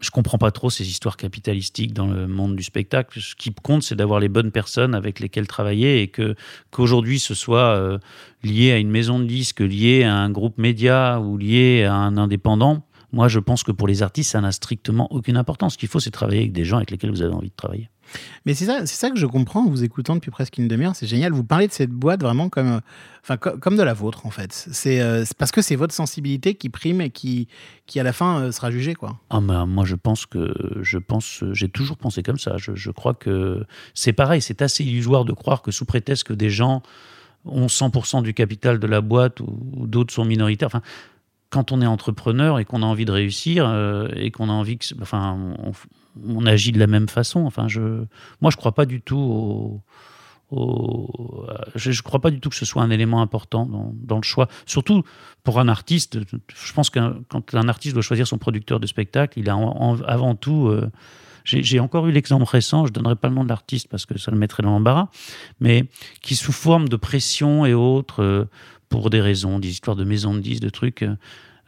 je 0.00 0.10
comprends 0.10 0.38
pas 0.38 0.50
trop 0.50 0.70
ces 0.70 0.88
histoires 0.88 1.16
capitalistiques 1.16 1.92
dans 1.92 2.06
le 2.06 2.26
monde 2.26 2.56
du 2.56 2.62
spectacle. 2.62 3.20
Ce 3.20 3.34
qui 3.34 3.52
compte, 3.54 3.82
c'est 3.82 3.94
d'avoir 3.94 4.20
les 4.20 4.28
bonnes 4.28 4.50
personnes 4.50 4.94
avec 4.94 5.20
lesquelles 5.20 5.46
travailler 5.46 6.02
et 6.02 6.08
que 6.08 6.34
qu'aujourd'hui 6.70 7.18
ce 7.18 7.34
soit 7.34 7.76
euh, 7.76 7.98
lié 8.42 8.72
à 8.72 8.78
une 8.78 8.90
maison 8.90 9.18
de 9.18 9.24
disques, 9.24 9.60
lié 9.60 10.04
à 10.04 10.14
un 10.14 10.30
groupe 10.30 10.58
média 10.58 11.20
ou 11.20 11.38
lié 11.38 11.84
à 11.84 11.94
un 11.94 12.16
indépendant. 12.16 12.86
Moi, 13.12 13.28
je 13.28 13.38
pense 13.38 13.62
que 13.62 13.70
pour 13.70 13.86
les 13.86 14.02
artistes, 14.02 14.32
ça 14.32 14.40
n'a 14.40 14.50
strictement 14.50 15.06
aucune 15.12 15.36
importance. 15.36 15.74
Ce 15.74 15.78
qu'il 15.78 15.88
faut, 15.88 16.00
c'est 16.00 16.10
travailler 16.10 16.40
avec 16.40 16.52
des 16.52 16.64
gens 16.64 16.78
avec 16.78 16.90
lesquels 16.90 17.10
vous 17.10 17.22
avez 17.22 17.32
envie 17.32 17.50
de 17.50 17.54
travailler. 17.54 17.88
Mais 18.46 18.54
c'est 18.54 18.64
ça, 18.66 18.80
c'est 18.86 18.94
ça 18.96 19.10
que 19.10 19.16
je 19.18 19.26
comprends 19.26 19.64
en 19.64 19.68
vous 19.68 19.84
écoutant 19.84 20.14
depuis 20.14 20.30
presque 20.30 20.58
une 20.58 20.68
demi-heure. 20.68 20.94
C'est 20.96 21.06
génial. 21.06 21.32
Vous 21.32 21.44
parlez 21.44 21.66
de 21.68 21.72
cette 21.72 21.90
boîte 21.90 22.22
vraiment 22.22 22.48
comme, 22.48 22.72
euh, 22.74 22.80
enfin, 23.22 23.36
co- 23.36 23.56
comme 23.58 23.76
de 23.76 23.82
la 23.82 23.94
vôtre 23.94 24.26
en 24.26 24.30
fait. 24.30 24.66
Euh, 24.86 25.22
c'est 25.24 25.36
parce 25.36 25.50
que 25.50 25.62
c'est 25.62 25.76
votre 25.76 25.94
sensibilité 25.94 26.54
qui 26.54 26.68
prime 26.68 27.00
et 27.00 27.10
qui, 27.10 27.48
qui 27.86 27.98
à 28.00 28.02
la 28.02 28.12
fin 28.12 28.40
euh, 28.40 28.52
sera 28.52 28.70
jugée 28.70 28.94
quoi. 28.94 29.18
Ah 29.30 29.40
ben, 29.40 29.66
moi 29.66 29.84
je 29.84 29.94
pense 29.96 30.26
que 30.26 30.54
je 30.82 30.98
pense 30.98 31.42
j'ai 31.52 31.68
toujours 31.68 31.96
pensé 31.96 32.22
comme 32.22 32.38
ça. 32.38 32.56
Je, 32.58 32.72
je 32.74 32.90
crois 32.90 33.14
que 33.14 33.64
c'est 33.94 34.12
pareil, 34.12 34.40
c'est 34.42 34.62
assez 34.62 34.84
illusoire 34.84 35.24
de 35.24 35.32
croire 35.32 35.62
que 35.62 35.70
sous 35.70 35.84
prétexte 35.84 36.24
que 36.24 36.32
des 36.34 36.50
gens 36.50 36.82
ont 37.46 37.66
100% 37.66 38.22
du 38.22 38.32
capital 38.32 38.78
de 38.78 38.86
la 38.86 39.00
boîte 39.02 39.40
ou, 39.40 39.58
ou 39.76 39.86
d'autres 39.86 40.14
sont 40.14 40.24
minoritaires. 40.24 40.68
Enfin, 40.68 40.80
quand 41.50 41.72
on 41.72 41.80
est 41.80 41.86
entrepreneur 41.86 42.58
et 42.58 42.64
qu'on 42.64 42.82
a 42.82 42.86
envie 42.86 43.04
de 43.04 43.12
réussir 43.12 43.66
euh, 43.68 44.08
et 44.16 44.30
qu'on 44.30 44.48
a 44.48 44.52
envie 44.52 44.78
que, 44.78 44.86
enfin, 45.00 45.38
on, 46.26 46.46
agit 46.46 46.72
de 46.72 46.78
la 46.78 46.86
même 46.86 47.08
façon. 47.08 47.44
Enfin, 47.46 47.68
je, 47.68 48.04
moi 48.40 48.50
je 48.50 48.56
crois 48.56 48.72
pas 48.72 48.86
du 48.86 49.00
tout 49.00 49.16
au 49.16 49.80
au- 50.50 51.46
je 51.74 51.90
ne 51.90 52.02
crois 52.02 52.20
pas 52.20 52.30
du 52.30 52.38
tout 52.38 52.50
que 52.50 52.54
ce 52.54 52.64
soit 52.64 52.82
un 52.82 52.90
élément 52.90 53.22
important 53.22 53.66
dans, 53.66 54.16
le 54.16 54.22
choix. 54.22 54.48
Surtout 54.66 55.02
pour 55.42 55.58
un 55.58 55.68
artiste, 55.68 56.18
je 56.54 56.72
pense 56.72 56.90
que 56.90 57.00
quand 57.28 57.54
un 57.54 57.68
artiste 57.68 57.94
doit 57.94 58.02
choisir 58.02 58.26
son 58.26 58.38
producteur 58.38 58.78
de 58.78 58.86
spectacle, 58.86 59.38
il 59.38 59.48
a 59.50 59.54
avant 60.06 60.34
tout. 60.34 60.68
euh, 60.68 60.90
j'ai 61.44 61.78
encore 61.78 62.06
eu 62.06 62.10
l'exemple 62.12 62.46
récent, 62.46 62.86
je 62.86 62.90
ne 62.90 62.94
donnerai 62.94 63.16
pas 63.16 63.28
le 63.28 63.34
nom 63.34 63.44
de 63.44 63.50
l'artiste 63.50 63.88
parce 63.88 64.06
que 64.06 64.18
ça 64.18 64.30
le 64.30 64.38
mettrait 64.38 64.62
dans 64.62 64.70
l'embarras, 64.70 65.08
mais 65.60 65.84
qui 66.22 66.36
sous 66.36 66.52
forme 66.52 66.88
de 66.88 66.96
pression 66.96 67.66
et 67.66 67.74
autres, 67.74 68.22
euh, 68.22 68.44
pour 68.88 69.10
des 69.10 69.20
raisons, 69.20 69.58
des 69.58 69.68
histoires 69.68 69.96
de 69.96 70.04
maisons 70.04 70.34
de 70.34 70.40
10, 70.40 70.60
de 70.60 70.68
trucs, 70.68 71.02
euh, 71.02 71.16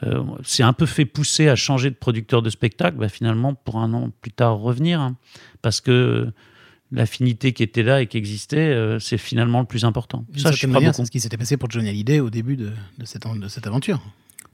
euh, 0.02 0.22
c'est 0.44 0.62
un 0.62 0.72
peu 0.72 0.86
fait 0.86 1.06
pousser 1.06 1.48
à 1.48 1.56
changer 1.56 1.90
de 1.90 1.94
producteur 1.94 2.42
de 2.42 2.50
spectacle, 2.50 2.98
bah, 2.98 3.08
finalement, 3.08 3.54
pour 3.54 3.78
un 3.78 3.92
an 3.94 4.10
plus 4.20 4.32
tard 4.32 4.58
revenir, 4.58 5.00
hein, 5.00 5.16
parce 5.62 5.80
que 5.80 6.30
l'affinité 6.92 7.52
qui 7.52 7.62
était 7.62 7.82
là 7.82 8.02
et 8.02 8.06
qui 8.06 8.16
existait, 8.16 8.58
euh, 8.58 8.98
c'est 8.98 9.18
finalement 9.18 9.60
le 9.60 9.66
plus 9.66 9.84
important. 9.84 10.24
Ça, 10.36 10.52
je 10.52 10.66
manière, 10.66 10.94
c'est 10.94 11.04
ce 11.04 11.10
qui 11.10 11.20
s'était 11.20 11.36
passé 11.36 11.56
pour 11.56 11.70
Johnny 11.70 11.88
Hallyday 11.88 12.20
au 12.20 12.30
début 12.30 12.56
de, 12.56 12.72
de 12.98 13.04
cette, 13.04 13.26
de 13.26 13.48
cette 13.48 13.66
aventure. 13.66 14.00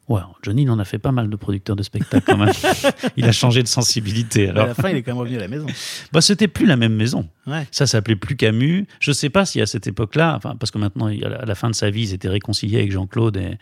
Ouais, 0.09 0.21
Johnny, 0.43 0.63
il 0.63 0.71
en 0.71 0.79
a 0.81 0.85
fait 0.85 0.99
pas 0.99 1.13
mal 1.13 1.31
de 1.31 1.37
producteurs 1.37 1.77
de 1.77 1.83
spectacles 1.85 2.25
quand 2.27 2.37
même. 2.37 2.53
il 3.17 3.25
a 3.25 3.33
changé 3.33 3.63
de 3.63 3.69
sensibilité. 3.69 4.49
à 4.49 4.51
Alors, 4.51 4.67
la 4.67 4.75
fin, 4.75 4.91
il 4.91 4.97
est 4.97 5.03
quand 5.03 5.13
même 5.13 5.19
revenu 5.21 5.37
à 5.37 5.41
la 5.41 5.49
maison. 5.49 5.67
bah, 6.13 6.21
c'était 6.21 6.49
plus 6.49 6.67
la 6.67 6.77
même 6.77 6.95
maison. 6.95 7.29
Ouais. 7.47 7.67
Ça 7.71 7.87
s'appelait 7.87 8.17
plus 8.17 8.35
Camus. 8.37 8.87
Je 8.99 9.13
sais 9.13 9.31
pas 9.31 9.47
si 9.47 9.61
à 9.61 9.67
cette 9.67 9.87
époque-là, 9.87 10.35
enfin, 10.37 10.57
parce 10.59 10.71
que 10.73 10.79
maintenant, 10.79 11.07
à 11.07 11.13
la- 11.15 11.39
à 11.51 11.55
fin 11.55 11.71
de 11.71 11.75
sa 11.75 11.89
vie, 11.91 12.03
ils 12.03 12.15
étaient 12.15 12.29
réconciliés 12.29 12.79
avec 12.79 12.91
Jean-Claude 12.93 13.37
et, 13.37 13.59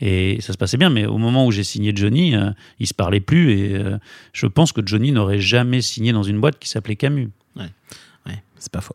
et 0.00 0.40
ça 0.42 0.52
se 0.52 0.58
passait 0.58 0.76
bien. 0.76 0.90
Mais 0.90 1.06
au 1.06 1.16
moment 1.18 1.46
où 1.46 1.50
j'ai 1.52 1.64
signé 1.64 1.92
Johnny, 1.96 2.36
euh, 2.36 2.50
ils 2.78 2.86
se 2.86 2.94
parlaient 2.94 3.18
plus 3.20 3.52
et 3.52 3.74
euh, 3.76 3.96
je 4.34 4.46
pense 4.46 4.72
que 4.72 4.82
Johnny 4.84 5.10
n'aurait 5.10 5.40
jamais 5.40 5.80
signé 5.80 6.12
dans 6.12 6.22
une 6.22 6.38
boîte 6.40 6.58
qui 6.58 6.68
s'appelait 6.68 6.96
Camus. 6.96 7.30
Ouais, 7.56 8.42
c'est 8.58 8.72
pas 8.72 8.80
faux. 8.80 8.94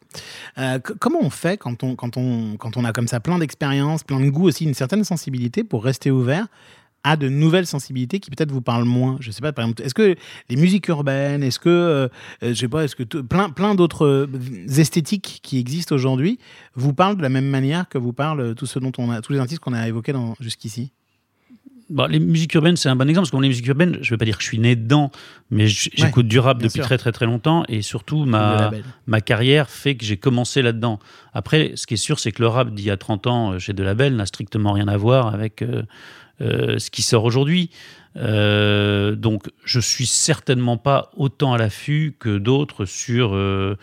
Euh, 0.58 0.78
comment 1.00 1.20
on 1.22 1.30
fait 1.30 1.58
quand 1.58 1.84
on, 1.84 1.96
quand, 1.96 2.18
on, 2.18 2.58
quand 2.58 2.76
on 2.78 2.84
a 2.86 2.92
comme 2.92 3.08
ça 3.08 3.20
plein 3.22 3.40
d'expérience, 3.40 4.04
plein 4.04 4.20
de 4.20 4.30
goût 4.30 4.48
aussi, 4.48 4.66
une 4.66 4.74
certaine 4.74 5.04
sensibilité 5.06 5.64
pour 5.64 5.84
rester 5.86 6.12
ouvert 6.12 6.48
à 7.04 7.18
de 7.18 7.30
nouvelles 7.30 7.68
sensibilités 7.68 8.20
qui 8.20 8.30
peut-être 8.32 8.52
vous 8.52 8.62
parlent 8.62 8.86
moins 8.86 9.18
Je 9.20 9.32
sais 9.32 9.42
pas, 9.42 9.52
par 9.52 9.66
exemple, 9.66 9.84
est-ce 9.84 9.94
que 9.94 10.16
les 10.50 10.56
musiques 10.56 10.88
urbaines, 10.88 11.44
est-ce 11.44 11.60
que, 11.60 11.70
euh, 11.70 12.08
je 12.42 12.54
sais 12.54 12.68
pas, 12.68 12.84
est-ce 12.84 12.96
que 12.96 13.04
plein, 13.04 13.50
plein 13.50 13.76
d'autres 13.76 14.06
euh, 14.06 14.28
esthétiques 14.78 15.40
qui 15.44 15.60
existent 15.60 15.94
aujourd'hui 15.96 16.40
vous 16.76 16.94
parlent 16.94 17.18
de 17.18 17.22
la 17.22 17.30
même 17.30 17.48
manière 17.48 17.90
que 17.90 17.98
vous 17.98 18.14
parlent 18.14 18.40
euh, 18.42 18.54
tout 18.54 18.66
ce 18.66 18.80
dont 18.80 18.92
on 18.98 19.12
a, 19.12 19.22
tous 19.22 19.34
les 19.34 19.40
artistes 19.40 19.60
qu'on 19.60 19.74
a 19.74 19.88
évoqués 19.88 20.14
jusqu'ici? 20.40 20.92
Bon, 21.90 22.10
les 22.10 22.20
musiques 22.20 22.54
urbaines, 22.54 22.78
c'est 22.78 22.88
un 22.88 22.96
bon 22.96 23.10
exemple, 23.10 23.30
parce 23.30 23.38
que 23.38 23.44
les 23.44 23.50
musiques 23.50 23.68
urbaines, 23.68 23.98
je 24.02 24.08
ne 24.08 24.10
vais 24.12 24.18
pas 24.18 24.26
dire 24.26 24.38
que 24.38 24.44
je 24.44 24.48
suis 24.48 24.58
né 24.58 24.76
dedans, 24.76 25.12
mais 25.52 25.66
Ouais, 25.66 25.70
j'écoute 25.70 26.28
du 26.28 26.40
rap 26.40 26.58
depuis 26.58 26.72
sûr. 26.72 26.86
très 26.86 26.98
très 26.98 27.12
très 27.12 27.26
longtemps, 27.26 27.66
et 27.68 27.82
surtout 27.82 28.24
ma, 28.26 28.72
ma 29.06 29.22
carrière 29.22 29.70
fait 29.70 29.96
que 29.96 30.06
j'ai 30.06 30.18
commencé 30.18 30.62
là-dedans. 30.62 31.00
Après, 31.34 31.74
ce 31.76 31.86
qui 31.86 31.96
est 31.96 31.98
sûr, 31.98 32.20
c'est 32.20 32.32
que 32.32 32.42
le 32.42 32.48
rap 32.48 32.74
d'il 32.74 32.86
y 32.86 32.90
a 32.90 32.98
30 32.98 33.28
ans 33.28 33.60
chez 33.60 33.74
De 33.74 33.84
Label 33.84 34.16
n'a 34.16 34.26
strictement 34.26 34.72
rien 34.72 34.88
à 34.88 34.96
voir 34.96 35.34
avec 35.34 35.62
euh, 35.62 35.84
ce 36.40 36.90
qui 36.90 37.02
sort 37.02 37.24
aujourd'hui. 37.24 37.70
Euh, 38.18 39.16
donc, 39.16 39.50
je 39.64 39.80
suis 39.80 40.06
certainement 40.06 40.78
pas 40.78 41.12
autant 41.18 41.54
à 41.54 41.58
l'affût 41.58 42.16
que 42.20 42.38
d'autres 42.38 42.86
sur 42.86 43.34
euh, 43.34 43.78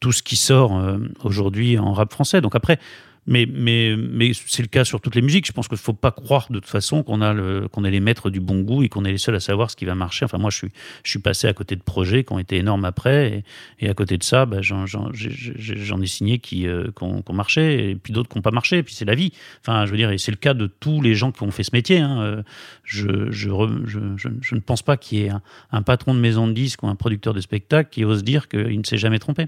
tout 0.00 0.12
ce 0.12 0.22
qui 0.22 0.36
sort 0.36 0.78
euh, 0.78 0.98
aujourd'hui 1.22 1.78
en 1.78 1.92
rap 1.92 2.12
français. 2.12 2.40
Donc 2.40 2.54
après, 2.54 2.78
mais, 3.26 3.46
mais, 3.50 3.96
mais 3.96 4.32
c'est 4.34 4.62
le 4.62 4.68
cas 4.68 4.84
sur 4.84 5.00
toutes 5.00 5.14
les 5.14 5.22
musiques. 5.22 5.46
Je 5.46 5.52
pense 5.52 5.68
qu'il 5.68 5.76
ne 5.76 5.80
faut 5.80 5.92
pas 5.92 6.10
croire 6.10 6.46
de 6.50 6.58
toute 6.58 6.68
façon 6.68 7.02
qu'on 7.02 7.18
le, 7.18 7.68
qu'on 7.68 7.84
est 7.84 7.90
les 7.90 8.00
maîtres 8.00 8.30
du 8.30 8.40
bon 8.40 8.60
goût 8.60 8.82
et 8.82 8.88
qu'on 8.88 9.04
est 9.04 9.12
les 9.12 9.18
seuls 9.18 9.34
à 9.34 9.40
savoir 9.40 9.70
ce 9.70 9.76
qui 9.76 9.84
va 9.84 9.94
marcher. 9.94 10.24
Enfin, 10.24 10.38
moi, 10.38 10.50
je 10.50 10.56
suis, 10.56 10.68
je 11.04 11.10
suis 11.10 11.18
passé 11.18 11.46
à 11.46 11.52
côté 11.52 11.76
de 11.76 11.82
projets 11.82 12.24
qui 12.24 12.32
ont 12.32 12.38
été 12.38 12.56
énormes 12.56 12.84
après. 12.84 13.44
Et, 13.80 13.88
à 13.88 13.94
côté 13.94 14.18
de 14.18 14.24
ça, 14.24 14.46
bah, 14.46 14.58
j'en, 14.60 14.84
ai 15.12 16.06
signé 16.06 16.38
qui, 16.38 16.66
euh, 16.66 16.88
qui 16.96 17.04
ont 17.04 17.22
marché 17.32 17.90
et 17.90 17.94
puis 17.94 18.12
d'autres 18.12 18.28
qui 18.28 18.36
n'ont 18.36 18.42
pas 18.42 18.50
marché. 18.50 18.78
Et 18.78 18.82
puis 18.82 18.94
c'est 18.94 19.04
la 19.04 19.14
vie. 19.14 19.32
Enfin, 19.60 19.86
je 19.86 19.90
veux 19.90 19.96
dire, 19.96 20.10
et 20.10 20.18
c'est 20.18 20.32
le 20.32 20.36
cas 20.36 20.54
de 20.54 20.66
tous 20.66 21.00
les 21.00 21.14
gens 21.14 21.32
qui 21.32 21.42
ont 21.42 21.50
fait 21.50 21.64
ce 21.64 21.70
métier. 21.72 21.98
hein. 21.98 22.20
Euh, 22.22 22.42
Je, 22.84 23.30
je, 23.30 23.48
je, 23.86 23.98
je, 24.16 24.54
ne 24.54 24.60
pense 24.60 24.82
pas 24.82 24.96
qu'il 24.96 25.18
y 25.18 25.22
ait 25.22 25.32
un, 25.72 25.82
patron 25.82 26.14
de 26.14 26.20
maison 26.20 26.46
de 26.46 26.52
disques 26.52 26.82
ou 26.82 26.88
un 26.88 26.94
producteur 26.94 27.32
de 27.32 27.40
spectacle 27.40 27.90
qui 27.90 28.04
ose 28.04 28.22
dire 28.22 28.48
qu'il 28.48 28.78
ne 28.78 28.84
s'est 28.84 28.98
jamais 28.98 29.18
trompé. 29.18 29.46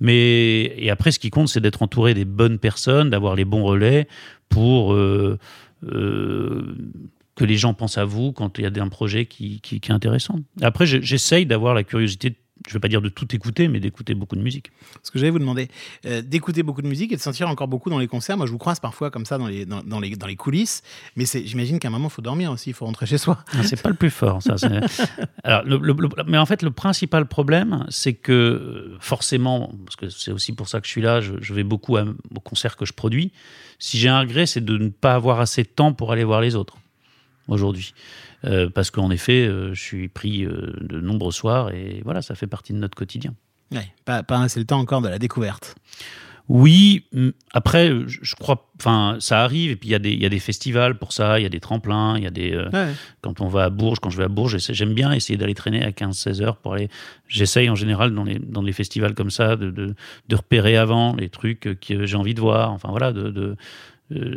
Mais 0.00 0.74
et 0.76 0.90
après, 0.90 1.10
ce 1.10 1.18
qui 1.18 1.30
compte, 1.30 1.48
c'est 1.48 1.60
d'être 1.60 1.82
entouré 1.82 2.14
des 2.14 2.24
bonnes 2.24 2.58
personnes, 2.58 3.10
d'avoir 3.14 3.34
les 3.34 3.44
bons 3.44 3.64
relais 3.64 4.06
pour 4.48 4.92
euh, 4.92 5.38
euh, 5.92 6.76
que 7.34 7.44
les 7.44 7.56
gens 7.56 7.74
pensent 7.74 7.98
à 7.98 8.04
vous 8.04 8.32
quand 8.32 8.58
il 8.58 8.62
y 8.64 8.66
a 8.66 8.82
un 8.82 8.88
projet 8.88 9.26
qui, 9.26 9.60
qui, 9.60 9.80
qui 9.80 9.90
est 9.90 9.94
intéressant. 9.94 10.36
Après, 10.62 10.86
je- 10.86 11.00
j'essaye 11.00 11.46
d'avoir 11.46 11.74
la 11.74 11.82
curiosité 11.84 12.34
je 12.68 12.72
vais 12.72 12.80
pas 12.80 12.88
dire 12.88 13.02
de 13.02 13.08
tout 13.08 13.34
écouter, 13.34 13.68
mais 13.68 13.80
d'écouter 13.80 14.14
beaucoup 14.14 14.36
de 14.36 14.40
musique. 14.40 14.70
Ce 15.02 15.10
que 15.10 15.18
j'allais 15.18 15.30
vous 15.30 15.38
demander, 15.40 15.68
euh, 16.06 16.22
d'écouter 16.22 16.62
beaucoup 16.62 16.82
de 16.82 16.86
musique 16.88 17.12
et 17.12 17.16
de 17.16 17.20
sentir 17.20 17.48
encore 17.48 17.68
beaucoup 17.68 17.90
dans 17.90 17.98
les 17.98 18.06
concerts. 18.06 18.36
Moi, 18.36 18.46
je 18.46 18.52
vous 18.52 18.58
croise 18.58 18.78
parfois 18.80 19.10
comme 19.10 19.26
ça 19.26 19.38
dans 19.38 19.48
les, 19.48 19.66
dans, 19.66 19.82
dans 19.82 19.98
les, 20.00 20.14
dans 20.16 20.26
les 20.28 20.36
coulisses, 20.36 20.82
mais 21.16 21.24
j'imagine 21.26 21.78
qu'à 21.78 21.88
un 21.88 21.90
moment, 21.90 22.08
il 22.08 22.12
faut 22.12 22.22
dormir 22.22 22.50
aussi, 22.52 22.70
il 22.70 22.72
faut 22.72 22.86
rentrer 22.86 23.06
chez 23.06 23.18
soi. 23.18 23.44
Ah, 23.52 23.62
c'est 23.64 23.80
pas 23.82 23.88
le 23.90 23.96
plus 23.96 24.10
fort, 24.10 24.40
ça. 24.42 24.54
Alors, 25.44 25.62
le- 25.64 25.78
le- 25.78 25.92
le- 25.98 26.08
mais 26.26 26.38
en 26.38 26.46
fait, 26.46 26.62
le 26.62 26.70
principal 26.70 27.26
problème, 27.26 27.84
c'est 27.90 28.14
que 28.14 28.32
euh, 28.32 28.96
forcément, 29.00 29.72
parce 29.84 29.96
que 29.96 30.08
c'est 30.08 30.30
aussi 30.32 30.52
pour 30.52 30.68
ça 30.68 30.80
que 30.80 30.86
je 30.86 30.92
suis 30.92 31.02
là, 31.02 31.20
je, 31.20 31.34
je 31.40 31.54
vais 31.54 31.64
beaucoup 31.64 31.96
à- 31.96 32.04
aux 32.34 32.40
concerts 32.40 32.76
que 32.76 32.84
je 32.86 32.92
produis. 32.92 33.32
Si 33.78 33.98
j'ai 33.98 34.08
un 34.08 34.20
regret, 34.20 34.46
c'est 34.46 34.64
de 34.64 34.78
ne 34.78 34.88
pas 34.88 35.14
avoir 35.14 35.40
assez 35.40 35.64
de 35.64 35.68
temps 35.68 35.92
pour 35.92 36.12
aller 36.12 36.24
voir 36.24 36.40
les 36.40 36.54
autres 36.54 36.76
aujourd'hui. 37.48 37.92
Euh, 38.44 38.68
parce 38.68 38.90
qu'en 38.90 39.10
effet, 39.10 39.46
euh, 39.46 39.72
je 39.74 39.80
suis 39.82 40.08
pris 40.08 40.44
euh, 40.44 40.72
de 40.80 41.00
nombreux 41.00 41.32
soirs 41.32 41.70
et 41.72 42.02
voilà, 42.04 42.20
ça 42.22 42.34
fait 42.34 42.46
partie 42.46 42.72
de 42.72 42.78
notre 42.78 42.96
quotidien. 42.96 43.34
Ouais, 43.72 43.88
pas, 44.04 44.22
pas 44.22 44.40
assez 44.42 44.60
le 44.60 44.66
temps 44.66 44.78
encore 44.78 45.00
de 45.02 45.08
la 45.08 45.18
découverte. 45.18 45.74
Oui, 46.46 47.06
après, 47.54 47.90
je, 48.06 48.34
crois, 48.34 48.68
enfin, 48.78 49.16
ça 49.18 49.42
arrive, 49.42 49.70
et 49.70 49.76
puis 49.76 49.88
il 49.88 49.92
y, 49.92 49.94
a 49.94 49.98
des- 49.98 50.12
il 50.12 50.22
y 50.22 50.26
a 50.26 50.28
des 50.28 50.38
festivals 50.40 50.98
pour 50.98 51.14
ça, 51.14 51.40
il 51.40 51.42
y 51.42 51.46
a 51.46 51.48
des 51.48 51.58
tremplins, 51.60 52.18
il 52.18 52.22
y 52.24 52.26
a 52.26 52.30
des. 52.30 52.52
euh, 52.52 52.68
Ouais. 52.70 52.92
quand 53.22 53.40
on 53.40 53.48
va 53.48 53.64
à 53.64 53.70
Bourges, 53.70 53.98
quand 53.98 54.10
je 54.10 54.18
vais 54.18 54.24
à 54.24 54.28
Bourges, 54.28 54.58
j'aime 54.58 54.92
bien 54.92 55.10
essayer 55.12 55.38
d'aller 55.38 55.54
traîner 55.54 55.82
à 55.82 55.90
15-16 55.90 56.42
heures 56.42 56.58
pour 56.58 56.74
aller. 56.74 56.90
J'essaye 57.28 57.70
en 57.70 57.74
général 57.74 58.14
dans 58.14 58.24
les, 58.24 58.38
dans 58.38 58.60
les 58.60 58.74
festivals 58.74 59.14
comme 59.14 59.30
ça 59.30 59.56
de, 59.56 59.70
de, 59.70 59.94
de 60.28 60.36
repérer 60.36 60.76
avant 60.76 61.16
les 61.16 61.30
trucs 61.30 61.78
que 61.80 62.04
j'ai 62.04 62.16
envie 62.16 62.34
de 62.34 62.40
voir. 62.42 62.72
Enfin 62.72 62.90
voilà, 62.90 63.12
de. 63.12 63.30
de- 63.30 63.56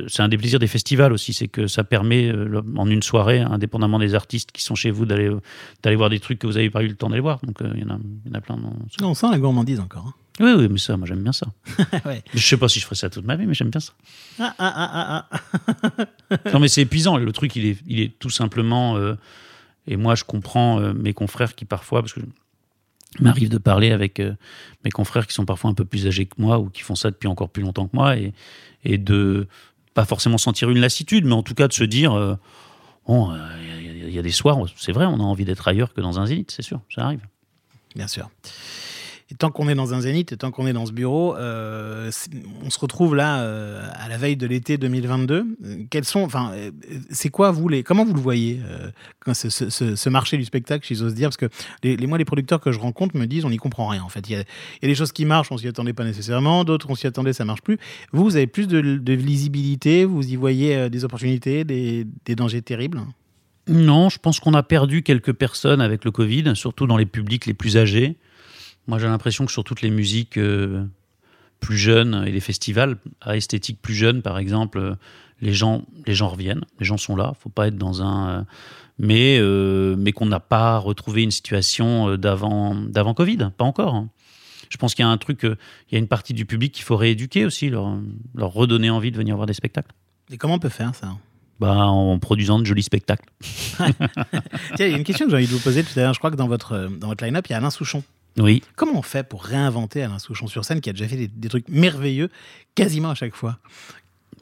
c'est 0.08 0.22
un 0.22 0.30
des 0.30 0.38
plaisirs 0.38 0.60
des 0.60 0.68
festivals 0.68 1.12
aussi, 1.14 1.34
c'est 1.34 1.48
que 1.48 1.68
ça 1.68 1.84
permet 1.84 2.30
euh, 2.32 2.62
en 2.78 2.90
une 2.90 3.04
soirée, 3.04 3.40
indépendamment 3.42 4.00
des 4.00 4.16
artistes 4.16 4.52
qui 4.52 4.62
sont 4.62 4.76
chez 4.76 4.92
vous, 4.92 5.06
d'aller 5.06 5.30
d'aller 5.84 5.96
voir 5.98 6.10
des 6.10 6.20
trucs 6.20 6.40
que 6.40 6.48
vous 6.48 6.54
n'avez 6.54 6.70
pas 6.70 6.84
eu 6.84 6.88
le 6.88 6.96
temps 6.96 7.10
d'aller 7.10 7.22
voir. 7.22 7.40
Donc 7.44 7.62
euh, 7.62 7.72
il 7.76 7.82
y, 7.82 7.86
en 7.86 7.90
a- 7.96 8.00
y 8.26 8.30
en 8.32 8.34
a 8.34 8.42
plein. 8.42 8.58
Dans... 8.58 8.74
On 9.08 9.14
sent 9.14 9.28
la 9.30 9.38
gourmandise 9.40 9.80
encore. 9.80 10.06
hein. 10.08 10.14
Oui, 10.40 10.52
oui, 10.56 10.68
mais 10.70 10.78
ça, 10.78 10.96
moi 10.98 11.08
j'aime 11.08 11.24
bien 11.24 11.34
ça. 11.34 11.48
Ouais. 12.06 12.24
Je 12.34 12.40
sais 12.40 12.58
pas 12.58 12.70
si 12.70 12.80
je 12.80 12.86
ferai 12.86 12.96
ça 12.96 13.10
toute 13.10 13.26
ma 13.26 13.36
vie, 13.36 13.46
mais 13.48 13.54
j'aime 13.56 13.70
bien 13.72 13.80
ça. 13.82 13.94
Ah, 14.40 14.54
ah, 14.60 14.74
ah, 14.78 15.26
ah, 15.32 15.38
ah. 16.32 16.46
Non, 16.54 16.60
mais 16.60 16.68
c'est 16.68 16.82
épuisant. 16.82 17.18
Le 17.18 17.32
truc, 17.32 17.56
il 17.56 17.66
est, 17.66 17.78
il 17.88 18.00
est 18.00 18.18
tout 18.20 18.30
simplement. 18.30 18.98
euh, 18.98 19.16
et 19.88 19.98
moi, 19.98 20.14
je 20.16 20.24
comprends 20.24 20.80
euh, 20.80 20.94
mes 20.94 21.14
confrères 21.14 21.56
qui 21.56 21.66
parfois, 21.66 22.02
parce 22.02 22.14
que 22.14 22.20
m'arrive 23.24 23.50
de 23.50 23.58
parler 23.58 23.92
avec 23.92 24.20
euh, 24.20 24.34
mes 24.84 24.92
confrères 24.92 25.28
qui 25.28 25.34
sont 25.34 25.46
parfois 25.46 25.70
un 25.70 25.74
peu 25.74 25.86
plus 25.86 26.08
âgés 26.08 26.26
que 26.26 26.36
moi 26.38 26.60
ou 26.60 26.70
qui 26.70 26.82
font 26.82 26.96
ça 26.96 27.12
depuis 27.12 27.28
encore 27.28 27.50
plus 27.50 27.64
longtemps 27.64 27.88
que 27.88 27.96
moi 27.96 28.18
et, 28.18 28.34
et 28.84 28.98
de 28.98 29.48
pas 29.94 30.06
forcément 30.06 30.38
sentir 30.38 30.70
une 30.70 30.80
lassitude, 30.80 31.26
mais 31.26 31.34
en 31.34 31.44
tout 31.44 31.56
cas 31.56 31.68
de 31.68 31.74
se 31.74 31.84
dire 31.84 32.14
euh, 32.14 32.36
bon, 33.08 33.32
euh, 33.32 33.38
il 33.82 34.10
y, 34.10 34.14
y 34.14 34.20
a 34.20 34.22
des 34.22 34.32
soirs, 34.32 34.58
c'est 34.76 34.92
vrai, 34.92 35.06
on 35.06 35.16
a 35.16 35.24
envie 35.24 35.46
d'être 35.46 35.68
ailleurs 35.68 35.94
que 35.94 36.02
dans 36.02 36.20
un 36.20 36.26
zénith, 36.26 36.52
c'est 36.52 36.62
sûr, 36.62 36.82
ça 36.94 37.06
arrive. 37.06 37.22
Bien 37.96 38.08
sûr. 38.08 38.30
Et 39.30 39.36
tant 39.36 39.52
qu'on 39.52 39.68
est 39.68 39.76
dans 39.76 39.94
un 39.94 40.00
zénith, 40.00 40.38
tant 40.38 40.52
qu'on 40.52 40.68
est 40.68 40.74
dans 40.74 40.86
ce 40.86 40.94
bureau, 40.94 41.36
euh, 41.36 42.10
on 42.64 42.70
se 42.70 42.80
retrouve 42.80 43.14
là 43.14 43.42
euh, 43.42 43.86
à 43.96 44.08
la 44.08 44.18
veille 44.18 44.38
de 44.38 44.48
l'été 44.48 44.78
2022. 44.78 45.36
Euh, 45.36 45.76
Quels 45.90 46.06
sont, 46.06 46.22
enfin, 46.22 46.54
c'est 47.10 47.30
quoi 47.30 47.52
vous 47.52 47.68
les, 47.68 47.84
comment 47.84 48.06
vous 48.06 48.14
le 48.14 48.22
voyez 48.22 48.62
ce, 49.34 50.10
marché 50.10 50.38
du 50.38 50.46
spectacle, 50.46 50.86
si 50.86 50.96
j'ose 50.96 51.14
dire, 51.14 51.28
parce 51.28 51.38
que 51.38 51.50
les, 51.84 51.98
moi 52.08 52.18
les 52.18 52.26
producteurs 52.26 52.62
que 52.62 52.72
je 52.72 52.80
rencontre 52.80 53.18
me 53.18 53.26
disent, 53.26 53.44
on 53.44 53.50
n'y 53.50 53.58
comprend 53.58 53.88
rien. 53.88 54.02
En 54.02 54.10
fait, 54.10 54.30
il 54.30 54.34
y 54.34 54.36
a, 54.36 54.44
des 54.82 54.96
choses 54.96 55.12
qui 55.12 55.26
marchent, 55.26 55.52
on 55.52 55.58
s'y 55.58 55.68
attendait 55.68 55.94
pas 55.94 56.06
nécessairement, 56.06 56.64
d'autres 56.64 56.90
on 56.90 56.96
s'y 56.96 57.08
attendait, 57.08 57.34
ça 57.34 57.44
marche 57.44 57.62
plus. 57.62 57.78
Vous, 58.14 58.24
vous 58.24 58.36
avez 58.38 58.48
plus 58.48 58.68
de, 58.68 58.80
de 58.80 59.14
lisibilité, 59.14 60.06
vous 60.06 60.26
y 60.26 60.38
voyez 60.38 60.90
des 60.90 61.04
opportunités, 61.04 61.66
des 61.66 62.36
dangers 62.36 62.62
terribles? 62.62 63.02
Non, 63.68 64.08
je 64.08 64.18
pense 64.18 64.40
qu'on 64.40 64.54
a 64.54 64.64
perdu 64.64 65.04
quelques 65.04 65.34
personnes 65.34 65.82
avec 65.82 66.06
le 66.06 66.12
Covid, 66.12 66.56
surtout 66.56 66.88
dans 66.88 66.96
les 66.96 67.06
publics 67.06 67.46
les 67.46 67.54
plus 67.54 67.76
âgés. 67.76 68.16
Moi, 68.88 69.00
j'ai 69.00 69.08
l'impression 69.08 69.46
que 69.46 69.52
sur 69.52 69.64
toutes 69.64 69.82
les 69.82 69.90
musiques 69.90 70.38
euh, 70.38 70.84
plus 71.60 71.78
jeunes 71.78 72.24
et 72.26 72.32
les 72.32 72.40
festivals 72.40 72.98
à 73.22 73.36
esthétique 73.36 73.80
plus 73.82 73.96
jeune, 73.96 74.22
par 74.22 74.38
exemple, 74.38 74.78
euh, 74.80 74.96
les 75.42 75.54
gens, 75.54 75.84
les 76.06 76.14
gens 76.16 76.30
reviennent, 76.30 76.64
les 76.80 76.86
gens 76.86 76.98
sont 76.98 77.16
là. 77.16 77.34
Faut 77.40 77.50
pas 77.50 77.68
être 77.68 77.78
dans 77.78 78.02
un, 78.02 78.30
euh, 78.30 78.44
mais 79.00 79.38
euh, 79.40 79.96
mais 79.98 80.12
qu'on 80.14 80.26
n'a 80.26 80.40
pas 80.40 80.78
retrouvé 80.78 81.24
une 81.24 81.32
situation 81.32 82.16
d'avant 82.18 82.76
d'avant 82.76 83.14
Covid, 83.14 83.50
pas 83.58 83.66
encore. 83.66 83.96
hein. 83.96 84.10
Je 84.70 84.76
pense 84.78 84.96
qu'il 84.96 85.04
y 85.04 85.06
a 85.08 85.10
un 85.10 85.18
truc, 85.18 85.44
il 85.44 85.94
y 85.94 85.96
a 85.96 86.00
une 86.00 86.08
partie 86.10 86.34
du 86.34 86.46
public 86.46 86.74
qu'il 86.74 86.84
faut 86.84 86.98
rééduquer 86.98 87.46
aussi, 87.46 87.70
leur, 87.70 87.98
leur 88.36 88.52
redonner 88.52 88.90
envie 88.90 89.12
de 89.12 89.18
venir 89.18 89.36
voir 89.36 89.46
des 89.46 89.54
spectacles. 89.54 89.92
Et 90.30 90.38
comment 90.38 90.56
on 90.56 90.60
peut 90.60 90.68
faire 90.68 90.94
ça? 90.94 91.16
Bah, 91.62 91.86
en 91.86 92.20
produisant 92.20 92.60
de 92.60 92.66
jolis 92.66 92.84
spectacles. 92.84 93.30
Tiens, 93.78 94.86
il 94.88 94.92
y 94.92 94.94
a 94.94 94.98
une 94.98 95.06
question 95.06 95.26
que 95.26 95.32
j'ai 95.32 95.38
envie 95.38 95.48
de 95.48 95.54
vous 95.54 95.60
poser 95.60 95.84
tout 95.84 95.98
à 95.98 96.02
l'heure. 96.04 96.14
Je 96.14 96.20
crois 96.20 96.32
que 96.32 96.36
dans 96.36 96.50
votre, 96.50 96.90
dans 97.00 97.08
votre 97.08 97.24
line-up, 97.24 97.46
il 97.48 97.52
y 97.52 97.54
a 97.54 97.58
Alain 97.58 97.70
Souchon. 97.70 98.04
Oui. 98.40 98.62
Comment 98.76 99.00
on 99.00 99.02
fait 99.02 99.28
pour 99.28 99.44
réinventer 99.44 100.04
Alain 100.04 100.20
Souchon 100.20 100.48
sur 100.48 100.64
scène 100.66 100.82
qui 100.82 100.90
a 100.90 100.94
déjà 100.94 101.08
fait 101.08 101.16
des, 101.16 101.28
des 101.28 101.50
trucs 101.50 101.68
merveilleux 101.70 102.30
quasiment 102.76 103.10
à 103.12 103.16
chaque 103.16 103.36
fois? 103.36 103.58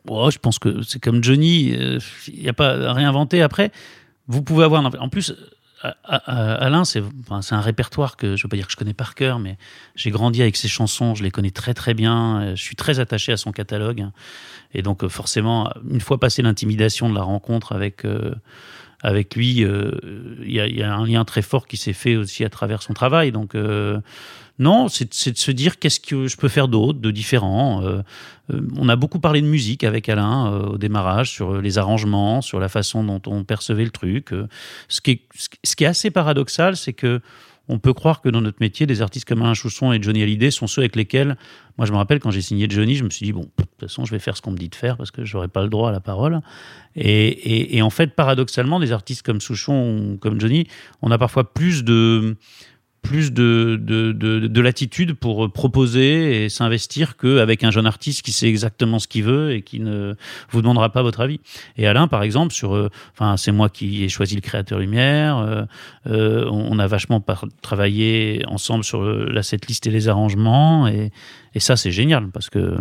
Oh, 0.08 0.30
je 0.30 0.38
pense 0.38 0.60
que 0.60 0.82
c'est 0.84 1.00
comme 1.02 1.24
Johnny, 1.24 1.70
il 2.28 2.42
n'y 2.42 2.50
a 2.50 2.54
pas 2.54 2.90
à 2.90 2.94
réinventer. 2.94 3.42
Après, 3.42 3.72
vous 4.28 4.42
pouvez 4.44 4.64
avoir. 4.64 4.84
En 5.02 5.10
plus, 5.10 5.34
à- 5.82 5.96
à- 6.04 6.54
Alain, 6.56 6.84
c'est 6.86 7.02
enfin, 7.28 7.40
un 7.56 7.62
répertoire 7.62 8.16
que 8.18 8.28
je 8.36 8.42
ne 8.42 8.44
veux 8.44 8.50
pas 8.50 8.58
dire 8.58 8.66
que 8.68 8.72
je 8.72 8.78
connais 8.78 8.94
par 8.94 9.16
cœur, 9.16 9.40
mais 9.40 9.58
j'ai 9.96 10.12
grandi 10.12 10.42
avec 10.42 10.58
ses 10.58 10.68
chansons, 10.68 11.16
je 11.16 11.24
les 11.24 11.32
connais 11.32 11.52
très 11.52 11.74
très 11.74 11.94
bien. 11.94 12.42
euh, 12.42 12.56
Je 12.56 12.62
suis 12.62 12.76
très 12.76 13.00
attaché 13.00 13.32
à 13.32 13.38
son 13.38 13.52
catalogue. 13.52 14.08
Et 14.74 14.82
donc, 14.82 15.04
euh, 15.04 15.10
forcément, 15.10 15.72
une 15.90 16.02
fois 16.02 16.20
passé 16.20 16.42
l'intimidation 16.42 17.10
de 17.10 17.16
la 17.16 17.24
rencontre 17.24 17.72
avec. 17.74 18.06
euh, 18.06 18.36
avec 19.06 19.36
lui, 19.36 19.64
euh, 19.64 19.92
il 20.44 20.52
y, 20.52 20.82
a- 20.82 20.96
un 20.96 21.06
lien 21.06 21.24
très 21.26 21.44
fort 21.44 21.68
qui 21.68 21.78
s'est 21.78 21.94
fait 21.94 22.16
aussi 22.16 22.44
à 22.44 22.50
travers 22.50 22.82
son 22.82 22.94
travail. 22.94 23.32
Donc, 23.32 23.54
euh, 23.54 24.00
non, 24.58 24.88
c'est 24.88 25.32
de 25.32 25.38
se 25.38 25.52
dire 25.52 25.78
qu'est-ce 25.78 26.00
que 26.00 26.28
je 26.28 26.36
peux 26.38 26.48
faire 26.48 26.68
d'autre, 26.68 26.98
de 26.98 27.12
différent. 27.12 27.84
Euh, 27.84 28.02
on 28.76 28.90
a 28.90 28.96
beaucoup 28.96 29.20
parlé 29.20 29.42
de 29.42 29.48
musique 29.48 29.84
avec 29.84 30.10
Alain 30.10 30.48
au 30.48 30.78
démarrage, 30.80 31.30
sur 31.30 31.62
les 31.62 31.78
arrangements, 31.78 32.42
sur 32.42 32.60
la 32.60 32.68
façon 32.68 33.04
dont 33.04 33.22
on 33.28 33.44
percevait 33.44 33.84
le 33.84 33.92
truc. 33.92 34.34
Ce 34.88 35.02
qui 35.02 35.20
est 35.84 35.86
assez 35.86 36.10
paradoxal, 36.10 36.76
c'est 36.76 36.94
que 36.94 37.22
on 37.68 37.80
peut 37.80 37.94
croire 37.94 38.22
que 38.22 38.30
dans 38.30 38.42
notre 38.42 38.58
métier, 38.60 38.86
des 38.86 39.02
artistes 39.02 39.28
comme 39.28 39.42
Alain 39.42 39.54
Chausson 39.54 39.92
et 39.92 40.02
Johnny 40.02 40.22
Hallyday 40.22 40.52
sont 40.52 40.68
ceux 40.68 40.82
avec 40.82 40.96
lesquels, 40.96 41.36
moi 41.78 41.86
je 41.88 41.92
me 41.92 41.98
rappelle 41.98 42.20
quand 42.20 42.32
j'ai 42.32 42.42
signé 42.42 42.68
Johnny, 42.70 42.96
je 42.96 43.04
me 43.04 43.10
suis 43.10 43.26
dit, 43.26 43.34
bon, 43.34 43.42
de 43.42 43.64
toute 43.64 43.80
façon, 43.80 44.06
je 44.06 44.12
vais 44.12 44.20
faire 44.20 44.38
ce 44.38 44.42
qu'on 44.42 44.52
me 44.52 44.58
dit 44.58 44.70
de 44.70 44.76
faire 44.76 44.98
parce 44.98 45.12
que 45.12 45.26
j'aurais 45.26 45.48
pas 45.48 45.64
le 45.64 45.70
droit 45.70 45.90
à 45.90 45.92
la 45.92 46.00
parole. 46.00 46.42
Et, 46.96 47.28
et- 47.28 47.78
et 47.78 47.82
en 47.82 47.90
fait, 47.90 48.16
paradoxalement, 48.16 48.80
des 48.80 48.92
artistes 48.92 49.24
comme 49.24 49.42
Souchon 49.42 49.98
ou 50.14 50.18
comme 50.18 50.40
Johnny, 50.40 50.68
on 51.02 51.12
a 51.12 51.18
parfois 51.18 51.54
plus 51.54 51.84
de 51.84 52.38
plus 53.06 53.32
de, 53.32 53.80
de, 53.82 54.12
de, 54.12 54.48
de 54.48 54.62
latitude 54.62 55.14
pour 55.14 55.52
proposer 55.52 56.46
et 56.46 56.50
s'investir 56.50 57.18
qu'avec 57.18 57.64
un 57.64 57.72
jeune 57.72 57.86
artiste 57.86 58.24
qui 58.24 58.32
sait 58.32 58.48
exactement 58.48 59.00
ce 59.00 59.08
qu'il 59.08 59.24
veut 59.24 59.54
et 59.54 59.62
qui 59.62 59.80
ne 59.80 60.16
vous 60.50 60.62
demandera 60.62 60.90
pas 60.90 61.04
votre 61.04 61.22
avis. 61.22 61.40
Et 61.78 61.86
Alain, 61.88 62.08
par 62.08 62.24
exemple, 62.24 62.54
sur, 62.54 62.76
euh, 62.76 62.90
enfin, 63.14 63.38
c'est 63.38 63.52
moi 63.52 63.70
qui 63.70 64.04
ai 64.04 64.10
choisi 64.10 64.36
le 64.36 64.42
créateur 64.42 64.80
lumière. 64.80 65.38
euh, 65.38 65.64
euh, 66.08 66.50
on 66.50 66.80
a 66.80 66.88
vachement 66.88 67.24
travaillé 67.62 68.44
ensemble 68.48 68.84
sur 68.84 69.04
la 69.04 69.44
setlist 69.44 69.86
et 69.88 69.92
les 69.92 70.08
arrangements, 70.08 70.88
et, 70.88 71.12
et 71.54 71.60
ça, 71.60 71.76
c'est 71.76 71.92
génial 71.92 72.30
parce 72.32 72.50
que 72.50 72.76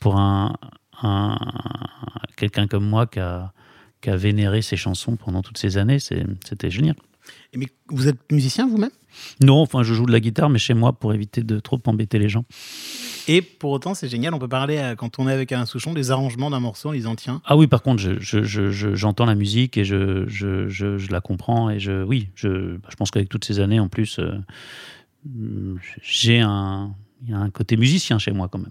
pour 0.00 0.16
un, 0.16 0.54
un- 1.02 1.38
quelqu'un 2.36 2.66
comme 2.66 2.86
moi 2.86 3.06
qui 3.06 3.20
a, 3.20 3.52
qui 4.02 4.10
a 4.10 4.16
vénéré 4.16 4.62
ses 4.62 4.76
chansons 4.76 5.16
pendant 5.16 5.42
toutes 5.42 5.58
ces 5.58 5.78
années, 5.78 5.98
c'était 5.98 6.70
génial. 6.70 6.96
Mais 7.54 7.66
vous 7.88 8.08
êtes 8.08 8.18
musicien 8.30 8.68
vous-même? 8.68 8.90
Non, 9.42 9.56
enfin, 9.60 9.82
je 9.82 9.92
joue 9.92 10.06
de 10.06 10.12
la 10.12 10.20
guitare, 10.20 10.50
mais 10.50 10.58
chez 10.60 10.72
moi 10.74 10.92
pour 10.92 11.12
éviter 11.12 11.42
de 11.42 11.58
trop 11.58 11.80
embêter 11.86 12.18
les 12.20 12.28
gens. 12.28 12.44
Et 13.26 13.42
pour 13.42 13.70
autant, 13.72 13.94
c'est 13.94 14.08
génial. 14.08 14.34
On 14.34 14.38
peut 14.38 14.48
parler, 14.48 14.78
euh, 14.78 14.94
quand 14.94 15.18
on 15.18 15.28
est 15.28 15.32
avec 15.32 15.50
Alain 15.52 15.66
Souchon, 15.66 15.92
des 15.94 16.10
arrangements 16.12 16.48
d'un 16.50 16.60
morceau 16.60 16.90
en 16.90 16.92
disant 16.92 17.16
tiens, 17.16 17.42
Ah 17.44 17.56
oui, 17.56 17.66
par 17.66 17.82
contre, 17.82 18.00
je- 18.00 18.18
je- 18.20 18.44
je- 18.44 18.70
je- 18.70 18.94
j'entends 18.94 19.26
la 19.26 19.34
musique 19.34 19.76
et 19.76 19.84
je, 19.84 21.10
la 21.12 21.20
comprends. 21.20 21.70
Et 21.70 21.80
je, 21.80 22.02
oui, 22.04 22.28
je, 22.36 22.76
je 22.88 22.96
pense 22.96 23.10
qu'avec 23.10 23.28
toutes 23.28 23.44
ces 23.44 23.58
années, 23.58 23.80
en 23.80 23.88
plus, 23.88 24.18
euh, 24.20 24.32
j'ai 26.02 26.40
un, 26.40 26.94
il 27.22 27.30
y 27.30 27.32
a 27.34 27.38
un 27.38 27.50
côté 27.50 27.76
musicien 27.76 28.18
chez 28.18 28.32
moi 28.32 28.48
quand 28.48 28.58
même. 28.58 28.70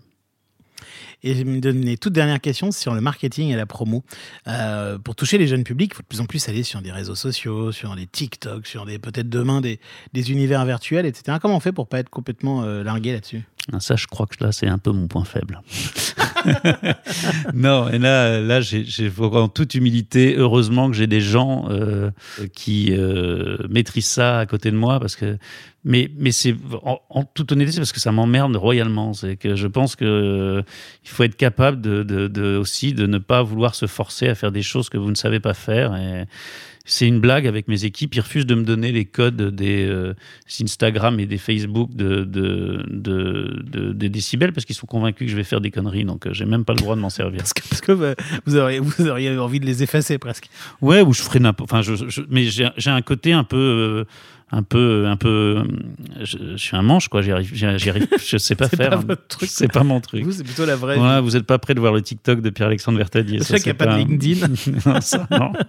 Et 1.23 1.33
les 1.33 1.97
toutes 1.97 2.13
dernières 2.13 2.41
questions 2.41 2.71
sur 2.71 2.93
le 2.93 3.01
marketing 3.01 3.49
et 3.49 3.55
la 3.55 3.65
promo. 3.65 4.03
Euh, 4.47 4.97
pour 4.97 5.15
toucher 5.15 5.37
les 5.37 5.47
jeunes 5.47 5.63
publics, 5.63 5.91
il 5.93 5.95
faut 5.95 6.03
de 6.03 6.07
plus 6.07 6.21
en 6.21 6.25
plus 6.25 6.47
aller 6.49 6.63
sur 6.63 6.81
des 6.81 6.91
réseaux 6.91 7.15
sociaux, 7.15 7.71
sur 7.71 7.95
des 7.95 8.07
TikTok, 8.07 8.67
sur 8.67 8.85
des 8.85 8.99
peut-être 8.99 9.29
demain 9.29 9.61
des, 9.61 9.79
univers 10.31 10.65
virtuels, 10.65 11.05
etc. 11.05 11.37
Comment 11.41 11.57
on 11.57 11.59
fait 11.59 11.71
pour 11.71 11.87
pas 11.87 11.99
être 11.99 12.09
complètement 12.09 12.63
euh, 12.63 12.83
largué 12.83 13.13
là-dessus? 13.13 13.43
Ah, 13.71 13.79
Ça, 13.79 13.95
je 13.95 14.07
crois 14.07 14.25
que 14.25 14.43
là, 14.43 14.51
c'est 14.51 14.67
un 14.67 14.77
peu 14.77 14.91
mon 14.91 15.07
point 15.07 15.25
faible. 15.25 15.61
non, 17.53 17.89
et 17.89 17.99
là, 17.99 18.39
là 18.41 18.61
j'ai- 18.61 18.85
en 19.19 19.47
toute 19.47 19.75
humilité, 19.75 20.35
heureusement 20.37 20.89
que 20.89 20.95
j'ai 20.95 21.07
des 21.07 21.21
gens 21.21 21.67
euh, 21.69 22.11
qui 22.53 22.91
euh, 22.91 23.57
maîtrisent 23.69 24.07
ça 24.07 24.39
à 24.39 24.45
côté 24.45 24.71
de 24.71 24.75
moi, 24.75 24.99
parce 24.99 25.15
que, 25.15 25.37
mais, 25.83 26.09
mais 26.17 26.31
c'est 26.31 26.55
en, 26.83 26.99
en 27.09 27.23
toute 27.23 27.51
honnêteté, 27.51 27.73
c'est 27.73 27.79
parce 27.79 27.93
que 27.93 27.99
ça 27.99 28.11
m'emmerde 28.11 28.55
royalement. 28.55 29.13
C'est 29.13 29.37
que 29.37 29.55
je 29.55 29.67
pense 29.67 29.95
que 29.95 30.05
euh, 30.05 30.61
il 31.03 31.09
faut 31.09 31.23
être 31.23 31.37
capable 31.37 31.79
de, 31.81 32.03
de- 32.03 32.27
de- 32.27 32.57
aussi 32.57 32.93
de 32.93 33.05
ne 33.07 33.17
pas 33.17 33.41
vouloir 33.43 33.75
se 33.75 33.85
forcer 33.87 34.27
à 34.27 34.35
faire 34.35 34.51
des 34.51 34.61
choses 34.61 34.89
que 34.89 34.97
vous 34.97 35.09
ne 35.09 35.15
savez 35.15 35.39
pas 35.39 35.53
faire. 35.53 35.95
Et 35.95 36.25
c'est 36.85 37.07
une 37.07 37.19
blague 37.19 37.45
avec 37.45 37.67
mes 37.67 37.85
équipes. 37.85 38.15
Ils 38.15 38.21
refusent 38.21 38.47
de 38.47 38.55
me 38.55 38.63
donner 38.63 38.91
les 38.91 39.05
codes 39.05 39.53
des 39.55 39.85
euh, 39.85 40.15
Instagram 40.61 41.19
et 41.19 41.27
des 41.27 41.37
Facebook 41.37 41.93
de, 41.95 42.23
de, 42.23 42.83
de- 42.89 43.63
de- 43.69 43.93
des 43.93 44.09
décibels 44.09 44.51
parce 44.53 44.65
qu'ils 44.65 44.75
sont 44.75 44.87
convaincus 44.87 45.27
que 45.27 45.31
je 45.31 45.35
vais 45.37 45.43
faire 45.43 45.61
des 45.61 45.71
conneries. 45.71 46.03
Donc, 46.05 46.25
euh, 46.25 46.33
j'ai 46.33 46.45
même 46.45 46.65
pas 46.65 46.73
le 46.73 46.79
droit 46.79 46.95
de 46.95 47.01
m'en 47.01 47.09
servir. 47.11 47.37
Parce 47.39 47.53
que, 47.53 47.61
parce 47.69 47.81
que, 47.81 47.91
euh, 47.91 48.15
vous, 48.45 48.57
auriez, 48.57 48.79
vous 48.79 49.07
auriez 49.07 49.37
envie 49.37 49.59
de 49.59 49.65
les 49.65 49.83
effacer 49.83 50.17
presque. 50.17 50.49
Ouais, 50.81 51.01
ou 51.01 51.13
je 51.13 51.21
ferai 51.21 51.39
n'importe. 51.39 51.71
Enfin, 51.71 51.81
je, 51.83 51.93
je- 51.95 52.21
mais 52.29 52.43
j'ai 52.45 52.67
j'ai 52.77 52.89
un 52.89 53.01
côté 53.01 53.33
un 53.33 53.43
peu. 53.43 54.05
Un 54.51 54.63
peu, 54.63 55.05
un 55.07 55.15
peu, 55.15 55.63
je, 56.21 56.37
je 56.51 56.57
suis 56.57 56.75
un 56.75 56.81
manche 56.81 57.07
quoi. 57.07 57.21
J'y 57.21 57.31
arrive, 57.31 58.07
je 58.25 58.37
sais 58.37 58.55
pas 58.55 58.67
faire. 58.69 58.89
pas 58.91 58.95
votre 58.97 59.27
truc. 59.27 59.49
C'est 59.51 59.71
pas 59.71 59.83
mon 59.83 59.99
truc. 60.01 60.23
Vous, 60.23 60.31
c'est 60.31 60.43
plutôt 60.43 60.65
la 60.65 60.75
vraie. 60.75 60.97
Ouais, 60.97 61.21
vous 61.21 61.35
êtes 61.35 61.45
pas 61.45 61.59
prêt 61.59 61.75
de 61.75 61.79
voir 61.79 61.93
le 61.93 62.01
TikTok 62.01 62.41
de 62.41 62.49
Pierre-Alexandre 62.49 62.97
Vertadier. 62.97 63.39
C'est 63.39 63.49
vrai 63.53 63.59
qu'il 63.59 63.67
n'y 63.71 63.71
a 63.71 63.85
pas 63.85 63.93
de 63.93 63.97
LinkedIn. 63.97 64.47
non, 64.85 65.01
ça, 65.01 65.27
non. 65.31 65.53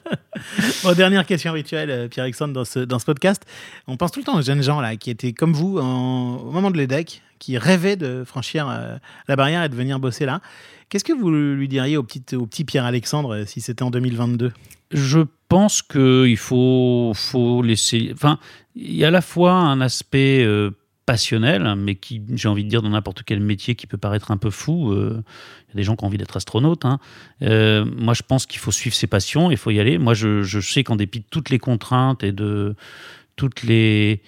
Bon, 0.84 0.92
dernière 0.94 1.26
question 1.26 1.52
rituelle, 1.52 1.90
euh, 1.90 2.08
Pierre-Alexandre, 2.08 2.54
dans 2.54 2.64
ce, 2.64 2.78
dans 2.80 2.98
ce 2.98 3.04
podcast. 3.04 3.44
On 3.86 3.96
pense 3.98 4.12
tout 4.12 4.20
le 4.20 4.24
temps 4.24 4.38
aux 4.38 4.42
jeunes 4.42 4.62
gens 4.62 4.80
là, 4.80 4.96
qui 4.96 5.10
étaient 5.10 5.32
comme 5.32 5.52
vous 5.52 5.78
en- 5.78 6.36
au 6.38 6.50
moment 6.50 6.70
de 6.70 6.78
l'EDEC, 6.78 7.20
qui 7.38 7.58
rêvaient 7.58 7.96
de 7.96 8.22
franchir 8.24 8.66
euh, 8.70 8.96
la 9.28 9.36
barrière 9.36 9.62
et 9.64 9.68
de 9.68 9.74
venir 9.74 9.98
bosser 9.98 10.24
là. 10.24 10.40
Qu'est-ce 10.88 11.04
que 11.04 11.12
vous 11.12 11.30
lui 11.30 11.68
diriez 11.68 11.96
au 11.98 12.02
petit, 12.02 12.34
au 12.36 12.46
petit 12.46 12.64
Pierre-Alexandre 12.64 13.34
euh, 13.36 13.44
si 13.46 13.60
c'était 13.60 13.82
en 13.82 13.90
2022 13.90 14.52
Je 14.90 15.20
pense 15.48 15.82
qu'il 15.82 16.36
faut, 16.36 17.12
faut 17.14 17.62
laisser. 17.62 18.10
Enfin, 18.12 18.38
il 18.74 18.94
y 18.94 19.04
a 19.04 19.08
à 19.08 19.10
la 19.10 19.20
fois 19.22 19.52
un 19.52 19.80
aspect 19.80 20.42
euh, 20.44 20.70
passionnel, 21.06 21.74
mais 21.76 21.96
qui, 21.96 22.22
j'ai 22.34 22.48
envie 22.48 22.64
de 22.64 22.68
dire, 22.68 22.82
dans 22.82 22.90
n'importe 22.90 23.22
quel 23.24 23.40
métier 23.40 23.74
qui 23.74 23.86
peut 23.86 23.98
paraître 23.98 24.30
un 24.30 24.36
peu 24.36 24.50
fou. 24.50 24.92
euh, 24.92 25.22
Il 25.68 25.70
y 25.70 25.72
a 25.72 25.76
des 25.76 25.82
gens 25.82 25.96
qui 25.96 26.04
ont 26.04 26.06
envie 26.08 26.18
d'être 26.18 26.36
astronautes. 26.36 26.84
hein. 26.84 26.98
Euh, 27.42 27.84
moi, 27.84 28.14
je 28.14 28.22
pense 28.22 28.46
qu'il 28.46 28.60
faut 28.60 28.72
suivre 28.72 28.94
ses 28.94 29.06
passions, 29.06 29.50
il 29.50 29.56
faut 29.56 29.70
y 29.70 29.80
aller. 29.80 29.98
Moi, 29.98 30.14
je, 30.14 30.42
je 30.42 30.60
sais 30.60 30.84
qu'en 30.84 30.96
dépit 30.96 31.20
de 31.20 31.26
toutes 31.30 31.50
les 31.50 31.58
contraintes 31.58 32.22
et 32.22 32.32
de 32.32 32.74
toutes 33.36 33.62
les. 33.62 34.22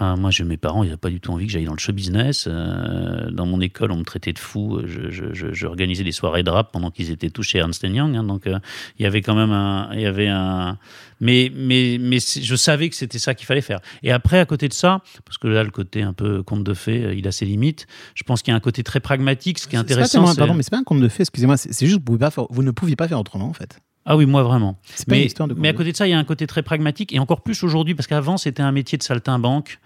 Enfin, 0.00 0.14
moi, 0.14 0.30
je, 0.30 0.44
mes 0.44 0.56
parents, 0.56 0.84
ils 0.84 0.86
n'avaient 0.86 0.96
pas 0.96 1.10
du 1.10 1.20
tout 1.20 1.32
envie 1.32 1.46
que 1.46 1.52
j'aille 1.52 1.64
dans 1.64 1.72
le 1.72 1.78
show 1.78 1.92
business. 1.92 2.44
Euh, 2.46 3.32
dans 3.32 3.46
mon 3.46 3.60
école, 3.60 3.90
on 3.90 3.96
me 3.96 4.04
traitait 4.04 4.32
de 4.32 4.38
fou. 4.38 4.80
Je, 4.86 5.10
je, 5.10 5.32
je- 5.34 5.52
je 5.52 5.66
organisais 5.66 6.04
des 6.04 6.12
soirées 6.12 6.44
de 6.44 6.50
rap 6.50 6.70
pendant 6.72 6.92
qu'ils 6.92 7.10
étaient 7.10 7.30
tous 7.30 7.42
chez 7.42 7.58
Ernst 7.58 7.82
Young. 7.82 8.14
hein. 8.14 8.22
donc, 8.22 8.46
euh, 8.46 8.60
il 8.98 9.02
y 9.02 9.06
avait 9.06 9.22
quand 9.22 9.34
même 9.34 9.50
un. 9.50 9.90
Il 9.94 10.00
y 10.00 10.06
avait 10.06 10.28
un 10.28 10.78
mais, 11.20 11.50
mais, 11.52 11.98
mais 12.00 12.18
je 12.20 12.54
savais 12.54 12.88
que 12.88 12.94
c'était 12.94 13.18
ça 13.18 13.34
qu'il 13.34 13.44
fallait 13.46 13.60
faire. 13.60 13.80
Et 14.04 14.12
après, 14.12 14.38
à 14.38 14.46
côté 14.46 14.68
de 14.68 14.72
ça, 14.72 15.02
parce 15.24 15.36
que 15.36 15.48
là, 15.48 15.64
le 15.64 15.70
côté 15.70 16.02
un 16.02 16.12
peu 16.12 16.44
conte 16.44 16.62
de 16.62 16.74
fées, 16.74 17.04
euh, 17.06 17.14
il 17.14 17.26
a 17.26 17.32
ses 17.32 17.44
limites, 17.44 17.88
je 18.14 18.22
pense 18.22 18.40
qu'il 18.42 18.52
y 18.52 18.54
a 18.54 18.56
un 18.56 18.60
côté 18.60 18.84
très 18.84 19.00
pragmatique. 19.00 19.58
Ce 19.58 19.66
qui 19.66 19.74
est 19.74 19.78
C'est 19.78 19.82
intéressant, 19.94 20.26
c'est. 20.26 20.38
Pardon, 20.38 20.54
mais 20.54 20.62
c'est 20.62 20.70
pas 20.70 20.78
un 20.78 20.84
conte 20.84 21.00
de 21.00 21.08
fait, 21.08 21.24
excusez-moi. 21.24 21.56
C'est 21.56 21.72
c'est 21.72 21.86
juste 21.86 21.98
que 21.98 22.02
vous, 22.02 22.04
pouvez 22.04 22.18
pas 22.20 22.30
faire- 22.30 22.46
vous 22.50 22.62
ne 22.62 22.70
pouviez 22.70 22.94
pas 22.94 23.08
faire 23.08 23.18
autrement 23.18 23.48
en 23.48 23.52
fait. 23.52 23.80
Ah 24.10 24.16
oui, 24.16 24.24
moi 24.24 24.42
vraiment. 24.42 24.72
Pas 25.06 25.14
Mais, 25.16 25.26
de 25.26 25.54
mais 25.60 25.68
à 25.68 25.72
côté 25.74 25.92
de 25.92 25.96
ça, 25.96 26.06
il 26.06 26.10
y 26.10 26.14
a 26.14 26.18
un 26.18 26.24
côté 26.24 26.46
très 26.46 26.62
pragmatique 26.62 27.12
et 27.12 27.18
encore 27.18 27.42
plus 27.42 27.62
aujourd'hui, 27.62 27.94
parce 27.94 28.06
qu'avant, 28.06 28.38
c'était 28.38 28.62
un 28.62 28.72
métier 28.72 28.96
de 28.96 29.02
saltimbanque. 29.02 29.78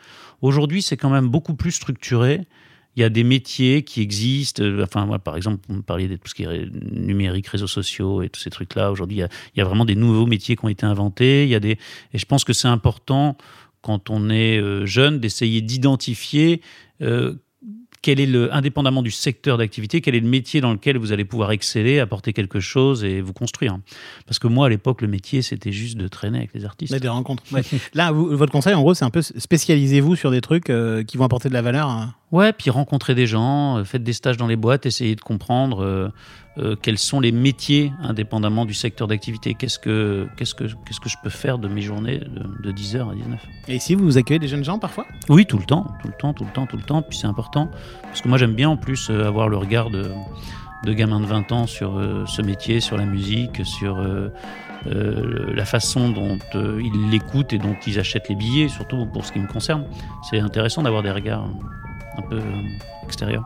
Aujourd'hui, 0.43 0.81
c'est 0.81 0.97
quand 0.97 1.11
même 1.11 1.29
beaucoup 1.29 1.55
plus 1.55 1.73
structuré. 1.73 2.47
Il 2.95 3.01
y 3.01 3.05
a 3.05 3.09
des 3.09 3.25
métiers 3.25 3.83
qui 3.83 4.01
existent. 4.01 4.63
euh, 4.63 4.85
Enfin, 4.85 5.07
moi, 5.07 5.19
par 5.19 5.37
exemple, 5.37 5.65
vous 5.69 5.75
me 5.75 5.83
parliez 5.83 6.07
de 6.07 6.15
tout 6.15 6.29
ce 6.29 6.35
qui 6.35 6.45
est 6.45 6.69
numérique, 6.93 7.49
réseaux 7.49 7.67
sociaux 7.67 8.23
et 8.23 8.29
tous 8.29 8.39
ces 8.41 8.51
trucs-là. 8.51 8.93
Aujourd'hui, 8.93 9.17
il 9.17 9.21
y 9.21 9.23
a- 9.25 9.29
il 9.57 9.59
y, 9.59 9.61
a 9.61 9.65
vraiment 9.65 9.85
des 9.85 9.97
nouveaux 9.97 10.27
métiers 10.27 10.55
qui 10.55 10.65
ont 10.65 10.69
été 10.69 10.87
inventés. 10.87 11.43
Il 11.43 11.49
y 11.49 11.55
a 11.57 11.61
des... 11.61 11.79
Et 12.13 12.19
je 12.19 12.27
pense 12.27 12.45
que 12.45 12.53
c'est 12.53 12.69
important, 12.69 13.37
quand 13.81 14.09
on 14.09 14.31
est 14.31 14.59
euh, 14.61 14.87
jeune, 14.87 15.19
d'essayer 15.19 15.63
d'identifier 15.63 16.61
euh, 17.01 17.35
quel 18.03 18.19
est 18.21 18.27
le, 18.27 18.53
indépendamment 18.53 19.01
du 19.03 19.11
secteur 19.13 19.59
d'activité, 19.59 20.01
quel 20.01 20.15
est 20.17 20.21
le 20.21 20.29
métier 20.29 20.61
dans 20.61 20.73
lequel 20.73 20.99
vous 20.99 21.13
allez 21.13 21.25
pouvoir 21.25 21.53
exceller, 21.53 22.01
apporter 22.01 22.33
quelque 22.33 22.59
chose 22.61 23.05
et 23.05 23.21
vous 23.21 23.33
construire. 23.33 23.79
Parce 24.27 24.39
que 24.41 24.49
moi, 24.49 24.67
à 24.67 24.69
l'époque, 24.69 25.01
le 25.03 25.09
métier, 25.09 25.41
c'était 25.41 25.73
juste 25.73 25.97
de 25.97 26.09
traîner 26.09 26.39
avec 26.39 26.51
les 26.55 26.65
artistes. 26.65 26.93
Là, 26.93 26.99
des 26.99 27.09
rencontres. 27.09 27.43
Ouais. 27.53 27.63
Là, 27.95 28.11
vous- 28.13 28.37
votre 28.37 28.51
conseil, 28.53 28.75
en 28.75 28.81
gros, 28.83 28.95
c'est 28.95 29.05
un 29.05 29.11
peu 29.11 29.23
spécialisez-vous 29.23 30.17
sur 30.17 30.31
des 30.31 30.41
trucs 30.41 30.69
euh, 30.71 31.05
qui 31.05 31.17
vont 31.17 31.25
apporter 31.25 31.49
de 31.49 31.55
la 31.55 31.63
valeur. 31.63 31.89
hein. 31.89 32.15
Ouais, 32.33 32.55
puis 32.55 32.71
rencontrer 32.71 33.15
des 33.15 33.27
gens, 33.27 33.77
euh, 33.77 33.85
faites 33.85 34.03
des 34.03 34.15
stages 34.15 34.39
dans 34.39 34.47
les 34.47 34.57
boîtes, 34.57 34.87
essayez 34.87 35.15
de 35.15 35.21
comprendre 35.21 35.85
euh, 35.85 36.09
euh, 36.57 36.77
quels 36.81 36.97
sont 36.97 37.21
les 37.21 37.31
métiers 37.31 37.93
indépendamment 38.03 38.65
du 38.65 38.73
secteur 38.73 39.07
d'activité. 39.07 39.55
Qu'est-ce 39.55 39.79
que, 39.79 40.27
qu'est-ce, 40.39 40.55
que, 40.55 40.65
qu'est-ce 40.65 41.01
que 41.01 41.11
je 41.11 41.17
peux 41.23 41.31
faire 41.31 41.59
de 41.59 41.69
mes 41.69 41.83
journées 41.83 42.19
de, 42.19 42.71
de 42.71 42.73
10h 42.73 43.11
à 43.11 43.15
19 43.15 43.47
Et 43.69 43.77
ici, 43.77 43.95
vous 43.95 44.17
accueillez 44.17 44.41
des 44.41 44.49
jeunes 44.49 44.65
gens 44.65 44.79
parfois? 44.79 45.07
Oui, 45.29 45.45
tout 45.45 45.59
le 45.59 45.65
temps, 45.65 45.87
tout 46.01 46.09
le 46.09 46.15
temps, 46.15 46.33
tout 46.33 46.45
le 46.45 46.51
temps, 46.51 46.67
tout 46.67 46.77
le 46.79 46.83
temps. 46.83 47.03
Puis 47.03 47.19
c'est 47.19 47.27
important. 47.27 47.71
Parce 48.03 48.23
que 48.23 48.29
moi, 48.29 48.39
j'aime 48.39 48.55
bien 48.55 48.71
en 48.71 48.79
plus 48.79 49.11
avoir 49.11 49.51
le 49.51 49.59
regard 49.59 49.91
de, 49.91 50.11
de 50.85 50.93
gamins 50.93 51.21
de 51.21 51.27
20 51.27 51.53
ans 51.53 51.67
sur 51.67 51.99
euh, 51.99 52.25
ce 52.27 52.43
métier, 52.43 52.81
sur 52.81 52.97
la 52.97 53.05
musique, 53.05 53.65
sur 53.65 53.99
euh, 53.99 54.31
la 55.55 55.65
façon 55.65 56.11
dont 56.11 56.39
euh, 56.55 56.81
ils 56.83 57.11
l'écoutent 57.11 57.53
et 57.53 57.59
dont 57.59 57.77
ils 57.87 57.99
achètent 57.99 58.29
les 58.29 58.35
billets, 58.35 58.69
surtout 58.69 59.07
pour 59.07 59.25
ce 59.25 59.33
qui 59.33 59.39
me 59.39 59.47
concerne. 59.47 59.85
C'est 60.29 60.41
intéressant 60.41 60.83
d'avoir 60.83 61.03
des 61.03 61.13
regards 61.13 61.49
un 62.17 62.23
peu 62.23 62.37
euh, 62.37 63.05
extérieurs. 63.05 63.45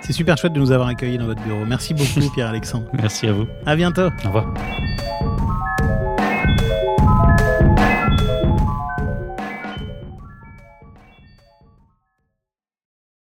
C'est 0.00 0.12
super 0.12 0.36
chouette 0.38 0.52
de 0.52 0.58
nous 0.58 0.72
avoir 0.72 0.88
accueillis 0.88 1.18
dans 1.18 1.26
votre 1.26 1.42
bureau. 1.42 1.64
Merci 1.66 1.94
beaucoup, 1.94 2.28
Pierre-Alexandre. 2.34 2.86
Merci 2.92 3.26
à 3.26 3.32
vous. 3.32 3.46
À 3.66 3.76
bientôt. 3.76 4.08
Au 4.24 4.28
revoir. 4.28 4.54